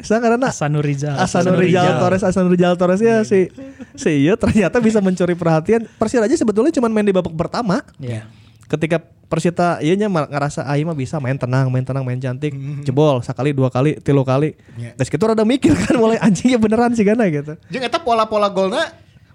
saya 0.00 0.22
karena 0.22 0.48
Rizal. 0.80 1.16
Asanur 1.18 1.58
Rizal 1.58 1.98
Torres 1.98 2.22
Asanur 2.22 2.50
Rizal 2.52 2.74
Torres 2.78 3.00
ya 3.00 3.26
si 3.26 3.50
si 3.94 4.24
iya 4.24 4.38
ternyata 4.38 4.78
bisa 4.78 5.00
mencuri 5.00 5.34
perhatian 5.34 5.84
Persiraja 5.98 6.32
sebetulnya 6.32 6.70
cuma 6.70 6.86
main 6.86 7.04
di 7.04 7.12
babak 7.12 7.34
pertama 7.34 7.82
Iya. 7.98 8.28
Ketika 8.66 8.98
Persita 9.26 9.82
iya 9.82 9.98
nya 9.98 10.06
ngerasa 10.06 10.62
ah 10.62 10.78
iya 10.78 10.86
mah 10.86 10.94
bisa 10.94 11.18
main 11.18 11.34
tenang 11.34 11.66
main 11.66 11.82
tenang 11.82 12.06
main 12.06 12.14
cantik. 12.14 12.54
Jebol 12.82 13.18
sekali 13.20 13.50
dua 13.50 13.66
kali 13.68 13.98
tilu 13.98 14.22
kali. 14.22 14.54
Iya. 14.78 14.94
Terus 14.94 15.10
gitu 15.10 15.24
rada 15.24 15.42
mikir 15.42 15.74
kan 15.74 15.98
mulai 16.02 16.14
anjingnya 16.16 16.54
beneran 16.56 16.94
sih 16.94 17.02
Gana 17.02 17.26
gitu. 17.26 17.58
Jeung 17.66 17.82
eta 17.82 17.98
pola-pola 17.98 18.46
golna 18.46 18.86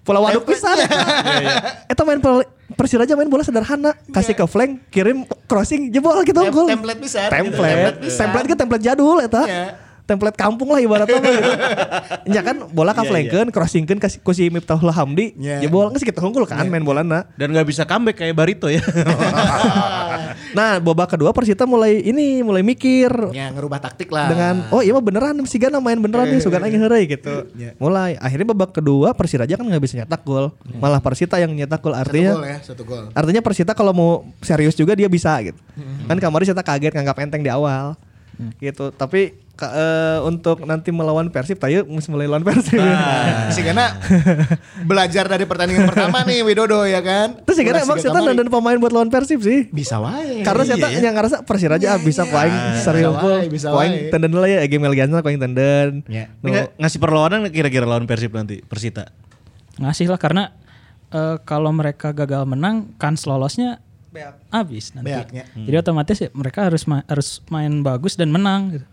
Pola 0.02 0.18
waduk 0.18 0.42
Template. 0.42 0.58
pisan. 0.58 0.76
Eta 1.92 2.02
main 2.02 2.18
pola- 2.18 2.48
Persiraja 2.72 3.14
main 3.14 3.28
bola 3.28 3.44
sederhana. 3.44 3.92
Kasih 4.08 4.32
ke 4.32 4.42
flank 4.44 4.88
Kirim 4.88 5.22
crossing 5.44 5.92
Jebol 5.92 6.24
gitu 6.24 6.40
Tem- 6.40 6.50
gol. 6.50 6.66
template 6.66 6.98
pisan, 6.98 7.28
gitu. 7.28 7.52
Template. 7.52 8.02
Template. 8.02 8.16
Template 8.16 8.46
ke 8.48 8.56
template 8.56 8.82
jadul 8.82 9.20
Eta. 9.20 9.42
Iya. 9.44 9.64
Template 10.02 10.34
kampung 10.34 10.66
lah 10.68 10.78
ibaratnya 10.78 11.14
gitu 11.14 11.50
Ya 12.34 12.42
kan 12.42 12.66
bola 12.68 12.90
ka 12.90 13.02
flankeun 13.02 13.48
Crossingkeun 13.48 13.96
kasih 13.96 14.18
ku 14.18 14.30
si 14.30 14.48
Miftahul 14.48 14.88
Hamdi 14.88 15.32
Iya. 15.34 15.62
Jebol 15.62 15.88
Nggak 15.88 15.98
sih 15.98 16.08
kita 16.08 16.20
unggul 16.20 16.42
kan 16.44 16.62
main 16.64 16.82
bola 16.82 17.00
na 17.00 17.24
Dan 17.34 17.50
nggak 17.50 17.64
bisa 17.64 17.82
comeback 17.82 18.18
kayak 18.18 18.34
Barito 18.34 18.66
ya. 18.66 18.82
Nah 20.52 20.76
babak 20.78 21.16
kedua 21.16 21.32
Persita 21.32 21.64
mulai 21.64 22.02
ini 22.02 22.40
Mulai 22.40 22.60
mikir 22.60 23.08
Ya 23.30 23.48
ngerubah 23.48 23.80
taktik 23.80 24.10
lah. 24.10 24.28
dengan 24.28 24.54
oh 24.68 24.80
iya 24.80 24.92
mah 24.92 25.00
beneran 25.00 25.38
si 25.44 25.56
Gana 25.56 25.78
main 25.78 25.96
beneran 25.96 26.28
nih 26.28 26.40
sugan 26.40 26.60
aing 26.60 26.76
heureuy 26.76 27.06
gitu. 27.06 27.48
Iya. 27.54 27.72
Mulai 27.78 28.18
akhirnya 28.18 28.46
babak 28.48 28.74
kedua 28.74 29.12
Persiraja 29.12 29.54
kan 29.54 29.64
nggak 29.64 29.80
bisa 29.80 29.94
nyetak 29.96 30.22
gol. 30.22 30.52
Malah 30.76 31.00
Persita 31.00 31.36
yang 31.36 31.52
nyetak 31.52 31.80
gol 31.80 31.92
satu 31.92 32.02
artinya 32.02 32.32
gol 32.34 32.44
ya, 32.44 32.58
satu 32.60 32.82
gol. 32.82 33.04
Artinya 33.12 33.40
Persita 33.40 33.72
kalau 33.72 33.92
mau 33.92 34.10
serius 34.40 34.74
juga 34.74 34.92
dia 34.92 35.06
bisa 35.06 35.32
gitu. 35.40 35.56
Kan 36.04 36.16
kemarin 36.18 36.44
kita 36.44 36.60
kaget 36.60 36.92
nganggap 36.92 37.16
enteng 37.20 37.40
di 37.40 37.48
awal. 37.48 37.94
Gitu. 38.58 38.90
Tapi 38.90 39.38
ka- 39.52 39.70
eh, 39.70 40.18
untuk 40.22 40.62
nanti 40.62 40.88
melawan 40.88 41.28
Persib 41.28 41.56
tayo 41.56 41.84
mesti 41.84 42.08
mulai 42.08 42.24
lawan 42.24 42.42
Persib. 42.42 42.76
Nah, 42.76 43.48
si 43.48 43.60
Gana 43.60 43.94
belajar 44.82 45.26
dari 45.26 45.44
pertandingan 45.44 45.86
pertama 45.86 46.22
nih 46.22 46.42
Widodo 46.42 46.82
ya 46.82 46.98
kan. 46.98 47.38
Terus 47.42 47.56
sih 47.56 47.64
Ulah 47.64 47.82
emang 47.82 47.96
kamari. 47.98 48.28
dandan 48.28 48.48
pemain 48.48 48.78
buat 48.78 48.92
lawan 48.92 49.08
Persib 49.08 49.38
sih. 49.38 49.68
bisa 49.68 49.96
wae. 49.98 50.42
Karena 50.42 50.62
saya 50.62 50.78
Iya, 50.82 50.98
yang 51.02 51.14
ngerasa 51.14 51.36
Persiraja 51.42 51.94
bisa 51.98 52.24
ku 52.24 52.34
aing 52.34 52.56
seri 52.78 53.00
Bisa 53.00 53.10
unggul. 53.10 53.32
wae, 53.38 53.46
bisa 53.48 53.68
wae. 53.70 54.08
tenden 54.08 54.32
lah 54.32 54.46
ya 54.46 54.60
Melgiansa 54.64 55.20
ku 55.20 55.28
aing 55.28 55.38
tenden. 55.38 56.02
Ya. 56.06 56.32
Nggak- 56.40 56.74
ngasih 56.76 56.98
perlawanan 56.98 57.46
kira-kira 57.48 57.84
lawan 57.84 58.04
Persib 58.04 58.32
nanti 58.32 58.60
Persita. 58.60 59.12
Ngasih 59.74 60.06
lah 60.06 60.18
karena 60.18 60.52
eh, 61.08 61.36
kalau 61.42 61.70
mereka 61.70 62.10
gagal 62.10 62.44
menang 62.44 62.96
kans 62.96 63.24
lolosnya 63.24 63.78
habis 64.50 64.92
nanti. 64.92 65.08
Beaknya. 65.08 65.44
Jadi 65.54 65.76
otomatis 65.78 66.16
ya 66.18 66.28
mereka 66.30 66.64
harus 66.64 66.84
ma- 66.84 67.04
harus 67.04 67.40
main 67.48 67.80
bagus 67.80 68.12
dan 68.12 68.28
menang 68.28 68.68
gitu. 68.70 68.86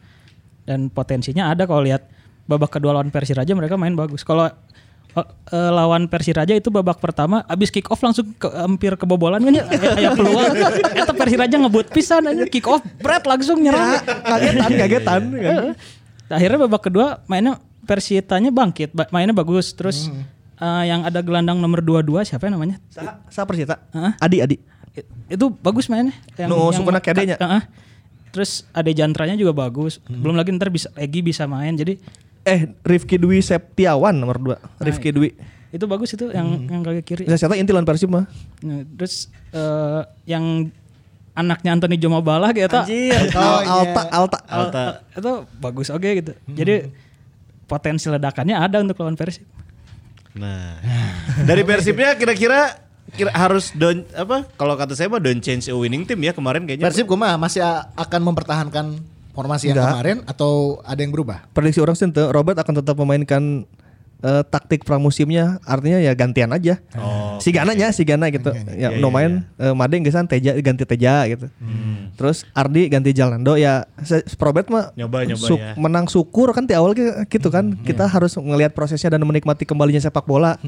Dan 0.69 0.93
potensinya 0.93 1.49
ada 1.49 1.65
kalau 1.65 1.82
lihat 1.82 2.05
babak 2.45 2.77
kedua 2.77 2.93
lawan 2.93 3.10
Persiraja 3.10 3.49
mereka 3.58 3.73
main 3.73 3.97
bagus. 3.97 4.21
Kalau 4.21 4.45
eh, 4.45 5.25
eh, 5.49 5.71
lawan 5.73 6.05
Persiraja 6.05 6.53
itu 6.53 6.69
babak 6.69 7.01
pertama 7.01 7.41
abis 7.49 7.73
kick 7.73 7.89
off 7.89 7.97
langsung 8.05 8.29
ke, 8.38 8.45
hampir 8.53 8.93
kebobolan 8.93 9.41
kan 9.41 9.49
ya 9.49 9.65
kayak 9.65 10.13
peluang. 10.13 10.45
Eta 10.93 11.13
Persiraja 11.17 11.58
ngebut 11.58 11.89
pisan 11.89 12.29
aja 12.29 12.45
kick 12.45 12.69
off 12.69 12.86
berat 13.01 13.25
langsung 13.25 13.58
nyerang. 13.58 13.97
kagetan, 14.21 14.69
kagetan. 14.77 15.21
Heeh. 15.34 15.73
Akhirnya 16.29 16.69
babak 16.69 16.86
kedua 16.86 17.25
mainnya 17.25 17.58
Persitanya 17.89 18.53
bangkit, 18.53 18.93
ba- 18.93 19.10
mainnya 19.10 19.34
bagus. 19.34 19.73
Terus 19.73 20.13
eh, 20.62 20.84
yang 20.86 21.01
ada 21.01 21.25
gelandang 21.25 21.58
nomor 21.58 21.82
22 21.82 22.29
siapa 22.29 22.45
ya 22.45 22.53
namanya? 22.53 22.77
Sa, 22.93 23.25
sa 23.25 23.41
Persita. 23.49 23.82
Hah? 23.89 24.13
Adi, 24.21 24.38
Adi. 24.45 24.62
Itu 25.25 25.49
bagus 25.49 25.89
mainnya. 25.89 26.13
Nu 26.45 26.69
sukuna 26.69 27.01
kedenya. 27.01 27.41
Heeh. 27.41 27.88
Terus 28.30 28.65
ada 28.70 28.89
jantranya 28.89 29.34
juga 29.34 29.52
bagus. 29.52 29.98
Belum 30.04 30.34
lagi 30.34 30.52
ntar 30.52 30.70
bisa 30.70 30.89
Egi 30.94 31.22
bisa 31.22 31.46
main. 31.46 31.74
Jadi 31.74 31.98
Eh, 32.42 32.72
Rifki 32.82 33.15
Dwi 33.15 33.39
Septiawan 33.39 34.15
nomor 34.15 34.39
2. 34.39 34.82
Rifki 34.82 35.12
Dwi. 35.12 35.30
itu 35.70 35.86
bagus 35.86 36.10
itu 36.10 36.32
yang 36.32 36.65
yang 36.65 36.82
kaki 36.82 37.02
kiri. 37.04 37.24
Saya 37.28 37.46
kata 37.46 37.54
inti 37.54 37.70
lawan 37.70 37.86
Persib 37.86 38.10
mah. 38.10 38.26
Nah, 38.60 38.82
terus 38.89 39.30
eh, 39.50 40.02
yang 40.26 40.65
anaknya 41.32 41.70
Anthony 41.72 41.96
Jomabala 41.96 42.50
gitu. 42.52 42.74
Anjir, 42.74 43.30
Oh, 43.38 43.62
Al- 43.62 43.86
Alta, 43.86 44.02
iya. 44.02 44.10
Alta. 44.10 44.39
Alta. 44.50 44.84
itu 45.13 45.32
bagus 45.62 45.88
oke 45.89 46.10
gitu. 46.15 46.34
Jadi 46.50 46.89
potensi 47.63 48.10
ledakannya 48.10 48.58
ada 48.58 48.82
untuk 48.82 48.98
lawan 48.98 49.13
Persib. 49.13 49.46
Nah, 50.34 50.82
dari 51.50 51.62
Persibnya 51.62 52.18
kira-kira 52.18 52.88
kira 53.12 53.32
harus 53.32 53.72
don 53.72 54.06
apa? 54.12 54.45
Kalau 54.52 54.74
kata 54.74 54.93
saya 54.93 55.08
mah 55.08 55.17
don't 55.17 55.39
change 55.39 55.65
a 55.65 55.74
winning 55.74 56.04
team 56.04 56.19
ya 56.19 56.32
kemarin 56.32 56.63
kayaknya. 56.63 56.86
Persib 56.86 57.06
kumaha 57.06 57.36
masih 57.36 57.62
akan 57.93 58.22
mempertahankan 58.24 58.86
formasi 59.32 59.69
yang 59.69 59.78
Enggak. 59.78 59.91
kemarin 59.93 60.17
atau 60.26 60.52
ada 60.82 60.98
yang 60.98 61.10
berubah? 61.10 61.48
Prediksi 61.50 61.80
orang 61.80 61.93
sih 61.93 62.06
ente, 62.06 62.22
Robert 62.26 62.58
akan 62.58 62.74
tetap 62.76 62.95
memainkan 62.95 63.63
eh, 64.19 64.43
taktik 64.43 64.84
pramusimnya 64.84 65.63
artinya 65.63 65.95
ya 65.95 66.12
gantian 66.12 66.52
aja. 66.52 66.76
Oh, 66.93 67.39
si 67.39 67.50
Gana 67.50 67.72
nya, 67.72 67.88
si 67.89 68.04
Gana 68.04 68.28
gitu. 68.28 68.52
Ya, 68.69 68.91
Iya, 68.91 69.00
no 69.00 69.08
iya, 69.08 69.15
main 69.15 69.32
eh, 69.56 69.72
Made 69.72 69.95
gesan 70.02 70.28
Teja 70.28 70.52
ganti 70.58 70.84
Teja 70.84 71.24
gitu. 71.26 71.48
Terus 72.13 72.43
Ardi 72.52 72.91
ganti 72.91 73.15
Jalando 73.15 73.56
ya 73.56 73.88
se- 73.98 74.28
Robert 74.36 74.67
mah 74.67 74.91
Nyoba, 74.91 75.24
nyoba 75.24 75.39
suk- 75.41 75.56
ya. 75.58 75.72
menang 75.80 76.06
syukur 76.06 76.52
kan 76.52 76.67
di 76.67 76.76
awal 76.76 76.91
gitu 77.26 77.48
kan. 77.48 77.80
Kita 77.80 78.06
harus 78.06 78.36
melihat 78.36 78.76
prosesnya 78.76 79.15
dan 79.15 79.24
menikmati 79.24 79.63
kembalinya 79.63 80.02
sepak 80.02 80.28
bola. 80.28 80.60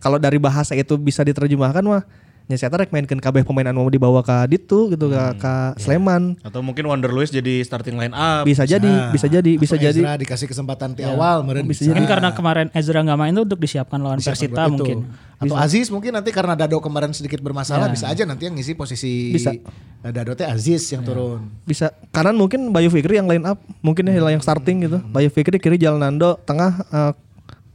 Kalau 0.00 0.16
dari 0.16 0.40
bahasa 0.40 0.72
itu 0.72 0.96
bisa 0.96 1.20
diterjemahkan 1.20 1.84
mah 1.84 2.02
nya 2.50 2.58
saya 2.58 2.82
rek 2.82 2.90
mainkeun 2.90 3.22
kabeh 3.22 3.46
pemain 3.46 3.70
anu 3.70 3.86
mau 3.86 3.92
dibawa 3.94 4.26
ke 4.26 4.34
ditu 4.50 4.90
gitu 4.90 5.06
ke 5.06 5.22
ka 5.38 5.70
Sleman. 5.78 6.34
Atau 6.42 6.66
mungkin 6.66 6.82
Wonder 6.90 7.14
Lewis 7.14 7.30
jadi 7.30 7.62
starting 7.62 7.94
line 7.94 8.10
up. 8.10 8.42
Bisa 8.42 8.66
jadi, 8.66 9.14
bisa 9.14 9.30
jadi, 9.30 9.54
bisa 9.54 9.78
Atau 9.78 9.86
jadi. 9.86 10.00
Ezra 10.02 10.18
dikasih 10.18 10.46
kesempatan 10.50 10.98
di 10.98 11.06
awal 11.06 11.46
meren 11.46 11.62
Bisa 11.70 11.86
bisa. 11.86 11.94
Mungkin 11.94 12.10
karena 12.10 12.34
kemarin 12.34 12.66
Ezra 12.74 13.06
nggak 13.06 13.18
main 13.22 13.32
tuh 13.38 13.46
untuk 13.46 13.60
disiapkan 13.62 14.02
lawan 14.02 14.18
Disiapkan 14.18 14.34
Persita 14.50 14.62
itu. 14.66 14.72
mungkin. 14.74 14.98
Atau 15.38 15.54
Aziz 15.54 15.86
mungkin 15.94 16.10
nanti 16.10 16.34
karena 16.34 16.58
Dado 16.58 16.82
kemarin 16.82 17.14
sedikit 17.14 17.38
bermasalah 17.38 17.86
bisa 17.86 18.10
aja 18.10 18.26
nanti 18.26 18.50
yang 18.50 18.58
ngisi 18.58 18.74
posisi 18.74 19.30
Bisa. 19.30 19.54
eh, 19.54 20.10
Dado 20.10 20.34
teh 20.34 20.44
Aziz 20.44 20.90
yang 20.90 21.06
turun. 21.06 21.54
Bisa 21.62 21.94
kanan 22.10 22.34
mungkin 22.34 22.74
Bayu 22.74 22.90
Fikri 22.90 23.14
yang 23.22 23.30
line 23.30 23.46
up, 23.46 23.62
mungkin 23.78 24.10
ya 24.10 24.18
yang 24.26 24.42
starting 24.42 24.90
gitu. 24.90 24.98
Bayu 25.14 25.30
Fikri 25.30 25.62
kiri 25.62 25.78
Jalnando, 25.78 26.34
tengah 26.42 26.82
eh, 26.90 27.12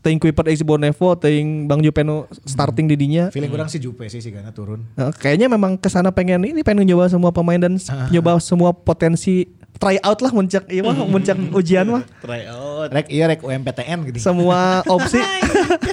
Ting 0.06 0.22
Kuiper 0.22 0.46
Ex 0.46 0.62
Bonevo, 0.62 1.18
Ting 1.18 1.66
Bang 1.66 1.82
Jupeno 1.82 2.30
starting 2.46 2.86
di 2.86 2.94
dinya. 2.94 3.34
Feeling 3.34 3.50
kurang 3.50 3.66
sih 3.66 3.82
Jupe 3.82 4.06
sih 4.06 4.22
sih 4.22 4.30
karena 4.30 4.54
turun. 4.54 4.86
Nah, 4.94 5.10
kayaknya 5.10 5.50
memang 5.50 5.82
ke 5.82 5.90
sana 5.90 6.14
pengen 6.14 6.46
ini 6.46 6.62
pengen 6.62 6.86
nyoba 6.86 7.10
semua 7.10 7.34
pemain 7.34 7.58
dan 7.58 7.82
nyoba 8.14 8.38
semua 8.38 8.70
potensi 8.70 9.50
try 9.76 10.00
out 10.00 10.22
lah 10.24 10.32
muncak 10.32 10.70
iya 10.72 10.86
mah 10.86 10.94
muncak 11.14 11.36
ujian 11.52 11.90
mah 11.90 12.04
Try 12.22 12.46
out. 12.48 12.94
Rek 12.94 13.10
iya 13.10 13.26
rek 13.28 13.42
UMPTN 13.42 14.14
gitu. 14.14 14.18
semua 14.22 14.86
opsi 14.88 15.20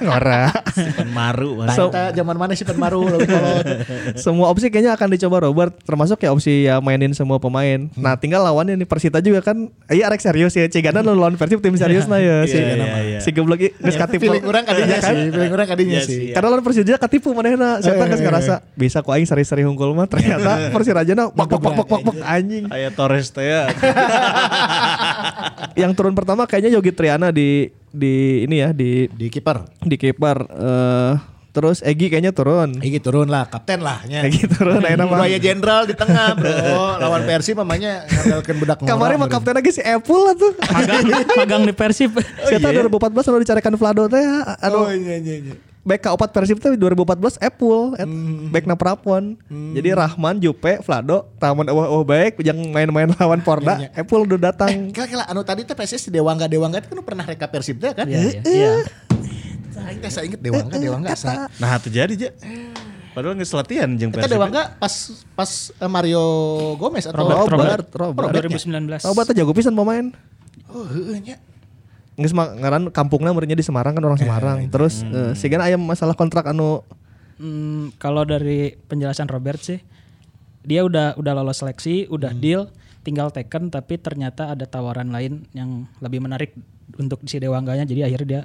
ngora. 0.00 0.52
Stephen 0.68 1.10
Maru. 1.10 1.50
So, 1.70 1.88
zaman 1.90 2.34
mana 2.34 2.52
Penmaru 2.54 3.00
lebih 3.06 3.28
kolot. 3.28 3.66
semua 4.14 4.46
opsi 4.48 4.68
kayaknya 4.68 4.92
akan 4.92 5.08
dicoba 5.10 5.36
Robert. 5.40 5.72
Termasuk 5.80 6.18
ya 6.18 6.30
opsi 6.30 6.64
ya 6.64 6.78
mainin 6.78 7.10
semua 7.10 7.36
pemain. 7.36 7.88
Nah 7.94 8.14
tinggal 8.14 8.42
lawannya 8.42 8.76
nih 8.76 8.84
Persita 8.84 9.18
juga 9.18 9.40
kan 9.40 9.68
iya 9.88 10.06
Arek 10.06 10.20
serius 10.20 10.52
ya. 10.52 10.66
Cigana 10.66 11.00
lo 11.00 11.12
lawan 11.12 11.34
Persib 11.34 11.58
tim 11.58 11.74
serius 11.74 12.04
nah 12.04 12.18
ya. 12.18 12.44
Si 12.44 12.54
Iya, 12.54 12.74
iya, 12.74 12.98
iya. 13.00 13.18
si 13.18 13.30
goblok 13.30 13.60
i- 13.60 13.72
geus 13.72 13.94
katipu 13.94 14.26
Feeling 14.26 14.42
kurang 14.42 14.64
kadinya 14.64 14.98
kan? 14.98 15.12
sih, 15.12 15.26
feeling 15.30 15.50
kurang 15.50 15.68
kadinya 15.68 16.00
sih. 16.00 16.20
karena 16.30 16.48
lawan 16.48 16.62
Persija 16.62 16.96
katipu 16.96 17.28
manehna 17.30 17.78
saya 17.78 17.96
geus 18.00 18.20
ngerasa 18.20 18.54
bisa 18.74 18.98
kok 18.98 19.10
aing 19.10 19.24
seri-seri 19.24 19.62
hungkul 19.62 19.92
mah 19.92 20.06
ternyata 20.06 20.68
Persirajana 20.70 21.30
bak 21.30 21.48
bak 21.48 21.60
bak 21.60 21.72
bak 21.74 21.86
bak 21.88 22.00
bak 22.04 22.16
anjing. 22.22 22.64
Aya 22.68 22.90
Torres 22.90 23.30
teh 23.30 23.46
ya. 23.48 23.70
yang 25.74 25.92
turun 25.92 26.12
pertama 26.12 26.44
kayaknya 26.44 26.70
Yogi 26.70 26.90
Triana 26.90 27.30
di 27.30 27.70
di 27.90 28.14
ini 28.42 28.56
ya 28.58 28.70
di 28.70 29.06
Di 29.08 29.26
kiper. 29.28 29.64
di 29.80 29.96
kiper 29.96 30.38
eh 30.48 31.14
terus 31.48 31.82
Egi 31.82 32.06
kayaknya 32.06 32.30
turun 32.30 32.78
Iki 32.78 33.00
turun 33.00 33.26
lah, 33.26 33.44
kapten 33.44 33.82
lah 33.82 34.06
nya. 34.06 34.22
Egi 34.22 34.46
turun 34.46 34.78
ayeuna 34.78 35.04
mah 35.04 35.18
Budaya 35.18 35.38
jenderal 35.38 35.82
di 35.84 35.94
tengah, 35.96 36.38
Bro. 36.38 37.02
Lawan 37.02 37.22
Persib 37.24 37.58
mamanya 37.58 38.06
ngandalkeun 38.06 38.56
budak 38.56 38.76
kemarin 38.80 39.16
mah 39.18 39.26
kapten 39.26 39.52
lagi 39.52 39.70
si 39.70 39.82
Apple 39.82 40.22
lah 40.22 40.34
tuh 40.34 40.52
Magang, 40.54 41.02
magang 41.34 41.62
di 41.64 41.74
Persib. 41.74 42.14
Saya 42.40 42.62
tahu 42.62 42.94
2014 42.94 43.26
lalu 43.26 43.38
dicarekan 43.42 43.74
Vlado 43.74 44.06
teh 44.06 44.22
anu 44.62 44.78
Oh 44.78 44.92
iya 44.92 45.18
iya 45.18 45.36
iya. 45.42 45.54
Back 45.88 46.04
ka 46.04 46.12
Persib 46.28 46.60
teh 46.60 46.76
2014 46.76 47.40
Apple 47.40 47.96
et, 47.96 48.08
back 48.52 48.64
na 48.68 48.76
Prapon. 48.76 49.40
Jadi 49.48 49.88
Rahman, 49.96 50.36
Jupe, 50.36 50.84
Vlado, 50.84 51.24
Taman 51.40 51.64
eueuh 51.72 51.88
eueuh 51.88 52.04
baik 52.04 52.44
yang 52.44 52.60
main-main 52.68 53.08
lawan 53.16 53.40
Porda, 53.40 53.80
Iya, 53.80 53.88
iya. 53.88 54.04
Apple 54.04 54.28
udah 54.28 54.38
datang. 54.52 54.92
Kira-kira 54.92 55.24
anu 55.24 55.40
tadi 55.40 55.64
teh 55.64 55.72
PSS 55.72 56.12
di 56.12 56.20
Dewangga 56.20 56.44
Dewangga 56.44 56.84
itu 56.84 56.92
kan 56.92 57.00
pernah 57.00 57.24
reka 57.24 57.48
Persib 57.48 57.80
teh 57.80 57.96
kan? 57.96 58.04
Iya, 58.04 58.20
iya. 58.20 58.40
Iya. 58.44 58.72
Aing 59.88 60.00
teh 60.04 60.10
saya 60.12 60.28
inget 60.28 60.44
Dewangga 60.44 60.76
Dewangga 60.76 61.16
asa. 61.16 61.48
Nah, 61.56 61.80
itu 61.80 61.88
jadi 61.88 62.12
aja. 62.12 62.30
Padahal 63.16 63.34
nggak 63.34 63.50
latihan 63.50 63.88
jeung 63.96 64.12
Kita 64.12 64.28
Persib. 64.28 64.36
Dewangga 64.36 64.62
pas 64.76 64.94
pas 65.32 65.50
eh, 65.72 65.90
Mario 65.90 66.24
Gomez 66.76 67.08
atau 67.08 67.24
Robert, 67.24 67.48
Robert, 67.48 67.86
Robert. 67.96 68.24
Robert. 68.28 68.52
2019. 69.00 69.08
Oh, 69.08 69.16
bata 69.16 69.32
jago 69.32 69.56
pisan 69.56 69.72
pemain. 69.72 70.12
Oh, 70.68 70.84
heeh 70.84 71.16
nya. 71.24 71.36
Nggak 72.18 72.30
semang 72.34 72.48
ngaran 72.58 72.82
kampungnya 72.90 73.30
muridnya 73.30 73.54
di 73.54 73.62
Semarang 73.62 73.94
kan 73.94 74.02
orang 74.02 74.18
Semarang. 74.18 74.58
Terus 74.66 75.06
eh, 75.06 75.32
sigan 75.38 75.62
aya 75.62 75.78
masalah 75.78 76.18
kontrak 76.18 76.50
anu? 76.50 76.82
Hmm, 77.38 77.94
kalau 78.02 78.26
dari 78.26 78.74
penjelasan 78.90 79.30
Robert 79.30 79.62
sih, 79.62 79.78
dia 80.66 80.82
udah 80.82 81.14
udah 81.14 81.32
lolos 81.38 81.62
seleksi, 81.62 82.10
udah 82.10 82.34
deal, 82.34 82.66
tinggal 83.06 83.30
teken, 83.30 83.70
tapi 83.70 83.94
ternyata 84.02 84.50
ada 84.50 84.66
tawaran 84.66 85.14
lain 85.14 85.46
yang 85.54 85.86
lebih 86.02 86.18
menarik 86.18 86.58
untuk 86.98 87.22
si 87.30 87.38
Dewangganya, 87.38 87.86
jadi 87.86 88.10
akhirnya 88.10 88.26
dia 88.26 88.42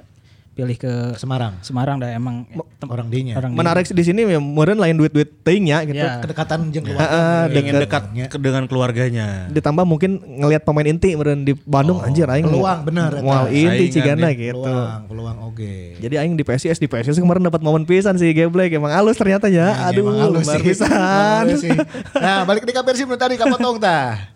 pilih 0.54 0.78
ke 0.78 0.92
Semarang. 1.18 1.58
Semarang 1.60 1.98
dah 1.98 2.06
emang 2.08 2.46
Orang 2.80 3.10
dinya. 3.10 3.34
orang 3.34 3.52
menarik 3.52 3.84
di 3.84 4.02
sini 4.02 4.22
ya 4.22 4.38
meureun 4.38 4.78
lain 4.78 4.94
duit-duit 4.94 5.42
teuingnya 5.42 5.82
gitu. 5.82 5.98
Ya. 5.98 6.22
Kedekatan 6.22 6.70
jeung 6.70 6.86
Heeh, 6.86 6.94
keluarga. 6.94 7.58
ingin 7.58 7.74
dekat 7.76 8.02
ke- 8.30 8.38
dengan 8.38 8.62
keluarganya. 8.64 9.50
Ditambah 9.50 9.82
mungkin 9.82 10.22
ngelihat 10.22 10.62
pemain 10.62 10.86
inti 10.86 11.18
meureun 11.18 11.42
di 11.42 11.58
Bandung 11.58 11.98
anjir 11.98 12.30
aing 12.30 12.46
peluang, 12.46 12.86
bener, 12.86 13.10
eta. 13.10 13.24
Moal 13.26 13.44
inti 13.50 13.84
cigana 13.90 14.30
gitu. 14.30 14.62
Peluang, 14.62 15.00
peluang 15.10 15.36
oke. 15.44 15.74
Jadi 15.98 16.14
aing 16.14 16.38
di 16.38 16.44
PSIS 16.46 16.78
di 16.78 16.86
PSIS 16.86 17.18
kemarin 17.18 17.42
dapat 17.42 17.58
momen 17.58 17.82
pisan 17.82 18.14
sih 18.14 18.30
Geblek 18.30 18.70
emang 18.70 18.94
halus 18.94 19.18
ternyata 19.18 19.50
ya. 19.50 19.90
Aduh, 19.90 20.06
Emang 20.06 20.38
halus 20.38 20.46
pisan. 20.56 21.44
Nah, 22.14 22.46
balik 22.46 22.62
ke 22.62 22.82
Persib 22.84 23.10
nu 23.10 23.18
tadi 23.18 23.34
kapotong 23.34 23.82
tah. 23.82 24.30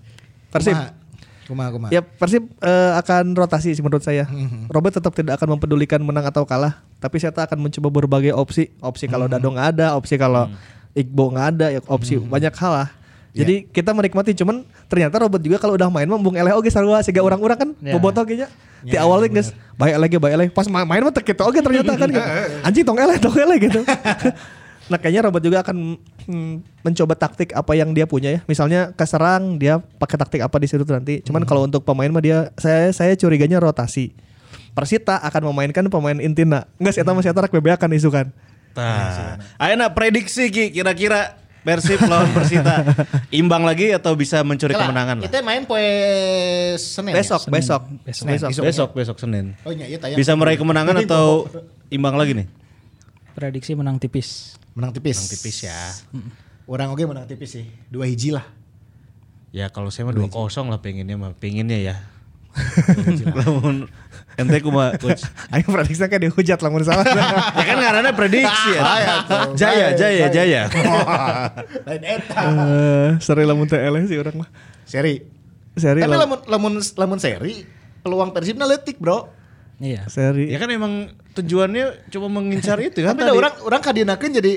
Persib. 0.50 0.97
Kumaha 1.48 1.68
kumaha. 1.72 1.90
Ya 1.90 2.04
Persib 2.04 2.44
eh, 2.60 2.92
akan 2.94 3.32
rotasi 3.32 3.72
sih 3.72 3.80
menurut 3.80 4.04
saya. 4.04 4.28
Mhm. 4.28 4.68
Robert 4.68 4.92
tetap 4.92 5.16
tidak 5.16 5.40
akan 5.40 5.56
mempedulikan 5.56 5.96
menang 5.98 6.28
atau 6.28 6.44
kalah, 6.44 6.76
tapi 7.00 7.16
saya 7.16 7.32
akan 7.32 7.56
mencoba 7.58 7.88
berbagai 7.88 8.36
opsi. 8.36 8.68
Opsi 8.78 9.08
kalau 9.08 9.24
Mhm. 9.24 9.32
Dado 9.32 9.48
nggak 9.48 9.68
ada, 9.72 9.86
opsi 9.96 10.14
kalau 10.14 10.52
Iqbo 10.92 11.32
nggak 11.32 11.46
ada, 11.56 11.66
ya 11.72 11.80
opsi 11.88 12.20
Mhm. 12.20 12.28
banyak 12.28 12.52
hal 12.52 12.72
lah. 12.74 12.88
Ya. 13.32 13.44
Jadi 13.44 13.70
kita 13.70 13.92
menikmati 13.92 14.32
cuman 14.34 14.64
ternyata 14.88 15.20
Robert 15.20 15.40
juga 15.40 15.56
kalau 15.56 15.76
udah 15.76 15.88
main 15.88 16.04
mah 16.04 16.16
bung 16.16 16.34
eleh 16.34 16.50
oge 16.50 16.68
sarua 16.68 17.00
siga 17.00 17.20
orang-orang 17.20 17.56
kan 17.56 17.70
Ya. 17.78 17.94
bobotoh 17.94 18.24
ge 18.24 18.44
nya. 18.44 18.48
Di 18.78 18.94
Ya, 18.94 19.02
awalnya 19.02 19.28
guys, 19.30 19.50
baik 19.74 19.94
eleh 19.94 20.08
ge 20.08 20.18
baik 20.18 20.34
eleh. 20.34 20.48
Pas 20.50 20.66
ma- 20.66 20.84
main 20.84 21.00
mah 21.00 21.12
kitu 21.12 21.42
oge 21.42 21.60
ternyata 21.60 21.92
kan. 21.94 22.08
Anjing 22.66 22.82
tong 22.82 22.98
eleh 22.98 23.16
tong 23.16 23.34
eleh 23.34 23.56
gitu. 23.58 23.80
Nah 24.88 24.96
kayaknya 24.96 25.22
Robert 25.28 25.44
juga 25.44 25.60
akan 25.60 26.00
hmm, 26.28 26.54
mencoba 26.80 27.14
taktik 27.16 27.52
apa 27.52 27.72
yang 27.76 27.92
dia 27.92 28.08
punya 28.08 28.36
ya. 28.36 28.40
Misalnya 28.48 28.92
keserang 28.96 29.60
dia 29.60 29.80
pakai 30.00 30.16
taktik 30.16 30.40
apa 30.40 30.56
di 30.56 30.66
situ 30.68 30.84
nanti. 30.88 31.20
Cuman 31.20 31.44
kalau 31.44 31.68
untuk 31.68 31.84
pemain 31.84 32.08
mah 32.08 32.24
dia 32.24 32.48
saya 32.56 32.88
saya 32.92 33.12
curiganya 33.14 33.60
rotasi. 33.60 34.12
Persita 34.72 35.20
akan 35.20 35.52
memainkan 35.52 35.84
pemain 35.92 36.16
intina. 36.16 36.64
Enggak 36.80 36.96
sih 36.96 37.02
eta 37.04 37.12
mah 37.12 37.22
eta 37.24 37.40
rek 37.44 37.52
BBA 37.52 37.76
akan 37.76 37.90
isukan. 37.94 38.26
Tah. 38.72 39.36
Ayeuna 39.60 39.92
prediksi 39.92 40.48
Ki 40.48 40.72
kira-kira 40.72 41.36
Persib 41.58 42.00
lawan 42.06 42.30
Persita 42.32 42.80
imbang 43.34 43.66
lagi 43.66 43.92
atau 43.92 44.14
bisa 44.16 44.40
mencuri 44.40 44.72
Kela, 44.72 44.88
kemenangan 44.88 45.20
lah? 45.20 45.24
Kita 45.26 45.44
main 45.44 45.68
poe 45.68 45.84
Senin. 46.80 47.12
Besok, 47.12 47.44
ya? 47.44 47.50
besok, 47.50 47.82
Besok. 48.06 48.24
besok. 48.24 48.48
Besok. 48.48 48.64
Besok 48.64 48.90
besok 48.96 49.16
Senin. 49.20 49.52
Oh 49.66 49.72
iya, 49.74 49.84
iya 49.84 49.98
tayang. 50.00 50.16
Bisa 50.16 50.32
meraih 50.32 50.56
kemenangan 50.56 51.04
atau 51.04 51.50
imbang 51.92 52.16
lagi 52.16 52.32
nih? 52.38 52.48
prediksi 53.38 53.78
menang 53.78 54.02
tipis. 54.02 54.57
Menang 54.78 54.94
tipis. 54.94 55.18
Menang 55.18 55.32
tipis 55.34 55.56
ya. 55.66 55.78
Orang 56.70 56.94
oke 56.94 57.02
menang 57.02 57.26
tipis 57.26 57.58
sih. 57.58 57.66
Dua 57.90 58.06
hiji 58.06 58.30
lah. 58.30 58.46
Ya 59.50 59.66
kalau 59.66 59.90
saya 59.90 60.06
mah 60.06 60.14
2-0 60.14 60.30
lah 60.70 60.78
pengennya 60.78 61.18
mah. 61.18 61.34
Pengennya 61.34 61.78
ya. 61.82 61.96
Lamun 63.34 63.90
ente 64.38 64.58
kumaha 64.62 64.94
coach. 64.98 65.26
Ayo 65.54 65.66
prediksi 65.66 66.02
kayak 66.06 66.30
dihujat 66.30 66.58
lamun 66.62 66.86
salah. 66.86 67.02
ya 67.58 67.64
kan 67.66 67.76
ngaranna 67.78 68.14
prediksi 68.14 68.70
ya. 68.78 68.82
Jaya, 69.60 69.98
jaya, 69.98 70.26
jaya. 70.30 70.62
Lain 71.86 72.02
eta. 72.06 72.38
Eh, 72.38 73.08
seri 73.18 73.42
lamun 73.42 73.66
teh 73.66 73.78
eleh 73.78 74.06
sih 74.06 74.14
orang 74.14 74.46
mah. 74.46 74.48
Seri. 74.86 75.22
Seri 75.74 76.02
Tapi 76.02 76.14
lamun- 76.14 76.46
lamun 76.46 76.72
lamun 76.82 77.18
seri 77.18 77.62
peluang 78.02 78.30
Persibna 78.30 78.66
leutik, 78.66 78.98
Bro. 78.98 79.37
Iya. 79.78 80.06
seri. 80.06 80.48
Ya 80.48 80.58
kan 80.58 80.68
emang 80.68 80.92
tujuannya 81.32 82.10
cuma 82.10 82.26
mengincar 82.28 82.78
itu 82.78 82.98
kan 82.98 83.14
Tapi 83.14 83.22
tadi. 83.22 83.30
da 83.30 83.34
orang 83.36 83.54
orang 83.62 83.80
kadinakeun 83.80 84.34
jadi 84.34 84.54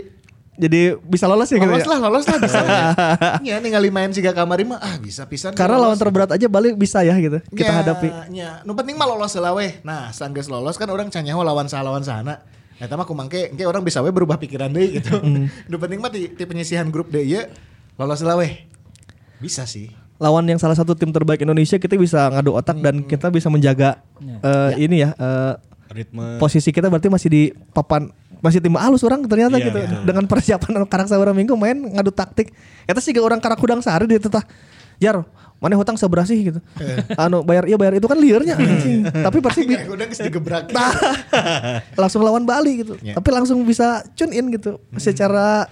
Jadi 0.53 0.93
bisa 0.99 1.25
lolos 1.25 1.47
ya 1.47 1.57
gitu 1.57 1.65
lolos 1.65 1.81
ya? 1.81 1.89
lah, 1.89 1.99
lolos 2.03 2.25
lah 2.27 2.37
bisa. 2.37 2.59
Ya 3.47 3.57
ningali 3.57 3.87
main 3.87 4.11
siga 4.11 4.29
kamari 4.31 4.61
mah 4.61 4.77
ah 4.77 4.97
bisa 4.97 5.25
pisan. 5.25 5.53
Karena 5.53 5.79
lawan 5.79 5.95
lolos. 5.95 6.01
terberat 6.01 6.29
aja 6.29 6.45
balik 6.45 6.75
bisa 6.75 7.01
ya 7.01 7.15
gitu. 7.15 7.39
Kita 7.47 7.71
Nya, 7.71 7.77
hadapi. 7.79 8.07
nya. 8.29 8.49
Nu 8.61 8.73
penting 8.73 8.93
mah 8.93 9.07
lolos 9.07 9.31
heula 9.31 9.53
weh. 9.53 9.79
Nah, 9.81 10.11
sanggeus 10.11 10.45
lolos 10.47 10.75
kan 10.75 10.85
orang 10.87 11.07
canyaho 11.07 11.41
lawan 11.41 11.65
saha 11.65 11.81
lawan 11.81 12.01
sahana. 12.01 12.45
Eta 12.77 12.93
mah 12.93 13.05
kumangke 13.05 13.49
engke 13.49 13.63
orang 13.63 13.81
bisa 13.81 14.01
we 14.01 14.09
berubah 14.09 14.37
pikiran 14.37 14.69
deui 14.69 14.97
gitu. 14.97 15.17
Nu 15.69 15.77
penting 15.77 15.97
mah 15.97 16.09
di, 16.09 16.29
di 16.29 16.43
penyisihan 16.43 16.85
grup 16.87 17.09
deui 17.09 17.31
ye 17.31 17.41
lolos 17.95 18.19
heula 18.19 18.35
weh. 18.35 18.53
Bisa 19.37 19.63
sih. 19.63 19.89
Lawan 20.21 20.45
yang 20.45 20.55
salah 20.55 20.77
satu 20.77 20.93
tim 20.93 21.09
terbaik 21.09 21.41
Indonesia 21.41 21.75
kita 21.75 21.97
bisa 21.97 22.29
ngadu 22.29 22.53
otak 22.53 22.77
dan 22.77 23.01
kita 23.01 23.27
bisa 23.27 23.49
menjaga 23.49 24.05
eh, 24.21 24.77
ini 24.77 25.01
ya 25.01 25.09
eh, 25.11 25.53
ritme 25.89 26.37
posisi 26.37 26.69
kita 26.69 26.87
berarti 26.87 27.09
masih 27.09 27.27
di 27.27 27.41
papan 27.73 28.13
masih 28.37 28.57
tim 28.57 28.73
halus 28.73 29.01
orang 29.01 29.25
ternyata 29.25 29.57
Iya, 29.57 29.65
gitu 29.65 29.77
betul. 29.77 30.01
dengan 30.03 30.23
persiapan 30.25 30.71
karak 30.85 31.09
sabar 31.09 31.33
minggu 31.33 31.53
main 31.53 31.73
ngadu 31.75 32.09
taktik 32.09 32.53
eta 32.85 32.97
sih 32.97 33.17
orang 33.17 33.37
karak 33.37 33.57
hudang 33.57 33.81
sehari 33.81 34.05
dia 34.05 34.17
tetah 34.17 34.45
jar 34.97 35.25
mana 35.57 35.77
hutang 35.77 35.93
seberapa 35.93 36.25
sih 36.25 36.49
gitu 36.49 36.57
anu 37.21 37.41
bayar 37.41 37.65
iya 37.65 37.77
bayar 37.77 37.93
itu 37.93 38.05
kan 38.05 38.17
liarnya 38.17 38.57
anjing. 38.57 39.05
tapi 39.05 39.41
pasti 39.41 39.61
bi- 39.63 39.77
Ya 39.77 39.85
udah 39.85 40.05
geus 40.05 40.17
digebrak. 40.19 40.69
Nah, 40.69 40.89
langsung 42.01 42.21
lawan 42.21 42.45
Bali 42.45 42.81
gitu. 42.81 42.97
Ya. 42.99 43.13
Tapi 43.13 43.29
langsung 43.29 43.61
bisa 43.61 44.01
tune 44.11 44.33
in 44.33 44.49
gitu. 44.49 44.81
Secara 44.95 45.69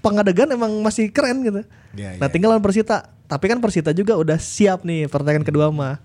pengadegan 0.00 0.48
emang 0.50 0.72
masih 0.80 1.08
keren 1.08 1.40
gitu. 1.40 1.60
Ya, 1.92 2.16
nah, 2.16 2.28
ya. 2.28 2.32
tinggal 2.32 2.56
lawan 2.56 2.64
Persita. 2.64 3.12
Tapi 3.24 3.44
kan 3.46 3.58
Persita 3.58 3.90
juga 3.90 4.14
udah 4.14 4.36
siap 4.36 4.82
nih 4.82 5.06
pertandingan 5.06 5.42
kedua 5.42 5.68
mah. 5.68 5.96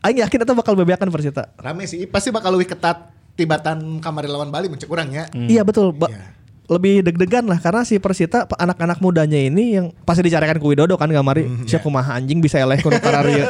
Aing 0.00 0.18
yakin 0.18 0.40
itu 0.40 0.52
bakal 0.54 0.72
bebeakan 0.74 1.08
Persita. 1.08 1.52
Rame 1.56 1.84
sih, 1.84 2.06
pasti 2.06 2.30
bakal 2.30 2.48
lebih 2.50 2.72
ketat 2.72 3.10
tibatan 3.34 4.00
kamari 4.00 4.24
lawan 4.24 4.48
Bali 4.48 4.66
mencek 4.66 4.88
orangnya. 4.88 5.28
Iya 5.30 5.60
betul. 5.62 5.92
Ba- 5.92 6.08
Iya. 6.08 6.32
lebih 6.66 6.98
deg-degan 7.00 7.44
lah 7.44 7.56
karena 7.56 7.82
si 7.82 7.94
Persita 7.96 8.42
pe- 8.44 8.56
anak-anak 8.56 8.98
mudanya 8.98 9.38
ini 9.38 9.78
yang 9.78 9.94
pasti 10.02 10.18
dicarikan 10.20 10.56
ku 10.56 10.66
Widodo 10.66 10.94
kan 10.94 11.06
gamari 11.06 11.46
Mhm, 11.46 11.62
siapa 11.64 11.84
kumaha 11.84 12.10
anjing 12.12 12.40
bisa 12.40 12.58
eleh 12.58 12.80
kun 12.80 12.90
kararia. 12.96 13.46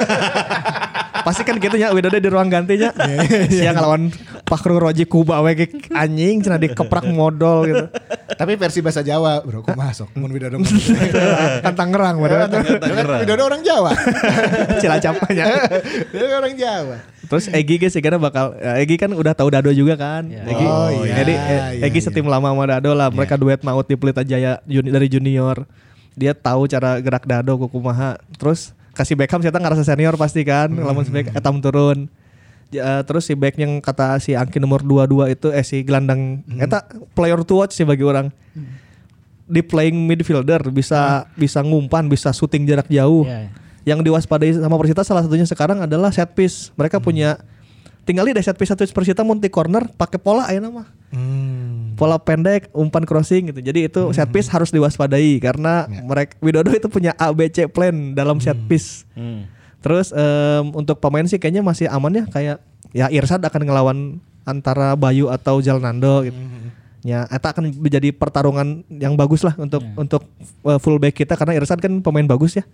pasti 1.24 1.41
kan 1.41 1.57
gitu 1.57 1.74
nya 1.74 1.91
Widodo 1.91 2.12
di 2.14 2.29
ruang 2.29 2.47
gantinya. 2.47 2.93
Iya, 2.93 3.49
Siang 3.49 3.77
lawan 3.77 4.12
Fakhrul 4.47 4.78
Roji 4.78 5.11
Kuba 5.11 5.42
we 5.42 5.59
ge 5.59 5.66
anjing 5.90 6.38
cenah 6.38 6.62
dikeprak 6.62 7.11
modal 7.11 7.66
gitu. 7.66 7.84
Tapi 8.38 8.55
versi 8.55 8.78
bahasa 8.78 9.03
Jawa, 9.03 9.42
bro. 9.42 9.66
Kok 9.66 9.74
masuk? 9.74 10.07
Mun 10.14 10.30
Widodo 10.30 10.62
kan 11.66 11.74
Tangerang 11.74 12.22
padahal. 12.22 12.47
Kan 12.47 13.26
Widodo 13.26 13.42
orang 13.42 13.62
Jawa. 13.66 13.90
Cilacapnya. 14.82 15.44
Dia 16.14 16.38
orang 16.38 16.55
Jawa. 16.55 16.97
Terus 17.26 17.51
Egi 17.51 17.74
guys 17.82 17.94
ya 17.99 18.01
karena 18.07 18.22
bakal 18.22 18.55
ya, 18.55 18.78
Egi 18.78 18.94
kan 18.94 19.11
udah 19.11 19.34
tahu 19.34 19.51
Dado 19.51 19.74
juga 19.74 19.99
kan. 19.99 20.30
Egi, 20.30 20.62
Oh, 20.62 20.94
iya. 20.94 21.26
jadi 21.26 21.34
eh, 21.34 21.61
iya, 21.82 21.86
Egi 21.90 21.99
iya. 21.99 22.07
setim 22.07 22.30
lama 22.30 22.55
sama 22.55 22.64
Dado 22.70 22.94
lah. 22.94 23.11
Mereka 23.11 23.34
duet 23.34 23.61
maut 23.66 23.82
di 23.82 23.99
Pelita 23.99 24.22
Jaya 24.22 24.62
dari 24.66 25.07
junior. 25.11 25.66
Dia 26.14 26.38
tahu 26.38 26.70
cara 26.70 27.03
gerak 27.03 27.26
Dado 27.26 27.59
kukumaha. 27.66 28.22
Terus 28.38 28.70
kasih 28.94 29.18
Beckham 29.18 29.42
saya 29.42 29.51
ngerasa 29.51 29.82
senior 29.82 30.14
pasti 30.14 30.47
kan. 30.47 30.70
Hmm. 30.70 30.86
Lamun 30.86 31.03
Beckham 31.03 31.34
etam 31.34 31.59
turun. 31.59 32.07
Eh, 32.69 33.03
terus 33.07 33.23
si 33.23 33.39
back 33.39 33.55
yang 33.57 33.79
kata 33.79 34.19
si 34.19 34.35
Angki 34.35 34.59
nomor 34.59 34.83
22 34.83 35.31
itu 35.31 35.49
eh 35.55 35.62
si 35.62 35.87
gelandang 35.87 36.43
Hmm. 36.43 36.59
eta 36.59 36.83
player 37.14 37.39
to 37.47 37.62
watch 37.62 37.79
sih 37.79 37.87
bagi 37.87 38.03
orang. 38.03 38.35
Di 39.47 39.62
playing 39.62 39.95
midfielder 39.95 40.75
bisa 40.75 41.31
bisa 41.39 41.62
ngumpan, 41.62 42.11
bisa 42.11 42.35
shooting 42.35 42.67
jarak 42.67 42.91
jauh 42.91 43.23
Iya, 43.23 43.47
iya. 43.47 43.51
yang 43.87 44.03
diwaspadai 44.03 44.59
sama 44.59 44.75
Persita 44.75 45.07
salah 45.07 45.23
satunya 45.23 45.47
sekarang 45.47 45.87
adalah 45.87 46.11
set 46.11 46.35
piece. 46.35 46.75
Mereka 46.75 46.99
punya 46.99 47.39
tinggal 48.03 48.27
di 48.27 48.35
set 48.43 48.59
piece 48.59 48.75
satu 48.75 48.83
Persita 48.91 49.23
multi 49.23 49.47
corner 49.47 49.87
pakai 49.95 50.19
pola 50.19 50.51
ayeuna 50.51 50.83
mah. 50.83 50.89
Hmm. 51.14 51.95
Pola 51.95 52.19
pendek, 52.19 52.67
umpan 52.75 53.07
crossing 53.07 53.55
gitu. 53.55 53.62
Jadi 53.62 53.87
itu 53.87 54.03
set 54.11 54.27
piece 54.35 54.51
harus 54.51 54.75
diwaspadai 54.75 55.39
karena 55.39 55.87
mereka 55.87 56.35
Widodo 56.43 56.75
itu 56.75 56.91
punya 56.91 57.14
ABC 57.14 57.71
plan 57.71 58.12
dalam 58.12 58.43
set 58.43 58.59
piece. 58.67 59.07
Hmm. 59.14 59.47
Terus 59.87 60.11
em, 60.11 60.74
untuk 60.74 60.99
pemain 60.99 61.22
sih 61.30 61.39
kayaknya 61.39 61.62
masih 61.62 61.87
aman 61.87 62.11
ya 62.11 62.24
kayak 62.26 62.59
ya 62.91 63.07
Irsad 63.14 63.39
akan 63.39 63.62
ngelawan 63.62 63.99
antara 64.43 64.99
Bayu 64.99 65.30
atau 65.30 65.62
Jalnando 65.62 66.26
gitu. 66.26 66.34
Ya, 67.07 67.22
eta 67.30 67.55
akan 67.55 67.70
menjadi 67.70 68.11
pertarungan 68.11 68.82
yang 68.91 69.14
bagus 69.14 69.47
lah 69.47 69.55
untuk 69.55 69.78
untuk 69.95 70.26
uh, 70.66 70.74
fullback 70.82 71.14
kita 71.14 71.39
karena 71.39 71.55
Irsad 71.55 71.78
kan 71.78 72.03
pemain 72.03 72.26
bagus 72.26 72.59
ya. 72.59 72.66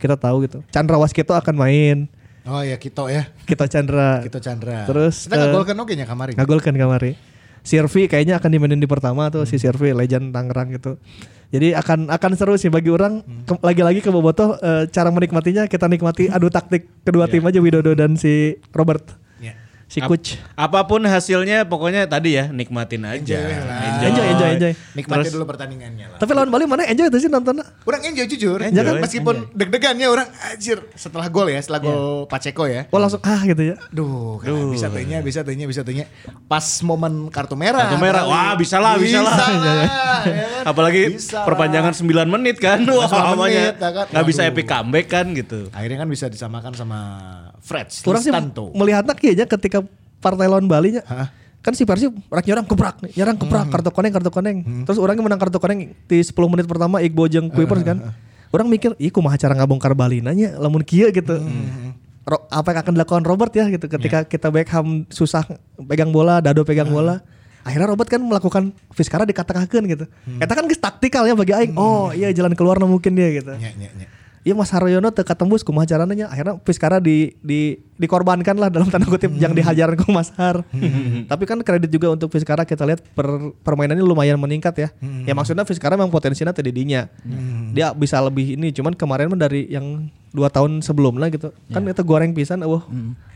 Kita 0.00 0.16
tahu 0.16 0.48
gitu. 0.48 0.64
Chandra 0.72 0.96
Waskito 0.96 1.36
akan 1.36 1.52
main. 1.52 2.08
Oh 2.48 2.64
ya 2.64 2.80
Kito 2.80 3.12
ya. 3.12 3.28
Kita 3.44 3.68
Chandra. 3.68 4.24
Kito 4.24 4.40
Chandra. 4.40 4.88
Terus, 4.88 5.28
kita 5.28 5.36
eh, 5.36 5.40
ngagolkan 5.48 5.76
oke 5.76 5.92
nya 5.96 6.08
kamari. 6.08 6.32
Ngagolkan 6.32 6.72
kamari. 6.76 7.12
Sirvi 7.64 8.06
kayaknya 8.06 8.36
akan 8.36 8.50
dimainin 8.52 8.76
di 8.76 8.84
pertama 8.84 9.32
tuh 9.32 9.48
si 9.48 9.56
Sirvi 9.56 9.96
legend 9.96 10.36
Tangerang 10.36 10.68
gitu. 10.76 11.00
Jadi 11.48 11.72
akan 11.72 12.12
akan 12.12 12.30
seru 12.36 12.60
sih 12.60 12.68
bagi 12.68 12.92
orang 12.92 13.24
Ke- 13.48 13.62
lagi-lagi 13.62 14.04
ke 14.04 14.10
Bobotoh 14.12 14.58
eh, 14.60 14.84
cara 14.92 15.08
menikmatinya 15.08 15.64
kita 15.64 15.88
nikmati 15.88 16.28
adu 16.28 16.52
taktik 16.52 16.84
kedua 17.06 17.24
tim 17.30 17.46
aja 17.46 17.62
Widodo 17.62 17.96
dan 17.96 18.20
si 18.20 18.60
Robert. 18.76 19.23
Ya. 19.94 19.96
Si 19.96 20.02
Ap- 20.02 20.10
coach. 20.10 20.34
Apa 20.58 20.82
pun 20.90 21.06
hasilnya 21.06 21.62
pokoknya 21.70 22.10
tadi 22.10 22.34
ya 22.34 22.50
nikmatin 22.50 23.06
aja. 23.06 23.38
Enjoy 23.38 23.54
lah. 23.62 24.02
Enjoy, 24.02 24.26
enjoy, 24.26 24.48
enjoy. 24.58 24.72
Nikmati 24.98 25.28
dulu 25.30 25.44
pertandingannya 25.46 26.06
lah. 26.10 26.18
Tapi 26.18 26.30
lawan 26.34 26.50
Bali 26.50 26.66
mana 26.66 26.82
enjoy 26.82 27.06
tuh 27.06 27.22
sih 27.22 27.30
nontonnya? 27.30 27.62
Orang 27.86 28.02
enjoy 28.02 28.26
jujur. 28.26 28.58
Enjoy, 28.58 28.74
Jangan 28.74 28.94
meskipun 28.98 29.34
deg-degannya 29.54 30.10
orang 30.10 30.26
anjir 30.50 30.82
setelah 30.98 31.30
gol 31.30 31.46
ya, 31.46 31.62
setelah 31.62 31.78
gol 31.78 32.26
Pacheco 32.26 32.66
ya. 32.66 32.90
Oh 32.90 32.98
langsung 32.98 33.22
ah 33.22 33.38
gitu 33.46 33.62
ya. 33.62 33.78
Duh, 33.94 34.42
kan 34.42 34.50
bisa 34.74 34.90
tehnya, 34.90 35.22
bisa 35.22 35.40
tehnya, 35.46 35.66
bisa 35.70 35.86
tehnya. 35.86 36.10
Pas 36.50 36.66
momen 36.82 37.30
kartu 37.30 37.54
merah. 37.54 37.86
Kartu 37.86 38.02
merah, 38.02 38.26
wah, 38.26 38.58
bisa 38.58 38.82
lah, 38.82 38.98
bisa 38.98 39.22
lah. 39.22 39.36
ya 40.26 40.44
kan? 40.50 40.64
Apalagi 40.74 41.14
Bisa 41.14 41.38
lah. 41.38 41.46
perpanjangan 41.46 41.94
9 41.94 42.34
menit 42.34 42.56
kan. 42.58 42.82
Wah, 42.82 43.06
9 43.06 43.30
namanya 43.30 43.62
menit, 43.70 43.76
ya 43.78 43.90
kan? 43.94 44.06
nggak 44.10 44.26
bisa 44.26 44.42
epic 44.42 44.66
comeback 44.66 45.06
kan 45.06 45.26
gitu. 45.38 45.70
Akhirnya 45.70 46.02
kan 46.02 46.08
bisa 46.10 46.26
disamakan 46.26 46.74
sama 46.74 46.98
Fred 47.64 47.88
Orang 48.04 48.20
sih 48.20 48.28
melihatnya 48.76 49.14
kayaknya 49.16 49.46
ketika 49.48 49.78
partai 50.20 50.46
lawan 50.46 50.68
Bali 50.68 51.00
nya. 51.00 51.02
Hah? 51.08 51.32
Kan 51.64 51.72
si 51.72 51.88
Persib 51.88 52.12
rak 52.28 52.44
nyerang 52.44 52.68
kebrak, 52.68 53.00
nyerang 53.16 53.40
kebrak 53.40 53.72
kartu 53.72 53.88
koneng 53.88 54.12
kartu 54.12 54.28
koneng. 54.28 54.56
Terus 54.84 55.00
orangnya 55.00 55.24
menang 55.24 55.40
kartu 55.40 55.56
koneng 55.56 55.96
di 56.04 56.18
10 56.20 56.36
menit 56.52 56.68
pertama 56.68 57.00
Iqbal 57.00 57.32
jeung 57.32 57.48
Kuipers 57.48 57.80
kan. 57.80 57.98
Orang 58.52 58.68
mikir, 58.68 58.92
"Ih 59.00 59.08
kumaha 59.08 59.40
cara 59.40 59.56
ngabongkar 59.56 59.96
Bali 59.96 60.20
nanya 60.20 60.60
lamun 60.60 60.84
kieu 60.84 61.08
gitu." 61.08 61.40
Ro- 62.24 62.44
apa 62.48 62.72
yang 62.72 62.80
akan 62.84 62.92
dilakukan 62.96 63.24
Robert 63.24 63.52
ya 63.52 63.68
gitu 63.68 63.84
ketika 63.84 64.24
kita 64.24 64.48
Beckham 64.48 65.04
susah 65.08 65.44
pegang 65.88 66.08
bola, 66.08 66.40
Dado 66.40 66.64
pegang 66.64 66.88
bola. 66.88 67.20
Akhirnya 67.64 67.88
Robert 67.88 68.08
kan 68.12 68.20
melakukan 68.20 68.76
Fiskara 68.92 69.24
dikatakan 69.24 69.64
gitu. 69.88 70.04
Eta 70.36 70.52
kan 70.52 70.68
geus 70.68 70.80
taktikal 70.80 71.24
ya 71.24 71.32
bagi 71.32 71.56
aing. 71.56 71.72
Oh, 71.76 72.12
iya 72.12 72.28
jalan 72.32 72.52
keluar 72.52 72.76
mungkin 72.80 73.16
dia 73.16 73.40
gitu. 73.40 73.56
Nya, 73.56 73.72
nya, 73.76 73.88
nya. 73.96 74.06
Iya 74.44 74.52
Mas 74.52 74.68
Haryono 74.68 75.08
teu 75.08 75.24
katembus 75.24 75.64
kumaha 75.64 75.88
caranya 75.88 76.28
akhirnya 76.28 76.60
Fiskara 76.68 77.00
di 77.00 77.32
di 77.40 77.80
dikorbankan 77.96 78.52
lah 78.60 78.68
dalam 78.68 78.92
tanda 78.92 79.08
kutip 79.08 79.32
yang 79.40 79.56
dihajaran 79.56 79.96
ku 79.96 80.12
Mas 80.12 80.28
Har. 80.36 80.60
Tapi 81.32 81.44
kan 81.48 81.64
kredit 81.64 81.88
juga 81.88 82.12
untuk 82.12 82.28
Fiskara 82.28 82.68
kita 82.68 82.84
lihat 82.84 83.00
per, 83.16 83.24
permainannya 83.64 84.04
lumayan 84.04 84.36
meningkat 84.36 84.76
ya. 84.76 84.88
Ya 85.24 85.32
maksudnya 85.32 85.64
Fiskara 85.64 85.96
memang 85.96 86.12
potensinya 86.12 86.52
tadi 86.52 86.76
dinya. 86.76 87.08
Dia 87.72 87.96
bisa 87.96 88.20
lebih 88.20 88.60
ini 88.60 88.68
cuman 88.68 88.92
kemarin 88.92 89.32
dari 89.32 89.64
yang 89.72 90.12
dua 90.28 90.52
tahun 90.52 90.84
sebelumnya 90.84 91.32
gitu. 91.32 91.48
Kan 91.72 91.88
itu 91.88 92.04
goreng 92.04 92.36
pisan 92.36 92.60
eueuh. 92.60 92.84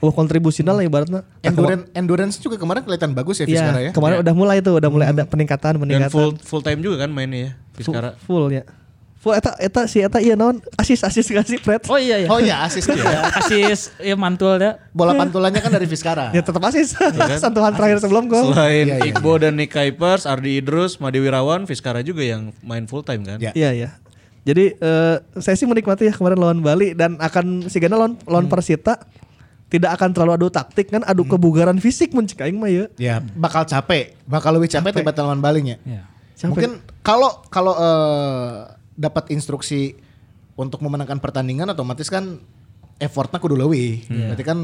Eueuh 0.04 0.12
kontribusinya 0.12 0.76
lah 0.76 0.84
ibaratnya. 0.84 1.24
Endurance, 1.40 1.88
endurance 1.96 2.36
juga 2.36 2.60
kemarin 2.60 2.84
kelihatan 2.84 3.16
bagus 3.16 3.40
ya 3.40 3.48
Fiskara 3.48 3.80
ya. 3.80 3.90
kemarin 3.96 4.20
udah 4.20 4.34
mulai 4.36 4.60
tuh, 4.60 4.76
udah 4.76 4.90
mulai 4.92 5.08
ada 5.08 5.24
peningkatan, 5.24 5.80
Dan 5.80 5.88
peningkatan. 5.88 6.12
full 6.12 6.36
full 6.36 6.60
time 6.60 6.84
juga 6.84 7.08
kan 7.08 7.16
mainnya 7.16 7.40
ya. 7.40 7.50
full, 7.80 7.96
Fiskara. 7.96 8.12
full 8.20 8.52
ya. 8.52 8.68
Eta 9.34 9.56
eta 9.60 9.80
si 9.88 9.98
eta 10.04 10.18
iya 10.22 10.34
naon 10.36 10.62
asis 10.76 11.04
asis 11.04 11.26
kasih 11.28 11.58
Fred. 11.60 11.84
Oh 11.88 11.98
iya 11.98 12.24
iya. 12.24 12.28
Oh 12.28 12.40
iya, 12.40 12.62
asis 12.64 12.84
dia. 12.88 13.28
Asis 13.34 13.92
ya 14.00 14.14
mantul 14.14 14.60
ya. 14.60 14.78
Bola 14.92 15.16
pantulannya 15.16 15.60
kan 15.60 15.72
dari 15.72 15.86
Fiskara. 15.88 16.30
Ya 16.32 16.40
tetap 16.44 16.62
asis. 16.64 16.94
Sentuhan 17.42 17.72
terakhir 17.74 18.02
sebelum 18.02 18.28
gol. 18.28 18.52
Selain 18.52 18.86
Iya, 18.88 18.96
iya, 19.02 19.10
Iqbo 19.12 19.36
dan 19.40 19.58
Nick 19.58 19.74
Kuipers, 19.74 20.24
Ardi 20.24 20.62
Idrus, 20.62 21.02
Made 21.02 21.18
Wirawan, 21.18 21.66
Fiskara 21.66 22.00
juga 22.00 22.22
yang 22.24 22.54
main 22.62 22.86
full 22.86 23.02
time 23.02 23.26
kan. 23.26 23.38
Ya. 23.40 23.52
Iya 23.52 23.70
iya. 23.74 23.88
Jadi 24.48 24.80
eh, 24.80 25.16
saya 25.44 25.56
sih 25.60 25.68
menikmati 25.68 26.08
ya 26.08 26.14
kemarin 26.16 26.40
lawan 26.40 26.64
Bali 26.64 26.96
dan 26.96 27.20
akan 27.20 27.68
si 27.68 27.76
Gana 27.82 28.00
lawan 28.00 28.16
lawan 28.24 28.48
Persita 28.48 28.96
tidak 29.68 30.00
akan 30.00 30.16
terlalu 30.16 30.32
adu 30.40 30.48
taktik 30.48 30.88
kan 30.88 31.04
adu 31.04 31.28
kebugaran 31.28 31.76
fisik 31.76 32.16
mun 32.16 32.24
cek 32.24 32.48
aing 32.48 32.56
mah 32.56 32.72
ya. 32.72 32.84
Ya, 32.96 33.16
bakal 33.36 33.68
capek, 33.68 34.16
bakal 34.24 34.56
lebih 34.56 34.72
capek 34.72 35.04
tiba 35.04 35.12
lawan 35.12 35.44
Balinya. 35.44 35.76
Iya. 35.84 36.08
Capek. 36.38 36.48
Mungkin 36.48 36.70
kalau 37.04 37.44
kalau 37.52 37.74
eh, 37.76 38.77
dapat 38.98 39.30
instruksi 39.30 39.94
untuk 40.58 40.82
memenangkan 40.82 41.22
pertandingan 41.22 41.70
otomatis 41.70 42.10
kan 42.10 42.42
effortnya 42.98 43.38
kudu 43.38 43.54
leuwih. 43.54 44.10
Berarti 44.10 44.42
kan 44.42 44.58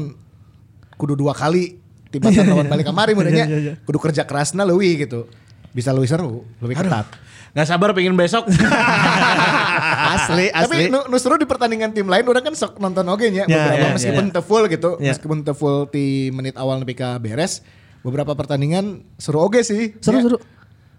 kudu 0.99 1.15
dua 1.15 1.31
kali 1.31 1.79
tiba 2.11 2.31
lawan 2.31 2.67
Bali 2.67 2.83
kamari 2.83 3.15
mudahnya. 3.15 3.47
Iya, 3.47 3.55
iya, 3.55 3.59
iya. 3.71 3.73
Kudu 3.87 3.97
kerja 4.03 4.27
kerasna 4.27 4.67
leuwih 4.67 5.07
gitu. 5.07 5.31
Bisa 5.71 5.95
lebih 5.95 6.07
seru, 6.11 6.43
lebih 6.59 6.83
ketat. 6.83 7.07
Nggak 7.55 7.67
sabar 7.71 7.95
pengen 7.95 8.19
besok. 8.19 8.47
asli 10.15 10.51
Tapi 10.51 10.87
nu, 10.91 11.07
nu 11.07 11.17
seru 11.19 11.35
di 11.39 11.47
pertandingan 11.47 11.91
tim 11.91 12.07
lain 12.07 12.23
orang 12.27 12.43
kan 12.51 12.55
sok 12.55 12.79
nonton 12.79 13.03
oge 13.11 13.31
nya 13.31 13.43
Ya, 13.47 13.71
beberapa 13.71 13.87
ya, 13.91 13.95
meskipun 13.95 14.25
teu 14.31 14.43
full 14.43 14.63
gitu, 14.67 14.91
Ya. 14.99 15.11
meskipun 15.15 15.37
full 15.55 15.87
di 15.91 16.31
menit 16.31 16.55
awal 16.55 16.83
nepi 16.83 16.95
ka 16.95 17.19
beres, 17.19 17.63
beberapa 18.03 18.35
pertandingan 18.35 19.03
seru 19.19 19.43
oge 19.43 19.63
sih. 19.63 19.95
Seru, 19.99 20.17
Ya. 20.19 20.23
seru. 20.27 20.37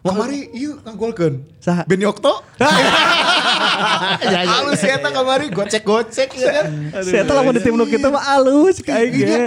Kamari 0.07 0.41
ieu 0.55 0.73
ngagolkeun. 0.83 1.35
Saha? 1.59 1.83
Benny 1.85 2.07
Okto. 2.07 2.31
ya, 2.59 2.69
ya, 4.33 4.41
Halus 4.47 4.81
ya 4.81 4.97
eta 4.99 5.11
kamari 5.11 5.51
gocek-gocek 5.51 6.31
ya 6.35 6.49
kan. 6.63 6.67
Si 7.03 7.15
eta 7.15 7.33
lamun 7.35 7.57
di 7.57 7.63
tim 7.63 7.75
nu 7.75 7.85
kita 7.85 8.09
mah 8.09 8.23
alus 8.35 8.79
kayak 8.81 9.11
Iya. 9.11 9.27
ge. 9.27 9.43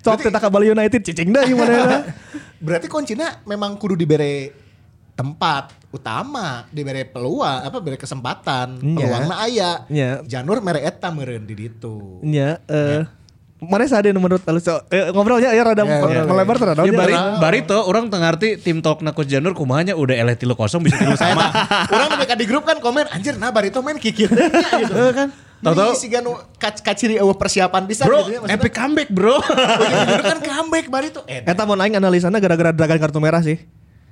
Cok 0.00 0.18
teh 0.24 0.30
ka 0.32 0.48
Bali 0.48 0.72
United 0.72 1.00
cicing 1.02 1.30
dah 1.30 1.44
gimana 1.44 2.02
Berarti 2.64 2.90
kuncinya 2.90 3.38
memang 3.44 3.78
kudu 3.78 3.94
dibere 3.94 4.50
tempat 5.14 5.74
utama, 5.90 6.62
dibere 6.70 7.02
peluang 7.02 7.66
apa 7.66 7.78
bere 7.82 7.98
kesempatan, 7.98 8.78
Iya. 8.78 8.94
peluangna 9.02 9.36
aya. 9.42 9.70
Iya. 9.90 10.10
Janur 10.22 10.62
mere 10.62 10.82
eta 10.82 11.10
meureun 11.10 11.42
di 11.42 11.54
ditu. 11.58 12.22
Ya, 12.22 12.62
eh 12.70 13.02
Mana 13.58 13.84
sadar 13.84 14.14
menurut 14.14 14.38
alus 14.40 14.62
so, 14.62 14.78
eh, 14.88 15.10
ngobrolnya 15.10 15.50
ya 15.50 15.60
rada 15.60 15.82
Ya, 15.82 15.98
ya, 15.98 16.22
melebar 16.22 16.54
tuh 16.56 16.66
Ya 16.78 16.92
bari, 16.92 17.14
Barito 17.36 17.74
orang 17.82 18.06
tengah 18.06 18.30
arti 18.30 18.54
tim 18.54 18.78
talk 18.78 19.02
na 19.02 19.10
Coach 19.10 19.26
Janur 19.26 19.50
kumahanya 19.50 19.92
udah 19.92 20.14
eleh 20.14 20.34
tilu 20.34 20.54
kosong 20.54 20.78
bisa 20.78 20.94
tilu 20.96 21.18
sama. 21.18 21.50
Orang 21.90 22.14
mereka 22.14 22.34
di 22.34 22.46
grup 22.46 22.62
kan 22.62 22.78
komen 22.78 23.10
anjir 23.10 23.34
nah 23.34 23.50
Barito 23.50 23.82
main 23.82 23.96
kikir 23.96 24.30
gitu 24.30 24.94
kan. 25.18 25.34
Tahu-tahu- 25.58 25.90
Ini 25.90 25.98
si 25.98 26.06
Ganu 26.06 26.38
kac 26.54 26.78
kaciri 26.78 27.18
eueuh 27.18 27.34
persiapan 27.34 27.82
bisa 27.82 28.06
Bro, 28.06 28.22
gitu 28.22 28.30
ya 28.30 28.38
maksudnya. 28.40 28.62
epic 28.62 28.72
comeback 28.72 29.08
bro. 29.10 29.42
Ujung-ujungnya 29.42 30.22
kan 30.22 30.38
comeback 30.40 30.86
Barito. 30.86 31.20
Eh, 31.26 31.42
Eta 31.42 31.66
mau 31.66 31.74
aing 31.74 31.98
analisana 31.98 32.38
gara-gara 32.38 32.70
Dragan 32.70 32.98
kartu 33.00 33.18
merah 33.18 33.42
sih. 33.42 33.58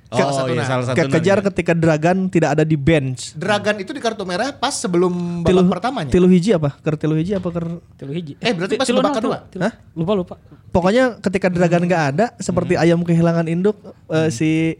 Oh 0.07 0.31
satu 0.31 0.55
iya 0.55 0.63
nah. 0.63 0.67
salah 0.67 0.85
satu. 0.87 0.97
Ke- 1.03 1.11
kejar 1.19 1.43
ketika 1.51 1.75
Dragan 1.75 2.31
tidak 2.31 2.55
ada 2.55 2.63
di 2.63 2.79
bench. 2.79 3.35
Dragan 3.35 3.75
itu 3.75 3.91
di 3.91 3.99
kartu 3.99 4.23
merah 4.23 4.55
pas 4.55 4.71
sebelum 4.71 5.43
babak 5.43 5.67
pertamanya. 5.67 6.07
Tilu 6.07 6.31
hiji 6.31 6.55
apa? 6.55 6.79
Ker 6.79 6.95
tilu 6.95 7.19
hiji 7.19 7.35
apa 7.35 7.51
ker 7.51 7.67
Tilu 7.99 8.11
hiji. 8.15 8.39
Eh, 8.39 8.55
berarti 8.55 8.79
pas 8.79 8.87
Tilu 8.87 9.03
babak 9.03 9.19
kedua? 9.19 9.37
tilu. 9.51 9.67
Hah? 9.67 9.73
Lupa 9.91 10.13
lupa. 10.15 10.35
Pokoknya 10.71 11.19
ketika 11.19 11.51
Dragan 11.51 11.83
nggak 11.83 12.03
ada 12.15 12.25
seperti 12.39 12.79
ayam 12.79 13.03
kehilangan 13.03 13.51
induk 13.51 13.75
eh, 14.07 14.31
si 14.31 14.79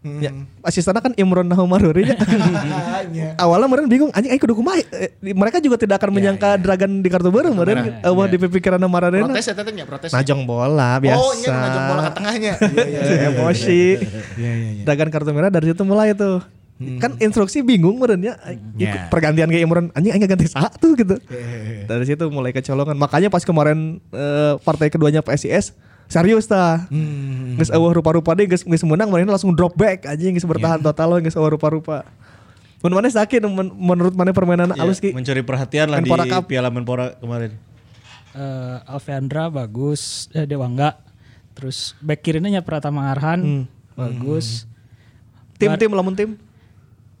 Ya, 0.00 0.32
asistennya 0.64 1.04
kan 1.04 1.12
Imron 1.20 1.44
Nahumaruri 1.44 2.08
nya. 2.08 2.16
Awalnya 3.44 3.68
meren 3.68 3.84
bingung 3.84 4.08
anjing 4.16 4.32
aing 4.32 4.40
kudu 4.40 4.56
kumaha. 4.56 4.80
Eh, 4.96 5.12
di- 5.20 5.36
Mereka 5.36 5.60
juga 5.60 5.76
tidak 5.76 6.00
akan 6.00 6.16
menyangka 6.16 6.56
Dragon 6.56 7.04
di 7.04 7.08
kartu 7.12 7.28
baru 7.28 7.52
meren 7.52 8.00
eueuh 8.00 8.24
di 8.24 8.40
pikiran 8.40 8.80
Maradona. 8.80 9.28
Protes 9.28 9.44
ya 9.44 9.52
tetenya 9.52 9.84
protes. 9.84 10.08
Najong 10.08 10.48
bola 10.48 10.96
biasa. 10.96 11.20
Oh, 11.20 11.36
iya 11.36 11.52
najong 11.52 11.84
bola 11.84 12.00
ke 12.00 12.12
tengahnya. 12.16 12.52
Iya 12.70 12.84
iya. 12.88 13.00
iya. 13.04 13.28
Emosi. 13.28 13.82
Iya 14.40 14.52
iya 14.56 14.68
iya. 14.72 14.84
Dragon 14.88 15.08
kartu 15.12 15.30
merah 15.36 15.52
dari 15.52 15.68
situ 15.68 15.82
mulai 15.84 16.16
tuh. 16.16 16.40
Kan 16.96 17.20
instruksi 17.20 17.60
bingung 17.60 18.00
meren 18.00 18.24
ya. 18.24 18.40
Ikut 18.80 19.12
pergantian 19.12 19.52
ke 19.52 19.60
Imron 19.60 19.92
anjing 19.92 20.16
aing 20.16 20.24
ganti 20.24 20.48
satu 20.48 20.96
gitu. 20.96 21.20
Dari 21.84 22.04
situ 22.08 22.24
mulai 22.32 22.56
kecolongan. 22.56 22.96
Makanya 22.96 23.28
pas 23.28 23.44
kemarin 23.44 24.00
eh, 24.16 24.56
partai 24.64 24.88
keduanya 24.88 25.20
PSIS 25.20 25.76
serius 26.10 26.44
tah. 26.44 26.90
Geus 27.54 27.70
eueuh 27.70 27.94
rupa-rupa 27.94 28.34
deh 28.34 28.44
geus 28.44 28.60
geus 28.60 28.82
menang 28.82 29.06
mana 29.06 29.30
langsung 29.30 29.54
drop 29.54 29.72
back 29.72 30.04
anjing 30.04 30.34
geus 30.34 30.44
bertahan 30.44 30.76
total 30.78 31.14
we 31.14 31.22
geus 31.22 31.34
eueuh 31.34 31.54
rupa-rupa. 31.54 32.02
Mun 32.80 32.92
mana 32.92 33.06
sakit 33.06 33.38
men- 33.42 33.70
menurut 33.70 34.12
mana 34.12 34.32
permainan 34.32 34.72
Ya, 34.72 34.82
alus 34.82 34.98
ki? 34.98 35.12
mencuri 35.12 35.40
perhatian 35.40 35.86
lah 35.86 35.98
di 35.98 36.04
Menpora 36.04 36.24
Cup. 36.26 36.48
Piala 36.48 36.68
Menpora 36.68 37.14
kemarin. 37.14 37.54
Eh, 38.30 38.76
Alveandra 38.86 39.46
bagus, 39.48 40.26
eh, 40.30 40.44
Dewangga. 40.44 40.96
Terus 41.52 41.92
back 41.98 42.20
kirinya 42.20 42.48
nya 42.48 42.60
Pratama 42.60 43.08
Arhan 43.08 43.68
bagus. 43.92 44.64
Tim-tim 45.54 45.92
lamun 45.92 46.14
tim. 46.14 46.30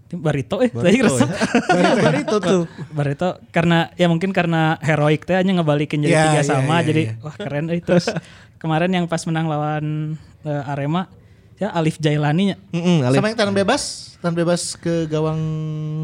Tim 0.06 0.18
Barito 0.18 0.58
eh 0.58 0.66
tadi 0.66 0.98
resep. 0.98 1.28
Barito 2.02 2.36
tuh. 2.40 2.62
Barito 2.90 3.28
karena 3.50 3.92
ya 3.94 4.08
mungkin 4.08 4.32
karena 4.32 4.74
heroik 4.80 5.22
teh 5.22 5.36
hanya 5.36 5.54
ngebalikin 5.54 6.00
jadi 6.00 6.10
Ya, 6.10 6.24
tiga 6.26 6.40
ya, 6.40 6.46
sama 6.48 6.80
ya, 6.80 6.88
jadi 6.88 7.02
ya. 7.04 7.12
wah 7.20 7.36
keren 7.36 7.68
eh 7.68 7.78
terus 7.78 8.10
kemarin 8.60 8.92
yang 8.92 9.04
pas 9.04 9.24
menang 9.24 9.44
lawan 9.44 10.14
eh, 10.42 10.62
Arema 10.68 11.08
ya 11.56 11.68
Alif 11.70 11.96
Jailani 11.96 12.52
nya 12.52 12.56
Heeh, 12.70 13.00
Alif. 13.02 13.16
Sama 13.16 13.28
yang 13.28 13.38
tangan 13.38 13.52
bebas, 13.54 13.82
tangan 14.16 14.36
bebas 14.36 14.60
ke 14.74 15.04
gawang 15.06 15.40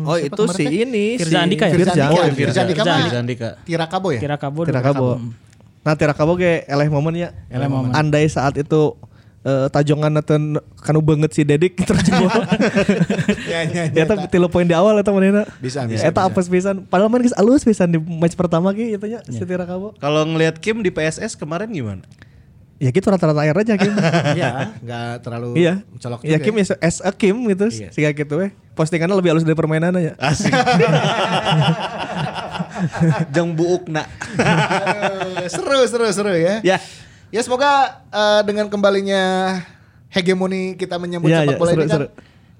Oh 0.05 0.17
itu 0.17 0.43
si 0.51 0.65
teh? 0.65 0.83
ini 0.83 1.07
Firza 1.17 1.31
si 1.31 1.37
Andika 1.39 1.65
ya? 1.67 1.73
Firza. 1.75 1.93
Firza 1.93 2.05
Oh, 2.07 2.21
Andika. 2.23 2.41
Firza 2.43 2.61
Andika 2.63 2.83
mah 2.83 2.97
Firza 2.99 3.19
Andika. 3.19 3.49
Tirakabo 3.63 4.09
ya? 4.11 4.21
Kira 4.21 4.37
kabur 4.37 4.65
Tira 4.65 4.81
Kabo. 4.81 5.21
Nah 5.81 5.95
Tira 5.95 6.13
Kabo 6.13 6.33
ge 6.35 6.65
eleh 6.65 6.89
momen 6.89 7.15
ya. 7.15 7.31
Eleh 7.47 7.69
momen. 7.69 7.93
Andai 7.93 8.27
saat 8.27 8.53
itu 8.55 8.97
eh, 9.43 9.71
tajongan 9.71 10.13
atau 10.17 10.37
kanu 10.77 11.01
banget 11.01 11.31
si 11.31 11.41
Dedik 11.41 11.79
terjebol. 11.89 12.29
Ya 13.47 13.61
ya 13.65 13.83
Ya 13.83 13.83
ya. 13.87 14.03
eta 14.03 14.27
tilu 14.27 14.47
poin 14.47 14.65
di 14.65 14.75
awal 14.75 14.97
eta 14.97 15.09
manehna. 15.09 15.47
Bisa, 15.57 15.85
bisa, 15.85 16.03
Eta 16.03 16.21
bisa. 16.21 16.29
apes 16.29 16.47
pisan. 16.47 16.83
Padahal 16.83 17.07
main 17.07 17.23
geus 17.23 17.33
alus 17.33 17.63
pisan 17.63 17.89
di 17.89 17.99
match 17.99 18.35
pertama 18.35 18.71
ge 18.71 18.93
eta 18.93 19.07
nya 19.07 19.21
si 19.25 19.41
Tira 19.41 19.63
Kabo. 19.63 19.95
Kalau 19.97 20.27
ngelihat 20.27 20.59
Kim 20.59 20.79
di 20.79 20.91
PSS 20.91 21.33
kemarin 21.33 21.71
gimana? 21.71 22.03
Ya 22.77 22.91
gitu 22.91 23.09
rata-rata 23.09 23.41
air 23.41 23.57
aja 23.57 23.75
Kim. 23.75 23.93
Iya, 24.37 24.77
enggak 24.85 25.13
terlalu 25.25 25.49
Iya. 25.57 25.73
mencolok 25.89 26.21
Ya 26.23 26.37
juga 26.37 26.45
Kim 26.45 26.55
ya 26.57 26.65
as 26.79 26.97
a 27.01 27.11
Kim 27.11 27.37
gitu. 27.49 27.67
Iya. 27.73 27.89
Siga 27.89 28.11
gitu 28.13 28.35
we. 28.37 28.53
Postingannya 28.77 29.17
lebih 29.17 29.33
halus 29.33 29.43
dari 29.43 29.57
permainannya 29.57 30.01
ya. 30.01 30.13
Asik. 30.21 30.53
Jeng 33.35 33.57
buukna. 33.57 34.05
Eh, 34.37 35.49
seru 35.49 35.81
seru 35.89 36.07
seru 36.13 36.33
ya. 36.37 36.61
Ya. 36.61 36.79
Ya 37.33 37.41
semoga 37.41 38.05
eh, 38.07 38.41
dengan 38.45 38.69
kembalinya 38.69 39.57
hegemoni 40.13 40.77
kita 40.77 40.97
menyambut 40.97 41.29
Iya, 41.29 41.43
sepak 41.43 41.53
iya, 41.53 41.59
bola 41.59 41.71
seru, 41.73 41.81
ini 41.81 41.89
kan 41.89 41.99
seru. 41.99 42.07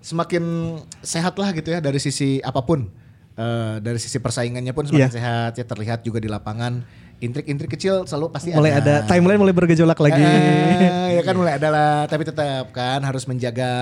semakin 0.01 0.45
sehat 1.01 1.35
lah 1.37 1.49
gitu 1.53 1.69
ya 1.71 1.79
dari 1.79 2.01
sisi 2.01 2.41
apa 2.41 2.65
pun. 2.65 2.89
Eh, 3.37 3.75
dari 3.85 4.01
sisi 4.01 4.17
persaingannya 4.17 4.73
pun 4.73 4.89
semakin 4.89 5.07
Iya. 5.07 5.13
sehat 5.13 5.51
ya 5.55 5.65
terlihat 5.65 6.01
juga 6.01 6.17
di 6.17 6.27
lapangan 6.27 6.81
intrik-intrik 7.21 7.71
kecil 7.73 8.05
selalu 8.05 8.29
pasti 8.29 8.53
Mulai 8.53 8.77
ada 8.77 8.95
timeline 9.09 9.41
mulai 9.41 9.55
bergejolak 9.57 9.97
lagi. 9.97 10.21
Eh, 10.21 11.17
ya 11.17 11.23
kan 11.25 11.35
mulai 11.37 11.57
ada 11.57 11.69
lah, 11.73 11.95
tapi 12.05 12.29
tetap 12.29 12.69
kan 12.77 13.01
harus 13.01 13.25
menjaga 13.25 13.73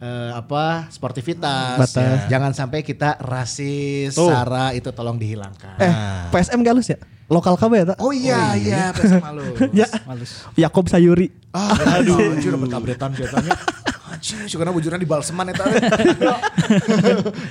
eh, 0.00 0.30
apa 0.32 0.88
sportivitas. 0.88 1.76
Batas. 1.76 2.28
Jangan 2.32 2.52
sampai 2.56 2.80
kita 2.80 3.20
rasis, 3.20 4.16
Tuh. 4.16 4.32
sara 4.32 4.72
itu 4.72 4.88
tolong 4.96 5.20
dihilangkan. 5.20 5.76
Eh, 5.80 5.92
PSM 6.32 6.64
gak 6.64 6.72
halus 6.76 6.88
ya? 6.88 6.98
Lokal 7.24 7.56
kabe 7.56 7.80
ya, 7.80 7.96
Oh 8.04 8.12
iya 8.12 8.52
iya, 8.56 8.92
PSM 8.92 9.20
halus. 9.24 9.56
Ya. 9.80 9.88
Yakob 10.68 10.88
Sayuri. 10.88 11.32
Ah, 11.52 11.72
aduh, 12.00 12.20
anjir 12.36 12.52
dapat 12.52 12.68
kabretan 12.72 13.10
katanya. 13.12 13.52
Anjir, 14.14 14.46
sukana 14.46 14.70
bujurna 14.70 14.94
di 14.94 15.08
balseman 15.08 15.50
eta. 15.50 15.66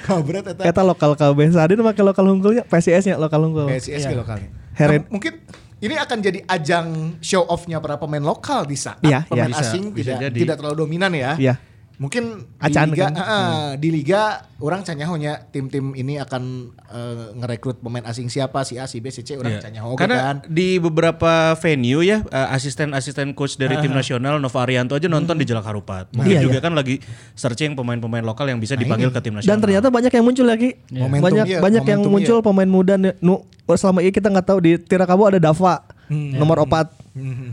Kabret 0.08 0.48
eta. 0.48 0.64
Eta 0.64 0.82
lokal 0.86 1.18
KB. 1.20 1.52
Sadin 1.52 1.84
make 1.84 2.00
lokal 2.00 2.24
hunggulnya 2.30 2.64
PSIS 2.64 3.04
nya 3.04 3.16
lokal 3.20 3.52
hunggul. 3.52 3.68
PSIS 3.68 4.08
ke 4.08 4.16
lokalnya. 4.16 4.63
Heren- 4.74 5.06
Nah, 5.06 5.12
mungkin 5.12 5.34
ini 5.80 5.96
akan 5.96 6.18
jadi 6.18 6.40
ajang 6.44 6.88
show 7.20 7.44
off-nya 7.44 7.78
para 7.78 8.00
pemain 8.00 8.24
lokal 8.24 8.64
di 8.64 8.74
saat 8.74 9.02
Iya, 9.02 9.28
pemain 9.28 9.52
iya. 9.52 9.60
asing 9.60 9.92
Bisa, 9.92 9.96
bisa 9.96 10.12
tidak 10.12 10.22
jadi. 10.26 10.40
tidak 10.40 10.56
terlalu 10.58 10.76
dominan 10.80 11.12
ya. 11.12 11.32
Iya. 11.36 11.56
Mungkin 11.96 12.50
Acan 12.58 12.90
di 12.90 12.98
liga, 12.98 13.06
kan? 13.06 13.14
eh, 13.14 13.70
di 13.78 13.90
liga 13.90 14.22
orang 14.58 14.82
canyahonya 14.82 15.46
tim-tim 15.48 15.94
ini 15.94 16.18
akan 16.18 16.44
eh, 16.90 17.26
ngerekrut 17.38 17.80
pemain 17.80 18.02
asing 18.04 18.28
siapa 18.28 18.62
si 18.62 18.76
A 18.76 18.86
si 18.86 18.98
B 18.98 19.08
si 19.08 19.22
C 19.22 19.38
orang 19.38 19.56
Iya. 19.56 19.62
canyaho 19.62 19.94
Karena 19.94 20.18
kan. 20.34 20.36
di 20.50 20.78
beberapa 20.78 21.54
venue 21.56 22.02
ya 22.02 22.22
eh, 22.24 22.48
asisten-asisten 22.50 23.32
coach 23.32 23.56
dari 23.56 23.78
tim 23.78 23.94
nasional 23.94 24.38
Nova 24.38 24.60
Arianto 24.60 24.94
aja 24.94 25.06
nonton 25.06 25.38
di 25.38 25.46
Jelak 25.46 25.64
Harupat. 25.64 26.10
Mungkin 26.12 26.34
Iya, 26.34 26.42
juga 26.42 26.58
iya. 26.58 26.66
kan 26.66 26.74
lagi 26.74 26.98
searching 27.34 27.74
pemain-pemain 27.74 28.24
lokal 28.24 28.50
yang 28.50 28.58
bisa 28.58 28.74
dipanggil 28.74 29.08
ke 29.08 29.22
tim 29.22 29.38
nasional. 29.38 29.54
Dan 29.54 29.62
ternyata 29.62 29.88
banyak 29.88 30.10
yang 30.10 30.26
muncul 30.26 30.46
lagi. 30.46 30.70
Momentum, 30.90 31.24
Banyak 31.24 31.46
iya, 31.46 31.60
banyak 31.62 31.84
yang 31.84 32.00
momentum, 32.02 32.14
muncul 32.20 32.38
iya. 32.40 32.46
pemain 32.46 32.70
muda 32.70 32.94
nih. 32.98 33.14
nu 33.20 33.46
selama 33.70 34.02
ini 34.02 34.10
kita 34.10 34.28
nggak 34.28 34.46
tahu 34.46 34.60
di 34.60 34.72
Tirakabo 34.76 35.30
ada 35.30 35.38
Dava 35.38 35.86
nomor 36.10 36.66
opat. 36.66 37.03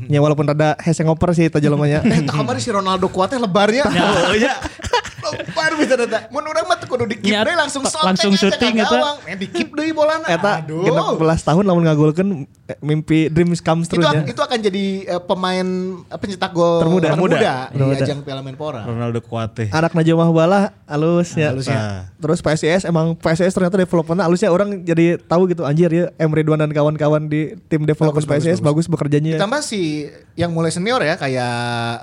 Ya 0.08 0.18
walaupun 0.24 0.48
ada 0.48 0.72
hese 0.80 1.04
ngoper 1.04 1.36
sih 1.36 1.52
itu 1.52 1.58
jelemanya. 1.60 2.00
Eh, 2.10 2.26
kemarin 2.26 2.58
si 2.58 2.72
Ronaldo 2.72 3.06
kuatnya 3.12 3.38
lebarnya. 3.44 3.84
Oh 3.86 4.34
iya. 4.34 4.56
Lebar 5.30 5.76
bisa 5.78 5.94
data. 5.94 6.26
Mun 6.32 6.42
urang 6.42 6.66
mah 6.66 6.80
kudu 6.80 7.04
dikip 7.06 7.30
deui 7.30 7.54
langsung 7.54 7.84
shot 7.86 8.02
langsung 8.02 8.34
syuting 8.34 8.82
eta. 8.82 9.20
Eh 9.28 9.36
dikip 9.36 9.68
deui 9.76 9.92
bolana. 9.94 10.26
Eta 10.26 10.64
Aduh. 10.64 10.82
genep 10.82 11.06
belas 11.20 11.44
tahun 11.44 11.62
lamun 11.68 11.86
ngagolkeun 11.86 12.28
eh, 12.66 12.78
mimpi 12.82 13.28
dreams 13.30 13.60
comes 13.62 13.86
itu, 13.86 14.00
true 14.00 14.06
nya. 14.10 14.26
itu 14.26 14.40
akan 14.40 14.58
jadi 14.58 14.84
eh, 15.06 15.22
pemain 15.22 15.66
eh, 16.02 16.18
pencetak 16.18 16.50
gol 16.50 16.82
Termuda. 16.82 17.14
termuda, 17.14 17.38
di 17.70 17.78
Termuda. 17.78 18.02
ajang 18.02 18.20
Piala 18.26 18.42
Menpora. 18.42 18.82
Ronaldo 18.88 19.20
Kuate. 19.22 19.70
Anak 19.70 19.92
Najwa 19.94 20.32
Bala 20.32 20.72
alus 20.88 21.36
ya. 21.36 21.52
Halus 21.54 21.68
ya. 21.68 21.78
Ah. 21.78 22.00
Terus 22.18 22.40
PSIS 22.42 22.82
emang 22.88 23.14
PSIS 23.14 23.52
ternyata 23.54 23.76
developmentnya 23.78 24.24
halusnya 24.26 24.50
orang 24.50 24.82
jadi 24.82 25.20
tahu 25.20 25.46
gitu 25.52 25.62
anjir 25.68 25.92
ya 25.92 26.10
M 26.18 26.32
Ridwan 26.32 26.58
dan 26.58 26.72
kawan-kawan 26.72 27.28
di 27.30 27.54
tim 27.70 27.86
development 27.86 28.26
PSIS 28.26 28.58
bagus, 28.58 28.90
bekerjanya. 28.90 29.38
Ditambah 29.50 29.66
si 29.66 30.06
yang 30.38 30.54
mulai 30.54 30.70
senior 30.70 31.02
ya 31.02 31.18
kayak 31.18 31.54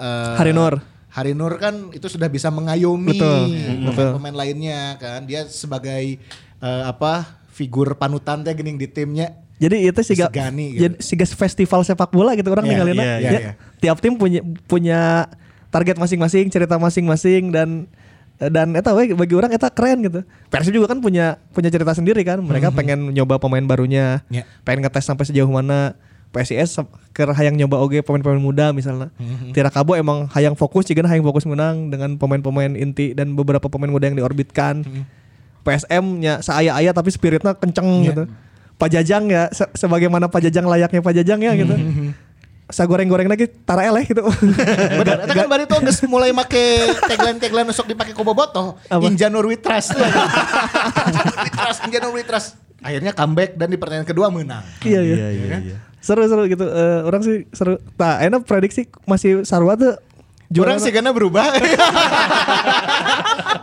eh, 0.03 0.35
Harinur. 0.35 0.83
Harinur 1.15 1.55
kan 1.63 1.95
itu 1.95 2.11
sudah 2.11 2.27
bisa 2.27 2.51
mengayomi 2.51 3.15
Betul, 3.15 3.55
pemain-pemain 3.87 4.35
lainnya 4.35 4.99
kan. 4.99 5.23
Dia 5.23 5.47
sebagai 5.47 6.19
eh, 6.59 6.83
apa 6.83 7.39
figur 7.55 7.95
panutan 7.95 8.43
teh 8.43 8.51
gening 8.51 8.75
di 8.75 8.91
timnya. 8.91 9.31
Jadi 9.63 9.79
itu 9.79 9.99
siga 10.03 10.27
Disegani 10.27 10.75
gitu. 10.75 10.81
jadi 10.91 10.95
siga 10.99 11.23
festival 11.23 11.87
sepak 11.87 12.11
bola 12.11 12.35
gitu 12.35 12.51
orang 12.51 12.67
Iya, 12.67 12.71
ninggalin 12.75 12.95
iya, 12.99 13.15
ya. 13.15 13.29
iya. 13.31 13.51
Tiap 13.79 14.03
tim 14.03 14.19
punya 14.19 14.43
punya 14.67 15.31
target 15.71 15.95
masing-masing, 15.95 16.51
cerita 16.51 16.75
masing-masing 16.75 17.55
dan 17.55 17.87
dan 18.37 18.75
eta 18.75 18.91
we 18.91 19.15
bagi 19.15 19.39
orang 19.39 19.55
eta 19.55 19.71
keren 19.71 20.03
gitu. 20.03 20.19
Persib 20.51 20.75
juga 20.75 20.91
kan 20.91 20.99
punya 20.99 21.39
punya 21.55 21.71
cerita 21.71 21.95
sendiri 21.95 22.27
kan. 22.27 22.43
Mereka 22.43 22.75
pengen 22.75 23.15
nyoba 23.15 23.39
pemain 23.39 23.63
barunya. 23.63 24.19
Iya. 24.27 24.43
Pengen 24.67 24.83
ngetes 24.83 25.07
sampai 25.07 25.23
sejauh 25.23 25.47
mana 25.47 25.95
PSIS 26.37 26.69
se- 26.71 26.85
ke 27.09 27.25
hayang 27.25 27.55
nyoba 27.55 27.77
oge 27.77 27.99
pemain-pemain 27.99 28.37
muda 28.37 28.69
misalnya. 28.69 29.09
Tira 29.49 29.67
Kabo 29.67 29.93
emang 29.93 30.29
hayang 30.29 30.53
fokus 30.53 30.85
juga 30.85 31.01
hayang 31.03 31.23
fokus 31.23 31.43
menang 31.43 31.89
dengan 31.89 32.13
pemain-pemain 32.13 32.71
inti 32.71 33.11
dan 33.11 33.33
beberapa 33.33 33.65
pemain 33.65 33.89
muda 33.89 34.05
yang 34.05 34.15
diorbitkan. 34.15 34.85
PSM 35.61 36.05
nya 36.17 36.39
seaya-aya 36.39 36.91
tapi 36.91 37.09
spiritnya 37.09 37.51
kenceng 37.51 37.89
Iya. 37.99 38.07
gitu. 38.07 38.23
Pak 38.77 38.89
Jajang 38.89 39.25
ya 39.25 39.49
se- 39.49 39.73
sebagaimana 39.73 40.29
Pak 40.29 40.39
Jajang 40.39 40.63
layaknya 40.63 41.01
Pak 41.01 41.11
Jajang 41.11 41.41
ya 41.41 41.51
gitu. 41.53 41.73
Saya 42.67 42.83
goreng-goreng 42.85 43.25
lagi 43.25 43.47
tara 43.63 43.81
eleh 43.81 44.03
gitu. 44.03 44.21
Benar, 44.99 45.23
eta 45.23 45.33
kan 45.33 45.47
Barito 45.47 45.79
geus 45.81 46.03
mulai 46.03 46.29
make 46.29 46.63
tagline-tagline 47.01 47.67
usok 47.67 47.87
dipake 47.87 48.11
ku 48.11 48.21
bobotoh. 48.21 48.75
Apa? 48.85 49.01
In 49.01 49.15
January 49.15 49.47
we 49.47 49.57
trust. 49.57 49.95
trust, 51.57 51.79
in 51.81 51.89
January 51.89 52.13
we 52.13 52.23
trust. 52.23 52.59
Akhirnya 52.77 53.11
comeback 53.11 53.55
dan 53.55 53.67
di 53.67 53.75
pertandingan 53.75 54.05
kedua 54.05 54.27
menang. 54.29 54.61
iya 54.83 55.01
iya. 55.01 55.15
Iya, 55.17 55.27
iya, 55.33 55.57
iya. 55.63 55.77
Seru-seru 55.99 56.47
gitu. 56.47 56.63
Eh, 56.63 56.99
orang 57.03 57.21
sih 57.21 57.43
seru. 57.51 57.79
Nah, 57.95 58.19
enak 58.19 58.43
prediksi 58.43 58.87
masih 59.03 59.43
sarua 59.43 59.75
tuh 59.75 59.95
Orang 60.47 60.79
sih 60.79 60.95
karena 60.95 61.11
berubah. 61.11 61.43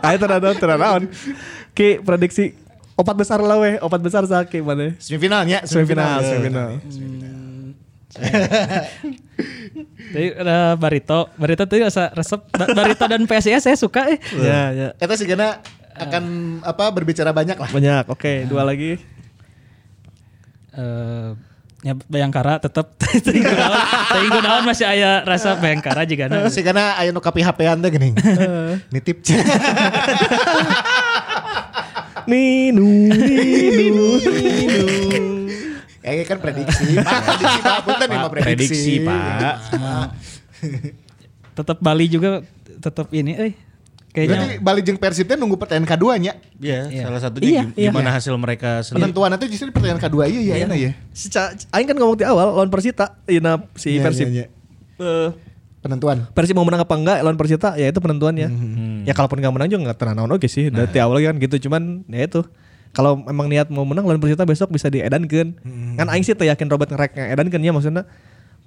Ayo 0.05 0.17
teranaon 0.21 0.53
teranaon. 0.53 1.03
Ki 1.73 1.97
prediksi 1.97 2.53
opat 2.93 3.17
besar 3.17 3.41
lah 3.41 3.57
weh, 3.57 3.81
opat 3.81 4.05
besar 4.05 4.21
sakit 4.23 4.61
mana? 4.61 4.93
Semifinalnya, 5.01 5.65
Semifinal, 5.65 6.21
semifinal. 6.21 6.69
Jadi 10.13 10.27
ada 10.45 10.77
Barito, 10.77 11.27
Barito 11.35 11.65
tuh 11.67 11.83
asa 11.83 12.13
resep 12.13 12.39
Ba- 12.47 12.71
Barito 12.71 13.03
dan 13.09 13.25
PSIS 13.25 13.65
saya 13.65 13.75
suka 13.75 14.07
eh. 14.07 14.21
Ya, 14.39 14.61
ya. 14.71 14.87
Eta 14.95 15.17
sih 15.17 15.27
karena 15.27 15.59
akan 15.97 16.23
apa 16.61 16.85
berbicara 16.93 17.33
banyak 17.33 17.57
lah. 17.57 17.69
Banyak. 17.73 18.05
Oke, 18.07 18.45
dua 18.45 18.63
lagi. 18.63 19.01
Eh, 20.75 21.29
Ya 21.85 21.93
Bayangkara 22.09 22.57
tetap 22.57 22.97
teuing 23.25 23.45
kunaon, 23.45 23.77
teuing 24.09 24.33
kunaon 24.33 24.63
masih 24.65 24.89
aya 24.89 25.21
rasa 25.21 25.53
Bayangkara 25.53 26.01
juga 26.09 26.25
nah. 26.25 26.49
Sih 26.55 26.65
karena 26.65 26.97
aya 26.97 27.13
nu 27.13 27.21
kapi 27.21 27.45
HP-an 27.45 27.77
teh 27.77 27.93
geuning. 27.93 28.17
Nitip. 28.93 29.21
Ninu, 32.25 32.89
ninu, 33.13 34.17
ninu. 34.17 34.85
Kayak 36.01 36.25
kan 36.25 36.37
prediksi, 36.41 36.97
Pak. 36.97 37.21
Prediksi 37.21 37.59
Pak. 37.61 37.77
Punten 37.85 38.07
nih 38.09 38.17
mah 38.17 38.31
prediksi. 38.33 38.49
Prediksi, 38.49 38.93
Pak. 39.05 39.57
Tetap 41.53 41.77
Bali 41.85 42.05
juga 42.09 42.41
tetap 42.81 43.13
ini 43.13 43.53
euy. 44.17 44.25
Berarti 44.25 44.45
Kayaknya 44.47 44.61
Bali 44.61 44.81
jeung 44.81 44.97
Persib 44.97 45.25
teh 45.25 45.35
nunggu 45.35 45.55
pertandingan 45.55 45.89
kedua 45.89 46.13
nya. 46.15 46.33
Iya, 46.55 46.79
Iya. 46.87 47.03
salah 47.03 47.19
satunya 47.19 47.45
Iya, 47.45 47.61
gim- 47.63 47.73
iya. 47.75 47.89
gimana 47.89 48.09
hasil 48.11 48.33
mereka 48.35 48.79
sendiri. 48.79 49.03
Penentuan 49.03 49.29
itu 49.33 49.45
justru 49.49 49.65
di 49.67 49.73
pertandingan 49.73 50.01
kedua 50.01 50.23
iya 50.25 50.41
iya 50.41 50.55
enak 50.63 50.77
ya. 50.77 50.91
Seca- 51.11 51.51
Aing 51.69 51.85
kan 51.85 51.95
ngomong 51.95 52.15
di 52.15 52.23
awal 52.23 52.51
lawan 52.51 52.67
Persita, 52.67 53.19
Ina 53.25 53.59
si 53.73 53.95
Iya, 53.95 54.01
Persib. 54.01 54.27
iya, 54.27 54.45
iya. 54.45 54.47
Eh, 54.97 55.29
Penentuan. 55.79 56.17
Persib 56.31 56.53
mau 56.53 56.63
menang 56.63 56.81
apa 56.81 56.93
enggak 56.93 57.17
lawan 57.19 57.35
Persita 57.35 57.75
ya 57.75 57.85
itu 57.85 57.99
penentuannya. 57.99 58.49
Ya 59.03 59.13
kalaupun 59.13 59.37
nggak 59.37 59.53
menang 59.53 59.67
juga 59.67 59.81
nggak 59.85 59.97
tenang 59.99 60.15
naon 60.17 60.31
oke 60.31 60.45
sih. 60.45 60.67
Dari 60.67 60.97
awal 60.97 61.21
kan 61.21 61.37
gitu 61.37 61.69
cuman 61.69 62.01
ya 62.07 62.25
itu. 62.25 62.41
Kalau 62.89 63.21
emang 63.25 63.45
niat 63.45 63.67
mau 63.67 63.83
menang 63.83 64.01
lawan 64.01 64.17
Persita 64.17 64.41
besok 64.43 64.71
bisa 64.71 64.87
diedankeun. 64.87 65.53
Kan 65.93 66.07
aing 66.07 66.21
sih 66.21 66.33
teu 66.33 66.43
yakin 66.43 66.65
Robert 66.65 66.89
ngerek 66.89 67.13
ngeedankeun 67.13 67.61
ya 67.61 67.69
maksudnya. 67.69 68.03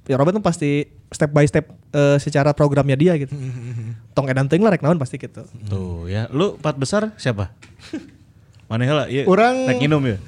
Ya 0.08 0.16
Robert 0.16 0.32
tuh 0.32 0.40
pasti 0.40 0.88
step 1.12 1.30
by 1.30 1.44
step 1.44 1.68
eh, 1.92 2.16
secara 2.16 2.50
programnya 2.50 2.96
dia 2.96 3.12
gitu. 3.14 3.36
Tong 4.16 4.24
edan 4.24 4.48
teuing 4.48 4.64
lah 4.64 4.72
rek 4.72 4.80
naon 4.80 4.96
pasti 4.96 5.20
gitu. 5.20 5.44
Tuh 5.68 6.08
ya, 6.08 6.26
lu 6.32 6.56
empat 6.56 6.74
besar 6.74 7.12
siapa? 7.14 7.52
Mana 8.72 8.84
heula? 8.84 9.04
Iya. 9.06 9.28
Orang- 9.28 9.68
rek 9.68 9.78
minum 9.78 10.00
ya. 10.02 10.16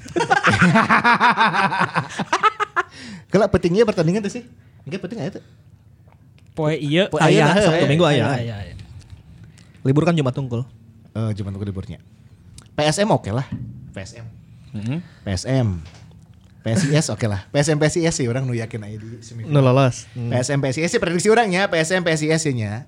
Kelak 3.31 3.49
pentingnya 3.49 3.83
pertandingan 3.83 4.21
tuh 4.21 4.33
sih. 4.33 4.43
Enggak 4.83 5.01
penting 5.01 5.19
aja 5.19 5.31
tuh. 5.39 5.45
poe 6.51 6.75
ieu 6.75 7.07
Poe 7.07 7.23
aya, 7.23 7.47
aya 7.47 7.63
Sabtu 7.63 7.87
Minggu 7.87 8.03
aya. 8.03 8.27
aya, 8.35 8.55
aya. 8.59 8.73
Libur 9.81 10.03
kan 10.03 10.11
Jumat 10.11 10.35
Tungkul. 10.35 10.67
Eh 11.15 11.31
cuma 11.39 11.49
tunggu 11.49 11.63
liburnya. 11.63 11.97
PSM 12.75 13.07
oke 13.07 13.31
lah. 13.31 13.47
PSM. 13.95 14.25
Mhm. 14.75 14.97
PSM. 15.23 15.67
PSIS 16.61 17.09
oke 17.09 17.25
lah. 17.25 17.49
PSM 17.49 17.77
PSIS 17.77 18.13
sih 18.13 18.25
orang 18.25 18.45
nu 18.45 18.53
yakin 18.53 18.81
aja 18.81 18.95
di 18.95 19.17
semifinal. 19.19 19.49
Nu 19.51 19.59
lolos. 19.63 20.05
PSM 20.13 20.59
PSIS 20.59 20.89
sih 20.89 20.99
prediksi 20.99 21.27
orangnya 21.27 21.65
PSM 21.65 22.01
PSIS 22.01 22.45
nya. 22.53 22.85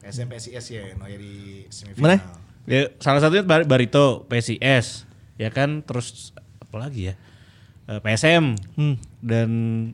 PSM 0.00 0.26
PSIS 0.26 0.64
ya 0.68 0.82
nu 0.92 1.06
di 1.06 1.64
semifinal. 1.68 2.02
Mana? 2.02 2.16
Ya, 2.64 2.88
salah 2.96 3.20
satunya 3.20 3.40
Bar- 3.40 3.64
Barito, 3.64 4.24
PSIS, 4.24 5.04
ya 5.36 5.48
kan, 5.48 5.80
terus 5.80 6.32
apa 6.58 6.76
lagi 6.80 7.12
ya? 7.12 7.14
Eh, 7.84 8.00
PSM 8.00 8.56
Hmm. 8.74 8.96
dan 9.20 9.48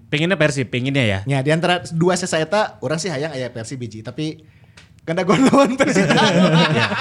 pengennya 0.07 0.39
Persib, 0.39 0.71
pengennya 0.71 1.03
ya. 1.03 1.19
Ya 1.27 1.43
di 1.43 1.51
antara 1.51 1.83
dua 1.91 2.15
sesaeta 2.15 2.79
orang 2.79 2.97
sih 2.97 3.11
hayang 3.11 3.35
aya 3.35 3.51
Persib 3.51 3.83
biji 3.83 4.01
tapi 4.01 4.47
kada 5.03 5.27
gon 5.27 5.43
lawan 5.43 5.75
Persita. 5.75 6.15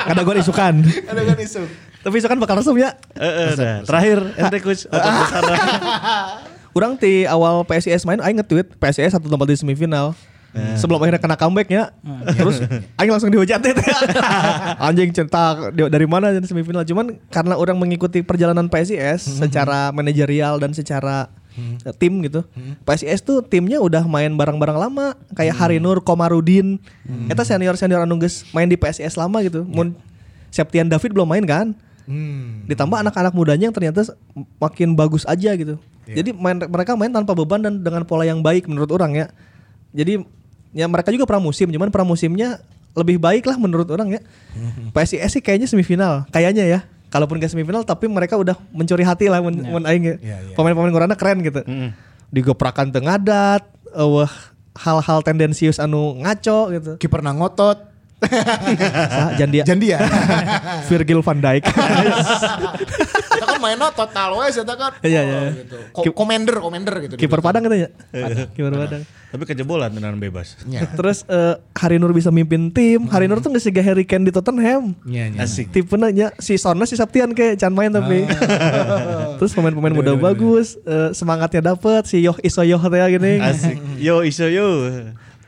Kada 0.09 0.20
gue 0.20 0.36
isukan. 0.36 0.76
Kada 0.82 1.22
gon 1.22 1.38
isu. 1.38 1.63
Tapi 2.00 2.16
isukan 2.16 2.39
bakal 2.39 2.64
resum 2.64 2.80
ya. 2.80 2.95
Eh, 3.20 3.54
eh, 3.56 3.84
terakhir 3.84 4.18
ente 4.39 4.58
coach 4.64 4.88
besar. 4.88 5.43
Orang 6.78 6.95
di 6.95 7.26
awal 7.26 7.66
PSIS 7.66 8.06
main, 8.06 8.22
Aing 8.22 8.39
nge-tweet 8.39 8.78
PSIS 8.78 9.18
satu 9.18 9.28
tempat 9.28 9.50
di 9.50 9.58
semifinal. 9.58 10.16
Sebelum 10.50 10.97
akhirnya 10.97 11.22
kena 11.22 11.38
comebacknya, 11.38 11.93
terus 12.39 12.64
Aing 12.97 13.12
langsung 13.12 13.30
dihujat 13.30 13.62
itu. 13.62 13.84
Anjing 14.88 15.14
centak 15.14 15.76
di- 15.76 15.91
dari 15.91 16.08
mana 16.10 16.34
di 16.34 16.41
semifinal. 16.41 16.82
Cuman 16.88 17.20
karena 17.30 17.54
orang 17.54 17.78
mengikuti 17.78 18.24
perjalanan 18.24 18.66
PSIS 18.66 19.43
secara 19.43 19.91
manajerial 19.93 20.58
dan 20.58 20.74
secara 20.74 21.30
eh, 21.86 21.93
tim 22.00 22.24
gitu. 22.24 22.47
PSIS 22.88 23.22
tuh 23.22 23.43
timnya 23.43 23.78
udah 23.78 24.08
main 24.08 24.32
bareng-bareng 24.34 24.78
lama, 24.80 25.20
kayak 25.36 25.54
Harinur, 25.60 26.02
Komarudin. 26.02 26.80
Eta 27.28 27.43
senior-senior 27.43 28.08
anu 28.08 28.18
geus 28.18 28.47
main 28.50 28.66
di 28.66 28.80
PSIS 28.80 29.20
lama 29.20 29.43
gitu. 29.43 29.68
Mun 29.68 29.93
Septian 30.50 30.89
David 30.89 31.14
belum 31.14 31.30
main 31.30 31.45
kan? 31.45 31.78
Hmm. 32.10 32.66
ditambah 32.66 33.05
anak-anak 33.05 33.38
mudanya 33.38 33.70
yang 33.70 33.76
ternyata 33.76 34.01
makin 34.57 34.97
bagus 34.97 35.30
aja 35.30 35.53
gitu. 35.53 35.78
Jadi 36.10 36.34
main, 36.34 36.57
mereka 36.57 36.97
main 36.97 37.14
tanpa 37.14 37.38
beban 37.38 37.62
dan 37.62 37.86
dengan 37.86 38.01
pola 38.01 38.26
yang 38.26 38.41
baik 38.41 38.66
menurut 38.66 38.89
orang 38.89 39.14
ya. 39.14 39.26
Jadi 39.93 40.26
ya 40.74 40.89
mereka 40.89 41.14
juga 41.14 41.30
pramusim, 41.30 41.70
cuman 41.70 41.93
pramusimnya 41.93 42.66
lebih 42.97 43.22
baik 43.22 43.45
lah 43.45 43.62
menurut 43.62 43.86
orang 43.93 44.18
ya. 44.18 44.22
PSIS 44.89 45.38
sih 45.38 45.41
kayaknya 45.45 45.70
semifinal, 45.70 46.26
kayaknya 46.34 46.66
ya. 46.66 46.80
Kalaupun 47.14 47.41
gak 47.41 47.53
semifinal 47.53 47.86
tapi 47.86 48.05
mereka 48.05 48.38
udah 48.38 48.57
mencuri 48.70 49.01
hati 49.01 49.30
lah 49.30 49.41
men, 49.41 49.62
men 49.62 49.86
aing 49.86 50.03
ya. 50.05 50.16
Iya, 50.18 50.38
iya. 50.49 50.55
Pemain-pemain 50.57 50.89
ngorana 50.89 51.14
keren 51.14 51.45
gitu. 51.45 51.62
Digeprakan 52.34 52.89
tengah 52.93 53.18
adat, 53.18 53.66
eh, 53.93 54.05
wah 54.05 54.34
hal-hal 54.78 55.20
tendensius 55.26 55.82
anu 55.82 56.22
ngaco 56.22 56.74
gitu. 56.74 56.91
Kiper 57.01 57.22
ngotot. 57.22 57.88
Sah, 58.20 59.32
Jandia. 59.39 59.63
Jandia. 59.63 59.97
Virgil 60.91 61.24
van 61.24 61.39
Dijk. 61.39 61.63
Kita 63.39 63.45
kan 63.47 63.59
mainnya 63.63 63.88
total 63.95 64.36
wes 64.36 64.59
eta 64.59 64.76
kan. 64.76 64.91
Iya, 64.99 65.22
iya. 65.24 65.39
Oh, 65.95 66.03
gitu. 66.03 66.11
Commander, 66.11 66.59
commander 66.59 66.95
gitu. 67.07 67.15
Kiper 67.15 67.39
Padang 67.39 67.63
katanya. 67.63 67.89
Kiper 68.51 68.74
Padang. 68.76 69.03
Tapi 69.30 69.43
kejebolan 69.45 69.93
tendangan 69.93 70.17
bebas. 70.17 70.57
Ya. 70.65 70.89
Terus 70.89 71.22
eh, 71.30 71.55
Hari 71.78 72.01
Nur 72.01 72.11
bisa 72.17 72.34
mimpin 72.34 72.74
tim. 72.74 73.05
Hari 73.07 73.30
Nur 73.30 73.39
tuh 73.39 73.53
nggak 73.53 73.61
sih 73.61 73.72
Harry 73.86 74.03
Kane 74.03 74.26
di 74.26 74.34
Tottenham. 74.34 74.97
Iya, 75.05 75.30
iya. 75.32 75.45
Asik. 75.45 75.70
Tipe 75.70 75.95
nanya 75.95 76.34
si 76.41 76.57
Sona 76.57 76.89
si 76.89 76.97
Sabtian 76.97 77.38
kayak 77.38 77.61
can 77.61 77.72
main 77.72 77.93
tapi. 77.93 78.26
Terus 79.39 79.53
pemain-pemain 79.53 79.93
muda 79.93 80.17
bagus, 80.17 80.82
eh, 80.84 81.13
semangatnya 81.13 81.74
dapet 81.74 82.09
si 82.09 82.26
Yoh 82.26 82.36
Iso 82.41 82.65
Yoh 82.65 82.82
teh 82.82 82.99
gini. 83.15 83.38
Asik. 83.38 83.78
Yo 84.01 84.26
iso 84.26 84.49
yo. 84.49 84.67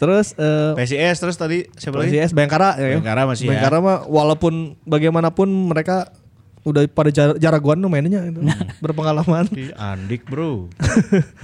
Terus 0.02 0.34
eh 0.34 0.74
PSIS 0.74 1.22
terus 1.22 1.38
tadi 1.38 1.70
siapa 1.78 2.02
lagi? 2.02 2.10
PSIS 2.18 2.34
Bayangkara 2.34 2.74
ya. 2.82 2.98
Bayangkara 2.98 3.30
masih 3.30 3.46
ya. 3.46 3.50
Bayangkara 3.54 3.78
mah 3.86 3.98
walaupun 4.10 4.82
bagaimanapun 4.90 5.46
mereka 5.70 6.10
udah 6.62 6.86
pada 6.94 7.10
jar 7.10 7.34
jaraguan 7.42 7.82
tuh 7.82 7.90
mainnya 7.90 8.22
itu. 8.22 8.38
Berpengalaman. 8.78 9.50
Di 9.50 9.74
Andik 9.74 10.30
bro. 10.30 10.70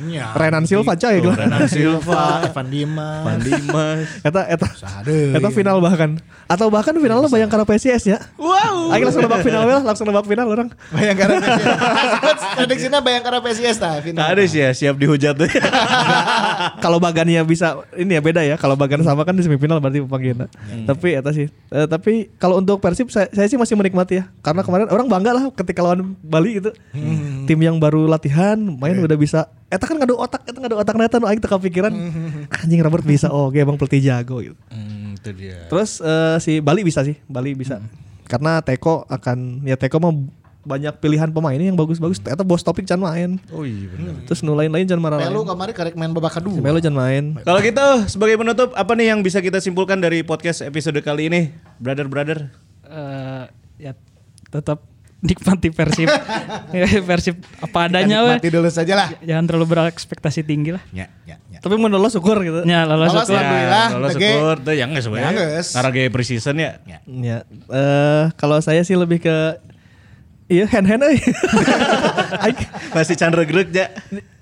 Iya. 0.05 0.33
Renan 0.39 0.69
Silva 0.69 0.93
coy 0.93 1.17
Tuh, 1.17 1.17
gitu. 1.17 1.29
Renan 1.33 1.65
Silva, 1.65 2.45
Evan 2.45 2.67
Dimas. 2.69 3.23
Van 3.25 3.39
Dimas. 3.41 4.05
Eta 4.21 4.41
eta 4.45 4.67
eta 5.09 5.49
final 5.49 5.81
bahkan 5.81 6.21
atau 6.45 6.69
bahkan 6.69 6.93
finalnya 6.95 7.25
Bayangkara 7.27 7.65
PSIS 7.65 8.13
ya. 8.13 8.19
Wow. 8.37 8.93
Ayo 8.93 9.09
langsung 9.09 9.25
nebak 9.25 9.41
final 9.41 9.65
ya, 9.65 9.79
langsung 9.81 10.05
nebak 10.05 10.25
final 10.29 10.47
orang. 10.47 10.67
Bayangkara 10.93 11.41
PSIS. 11.41 11.65
Prediksinya 12.61 12.99
Bayangkara 13.01 13.41
PSIS 13.41 13.75
tah 13.81 13.97
final. 13.99 14.21
Nah, 14.21 14.31
ada 14.31 14.45
sih 14.45 14.61
ya 14.61 14.69
siap 14.71 15.01
dihujat 15.01 15.33
deh. 15.33 15.49
kalau 16.85 17.01
bagannya 17.01 17.41
bisa 17.41 17.81
ini 17.97 18.13
ya 18.13 18.21
beda 18.21 18.45
ya. 18.45 18.55
Kalau 18.55 18.77
bagan 18.77 19.01
sama 19.01 19.25
kan 19.25 19.33
di 19.33 19.41
semifinal 19.41 19.81
berarti 19.81 20.05
panggilan. 20.05 20.47
Tapi 20.85 21.09
eta 21.17 21.33
sih. 21.33 21.49
Eh, 21.73 21.87
tapi 21.89 22.29
kalau 22.37 22.61
untuk 22.61 22.77
Persib 22.77 23.09
saya, 23.09 23.27
saya 23.33 23.49
sih 23.49 23.57
masih 23.57 23.73
menikmati 23.73 24.21
ya. 24.21 24.29
Karena 24.45 24.61
kemarin 24.61 24.87
orang 24.87 25.06
bangga 25.07 25.31
lah 25.33 25.43
ketika 25.55 25.79
lawan 25.81 26.13
Bali 26.21 26.59
gitu. 26.61 26.71
Tim 27.47 27.59
yang 27.63 27.79
baru 27.79 28.05
latihan 28.05 28.59
main 28.59 28.99
udah 28.99 29.17
bisa 29.17 29.47
Eta 29.67 29.83
kan 29.83 29.99
ngadu 29.99 30.15
otak, 30.15 30.47
eta 30.47 30.63
ngadu 30.63 30.79
otak 30.79 30.95
neta 30.95 31.19
nu 31.19 31.27
aing 31.27 31.43
teu 31.43 31.51
kepikiran. 31.51 31.91
Anjing 32.63 32.79
Robert 32.79 33.03
bisa 33.03 33.27
oh, 33.27 33.51
oke 33.51 33.59
emang 33.59 33.75
pelatih 33.75 33.99
jago 33.99 34.39
gitu. 34.39 34.55
Hmm, 34.71 35.19
itu 35.19 35.29
dia. 35.35 35.67
Terus 35.67 35.99
eh, 35.99 36.39
si 36.39 36.63
Bali 36.63 36.87
bisa 36.87 37.03
sih, 37.03 37.19
Bali 37.27 37.51
bisa. 37.51 37.83
Karena 38.31 38.63
Teko 38.63 39.03
akan 39.11 39.67
ya 39.67 39.75
Teko 39.75 39.99
mah 39.99 40.15
banyak 40.67 40.99
pilihan 40.99 41.31
pemainnya 41.31 41.67
yang 41.67 41.75
bagus-bagus. 41.79 42.23
Ternyata 42.23 42.47
bos 42.47 42.63
topik 42.63 42.87
can 42.87 42.99
main. 42.99 43.39
Oh 43.51 43.67
iya 43.67 43.91
benar. 43.91 44.23
Terus 44.27 44.39
nu 44.43 44.55
lain-lain 44.55 44.87
can 44.87 44.99
marah. 45.03 45.19
Melu 45.19 45.43
kemarin 45.47 45.73
karek 45.75 45.95
main 45.99 46.11
babak 46.15 46.39
kedua. 46.39 46.55
Si 46.55 46.63
Melo 46.63 46.79
can 46.79 46.95
main. 46.95 47.35
Kalau 47.43 47.59
gitu 47.59 47.87
sebagai 48.07 48.35
penutup 48.39 48.71
apa 48.71 48.91
nih 48.95 49.15
yang 49.15 49.19
bisa 49.19 49.43
kita 49.43 49.59
simpulkan 49.63 49.99
dari 49.99 50.23
podcast 50.23 50.63
episode 50.63 50.99
kali 51.03 51.27
ini, 51.27 51.55
brother 51.79 52.07
brother? 52.07 52.51
Eh, 52.87 53.43
ya 53.79 53.91
tetap 54.47 54.79
nikmati 55.19 55.69
Persib. 55.69 56.05
Ya, 56.69 56.85
Persib 57.09 57.35
apa 57.57 57.77
adanya 57.85 58.21
weh. 58.23 58.37
Mati 58.37 58.49
dulu 58.49 58.69
saja 58.69 58.93
lah. 58.93 59.07
Jangan 59.19 59.43
terlalu 59.45 59.65
berekspektasi 59.67 60.41
tinggi 60.41 60.71
lah. 60.71 60.83
Ya, 60.89 61.09
ya, 61.23 61.41
ya. 61.47 61.57
Tapi 61.57 61.73
mau 61.75 61.87
lolos 61.87 62.11
syukur 62.11 62.37
gitu. 62.39 62.61
Ya 62.63 62.83
lolos 62.83 63.09
Lolos 63.09 63.25
syukur. 63.25 63.33
lah. 63.33 63.41
Alhamdulillah, 63.41 63.87
lolos 63.93 64.11
Tege. 64.13 64.29
syukur 64.29 64.55
tuh 64.61 64.73
yang. 64.73 64.89
Ya, 64.93 65.01
geus. 65.31 65.67
Karena 65.71 65.89
gaya 65.91 66.09
preseason 66.09 66.55
ya. 66.55 66.71
Ya. 66.83 66.99
Ya, 67.03 67.37
eh 67.67 68.25
kalau 68.35 68.57
saya 68.59 68.81
sih 68.81 68.93
lebih 68.93 69.17
ke 69.19 69.35
iya 70.47 70.63
hand 70.65 70.85
hand 70.85 71.01
euy. 71.03 71.17
Aing- 72.39 72.69
Masih 72.91 73.15
Chandra 73.15 73.41
Greg 73.41 73.69
ya. 73.69 73.89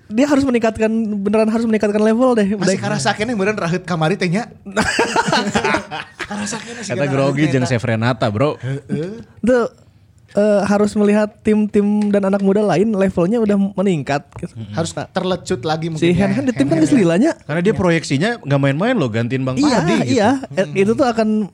dia 0.06 0.30
harus 0.30 0.46
meningkatkan 0.46 0.86
beneran 1.18 1.50
harus 1.50 1.66
meningkatkan 1.66 1.98
level 1.98 2.36
deh. 2.36 2.46
Masih 2.54 2.78
Udah- 2.78 2.84
karasa 2.94 3.10
kene 3.12 3.34
beneran 3.34 3.58
rahit 3.58 3.82
kamari 3.84 4.14
teh 4.14 4.28
nya. 4.28 4.52
Karasa 6.26 6.58
kene 6.58 6.82
sih. 6.82 6.94
Kata 6.94 7.06
grogi 7.06 7.48
jeung 7.48 7.66
Sevrenata 7.66 8.28
bro. 8.28 8.58
itu 9.40 9.58
eh, 10.36 10.62
harus 10.68 10.92
melihat 10.94 11.32
tim-tim 11.40 12.12
dan 12.12 12.28
anak 12.28 12.44
muda 12.44 12.60
lain 12.60 12.92
levelnya 12.92 13.40
udah 13.40 13.56
meningkat. 13.74 14.28
gitu. 14.38 14.54
Harus 14.72 14.92
terlecut 14.92 15.62
lagi 15.64 15.88
mungkin. 15.88 16.04
Si 16.04 16.12
ya. 16.12 16.28
hand 16.28 16.34
hand 16.36 16.48
di 16.52 16.54
tim 16.54 16.68
kan 16.68 16.78
geus 16.78 16.92
lilanya. 16.92 17.32
Karena 17.42 17.62
dia 17.64 17.74
proyeksinya 17.74 18.44
nggak 18.44 18.60
main-main 18.60 18.96
loh 18.96 19.08
gantiin 19.08 19.42
Bang 19.42 19.56
Iya, 19.56 19.80
Padi 19.80 19.96
gitu. 20.04 20.14
iya. 20.14 20.30
Eh, 20.54 20.84
Itu 20.84 20.94
tuh 20.94 21.08
akan 21.08 21.48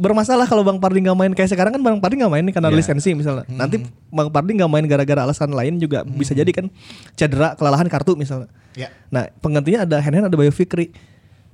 bermasalah 0.00 0.48
kalau 0.48 0.64
Bang 0.64 0.80
Pardi 0.80 1.04
nggak 1.04 1.12
main 1.12 1.32
kayak 1.36 1.52
sekarang 1.52 1.76
kan 1.76 1.82
Bang 1.84 2.00
Pardi 2.00 2.16
nggak 2.16 2.32
main 2.32 2.40
nih 2.40 2.54
karena 2.56 2.72
Iya. 2.72 2.78
lisensi 2.80 3.10
misalnya. 3.12 3.44
Nanti 3.50 3.84
Bang 4.08 4.32
Pardi 4.32 4.56
nggak 4.56 4.70
main 4.70 4.84
gara-gara 4.88 5.28
alasan 5.28 5.52
lain 5.52 5.76
juga 5.76 6.08
bisa 6.08 6.32
jadi 6.32 6.48
kan 6.56 6.72
cedera, 7.12 7.52
kelelahan 7.52 7.84
kartu 7.84 8.16
misalnya. 8.16 8.48
Ya. 8.72 8.88
Nah 9.12 9.28
penggantinya 9.44 9.84
ada 9.84 10.00
Hen 10.00 10.14
Hen 10.14 10.24
ada 10.24 10.36
Bayu 10.38 10.48
Fikri. 10.48 10.88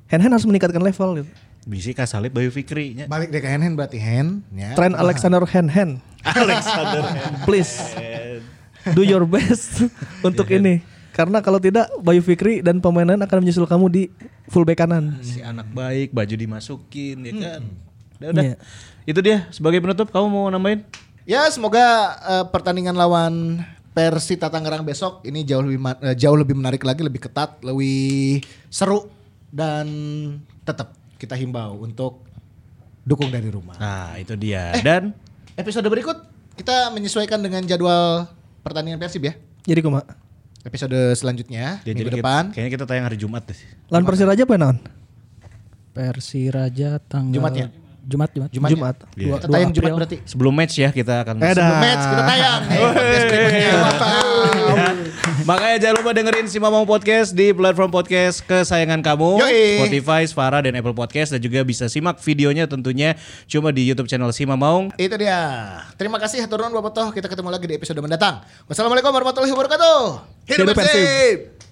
Hen 0.06 0.20
Hen 0.20 0.30
harus 0.30 0.46
meningkatkan 0.46 0.78
level 0.78 1.24
gitu. 1.24 1.30
Bisa 1.64 1.96
kasalip 1.96 2.30
Bayu 2.36 2.52
Fikri 2.52 2.92
nya. 2.92 3.04
Balik 3.08 3.32
deh 3.32 3.40
ke 3.40 3.48
hand 3.48 3.64
hand 3.64 3.74
berarti 3.76 3.96
hand. 3.96 4.44
Ya. 4.52 4.76
Trend 4.76 4.94
Alexander 5.00 5.40
Hen 5.48 5.66
Hen. 5.72 5.90
Alexander. 6.24 7.02
Please 7.48 7.96
do 8.92 9.00
your 9.00 9.24
best 9.24 9.88
untuk 10.28 10.44
ini. 10.52 10.84
Karena 11.14 11.40
kalau 11.40 11.62
tidak 11.62 11.88
Bayu 12.02 12.20
Fikri 12.20 12.60
dan 12.60 12.82
pemain 12.82 13.06
lain 13.06 13.22
akan 13.22 13.38
menyusul 13.40 13.64
kamu 13.64 13.86
di 13.88 14.02
fullback 14.50 14.84
kanan. 14.84 15.16
si 15.22 15.40
anak 15.40 15.70
baik, 15.72 16.10
baju 16.12 16.34
dimasukin 16.34 17.22
ya 17.22 17.32
kan. 17.32 17.62
Udah, 18.18 18.28
udah. 18.34 18.44
Iya. 18.44 18.56
Itu 19.08 19.20
dia 19.22 19.36
sebagai 19.54 19.80
penutup 19.80 20.10
kamu 20.10 20.26
mau 20.26 20.46
nambahin? 20.50 20.84
Ya 21.24 21.48
semoga 21.48 22.18
eh, 22.20 22.44
pertandingan 22.52 22.92
lawan 22.92 23.64
Persita 23.94 24.50
Tangerang 24.50 24.82
besok 24.82 25.22
ini 25.22 25.46
jauh 25.46 25.62
lebih 25.62 25.80
eh, 26.02 26.18
jauh 26.18 26.34
lebih 26.36 26.58
menarik 26.58 26.82
lagi, 26.82 27.00
lebih 27.06 27.22
ketat, 27.22 27.62
lebih 27.62 28.42
seru 28.66 29.06
dan 29.54 29.86
tetap 30.66 31.03
kita 31.24 31.34
himbau 31.40 31.80
untuk 31.80 32.28
dukung 33.04 33.32
dari 33.32 33.48
rumah. 33.48 33.80
Nah, 33.80 34.20
itu 34.20 34.36
dia. 34.36 34.76
Dan 34.84 35.16
Episode 35.54 35.86
berikut 35.86 36.18
kita 36.58 36.90
menyesuaikan 36.90 37.38
dengan 37.38 37.62
jadwal 37.62 38.26
pertandingan 38.66 38.98
Persib 38.98 39.22
ya. 39.22 39.34
Jadi 39.64 39.80
kuma. 39.80 40.02
Episode 40.64 41.12
selanjutnya 41.12 41.84
ya, 41.84 41.92
minggu 41.92 42.08
jadi 42.08 42.20
depan. 42.24 42.42
Kita, 42.48 42.54
kayaknya 42.56 42.72
kita 42.72 42.84
tayang 42.88 43.04
hari 43.06 43.18
Jumat 43.20 43.44
deh. 43.44 43.58
Lan 43.92 44.02
Persiraja 44.02 44.42
apa 44.48 44.54
naon? 44.56 44.78
Persiraja 45.92 46.98
tanggal 47.04 47.36
Jumatnya? 47.36 47.68
Jumat 48.04 48.30
Jumat. 48.30 48.50
Jumat. 48.52 48.70
Jumat. 48.70 48.96
Iya. 49.16 49.32
Kita 49.34 49.46
tayang 49.48 49.72
Jumat 49.72 49.88
April. 49.88 49.98
berarti. 49.98 50.16
Sebelum 50.22 50.52
match 50.52 50.74
ya 50.76 50.88
kita 50.92 51.14
akan 51.24 51.34
Eh, 51.36 51.40
dah. 51.40 51.52
Sebelum 51.56 51.76
match 51.80 52.04
kita 52.04 52.22
tayang. 52.22 52.60
Hey, 52.64 52.80
podcast 52.84 53.24
berikutnya. 53.26 53.72
Wow. 53.74 54.76
Ya. 54.76 54.88
Makanya 55.44 55.76
jangan 55.76 55.96
lupa 56.00 56.10
dengerin 56.12 56.46
si 56.46 56.56
Mamang 56.56 56.84
Podcast 56.84 57.32
di 57.32 57.52
platform 57.52 57.90
podcast 57.90 58.40
kesayangan 58.44 59.00
kamu 59.00 59.40
Yoi. 59.40 59.64
Spotify, 59.80 60.20
Spara, 60.24 60.64
dan 60.64 60.72
Apple 60.72 60.96
Podcast 60.96 61.36
Dan 61.36 61.40
juga 61.40 61.60
bisa 61.64 61.88
simak 61.88 62.16
videonya 62.20 62.64
tentunya 62.64 63.16
cuma 63.44 63.68
di 63.68 63.84
Youtube 63.84 64.08
channel 64.08 64.32
si 64.32 64.44
Mamang 64.44 64.92
Itu 64.96 65.16
dia. 65.16 65.80
Terima 65.96 66.16
kasih 66.16 66.44
nuhun 66.44 66.72
Bapak 66.72 66.92
Toh. 66.92 67.08
Kita 67.12 67.28
ketemu 67.28 67.48
lagi 67.52 67.64
di 67.68 67.74
episode 67.76 68.00
mendatang. 68.00 68.40
Wassalamualaikum 68.68 69.12
warahmatullahi 69.12 69.52
wabarakatuh. 69.52 70.00
Hidup. 70.48 70.76
Persib. 70.76 71.63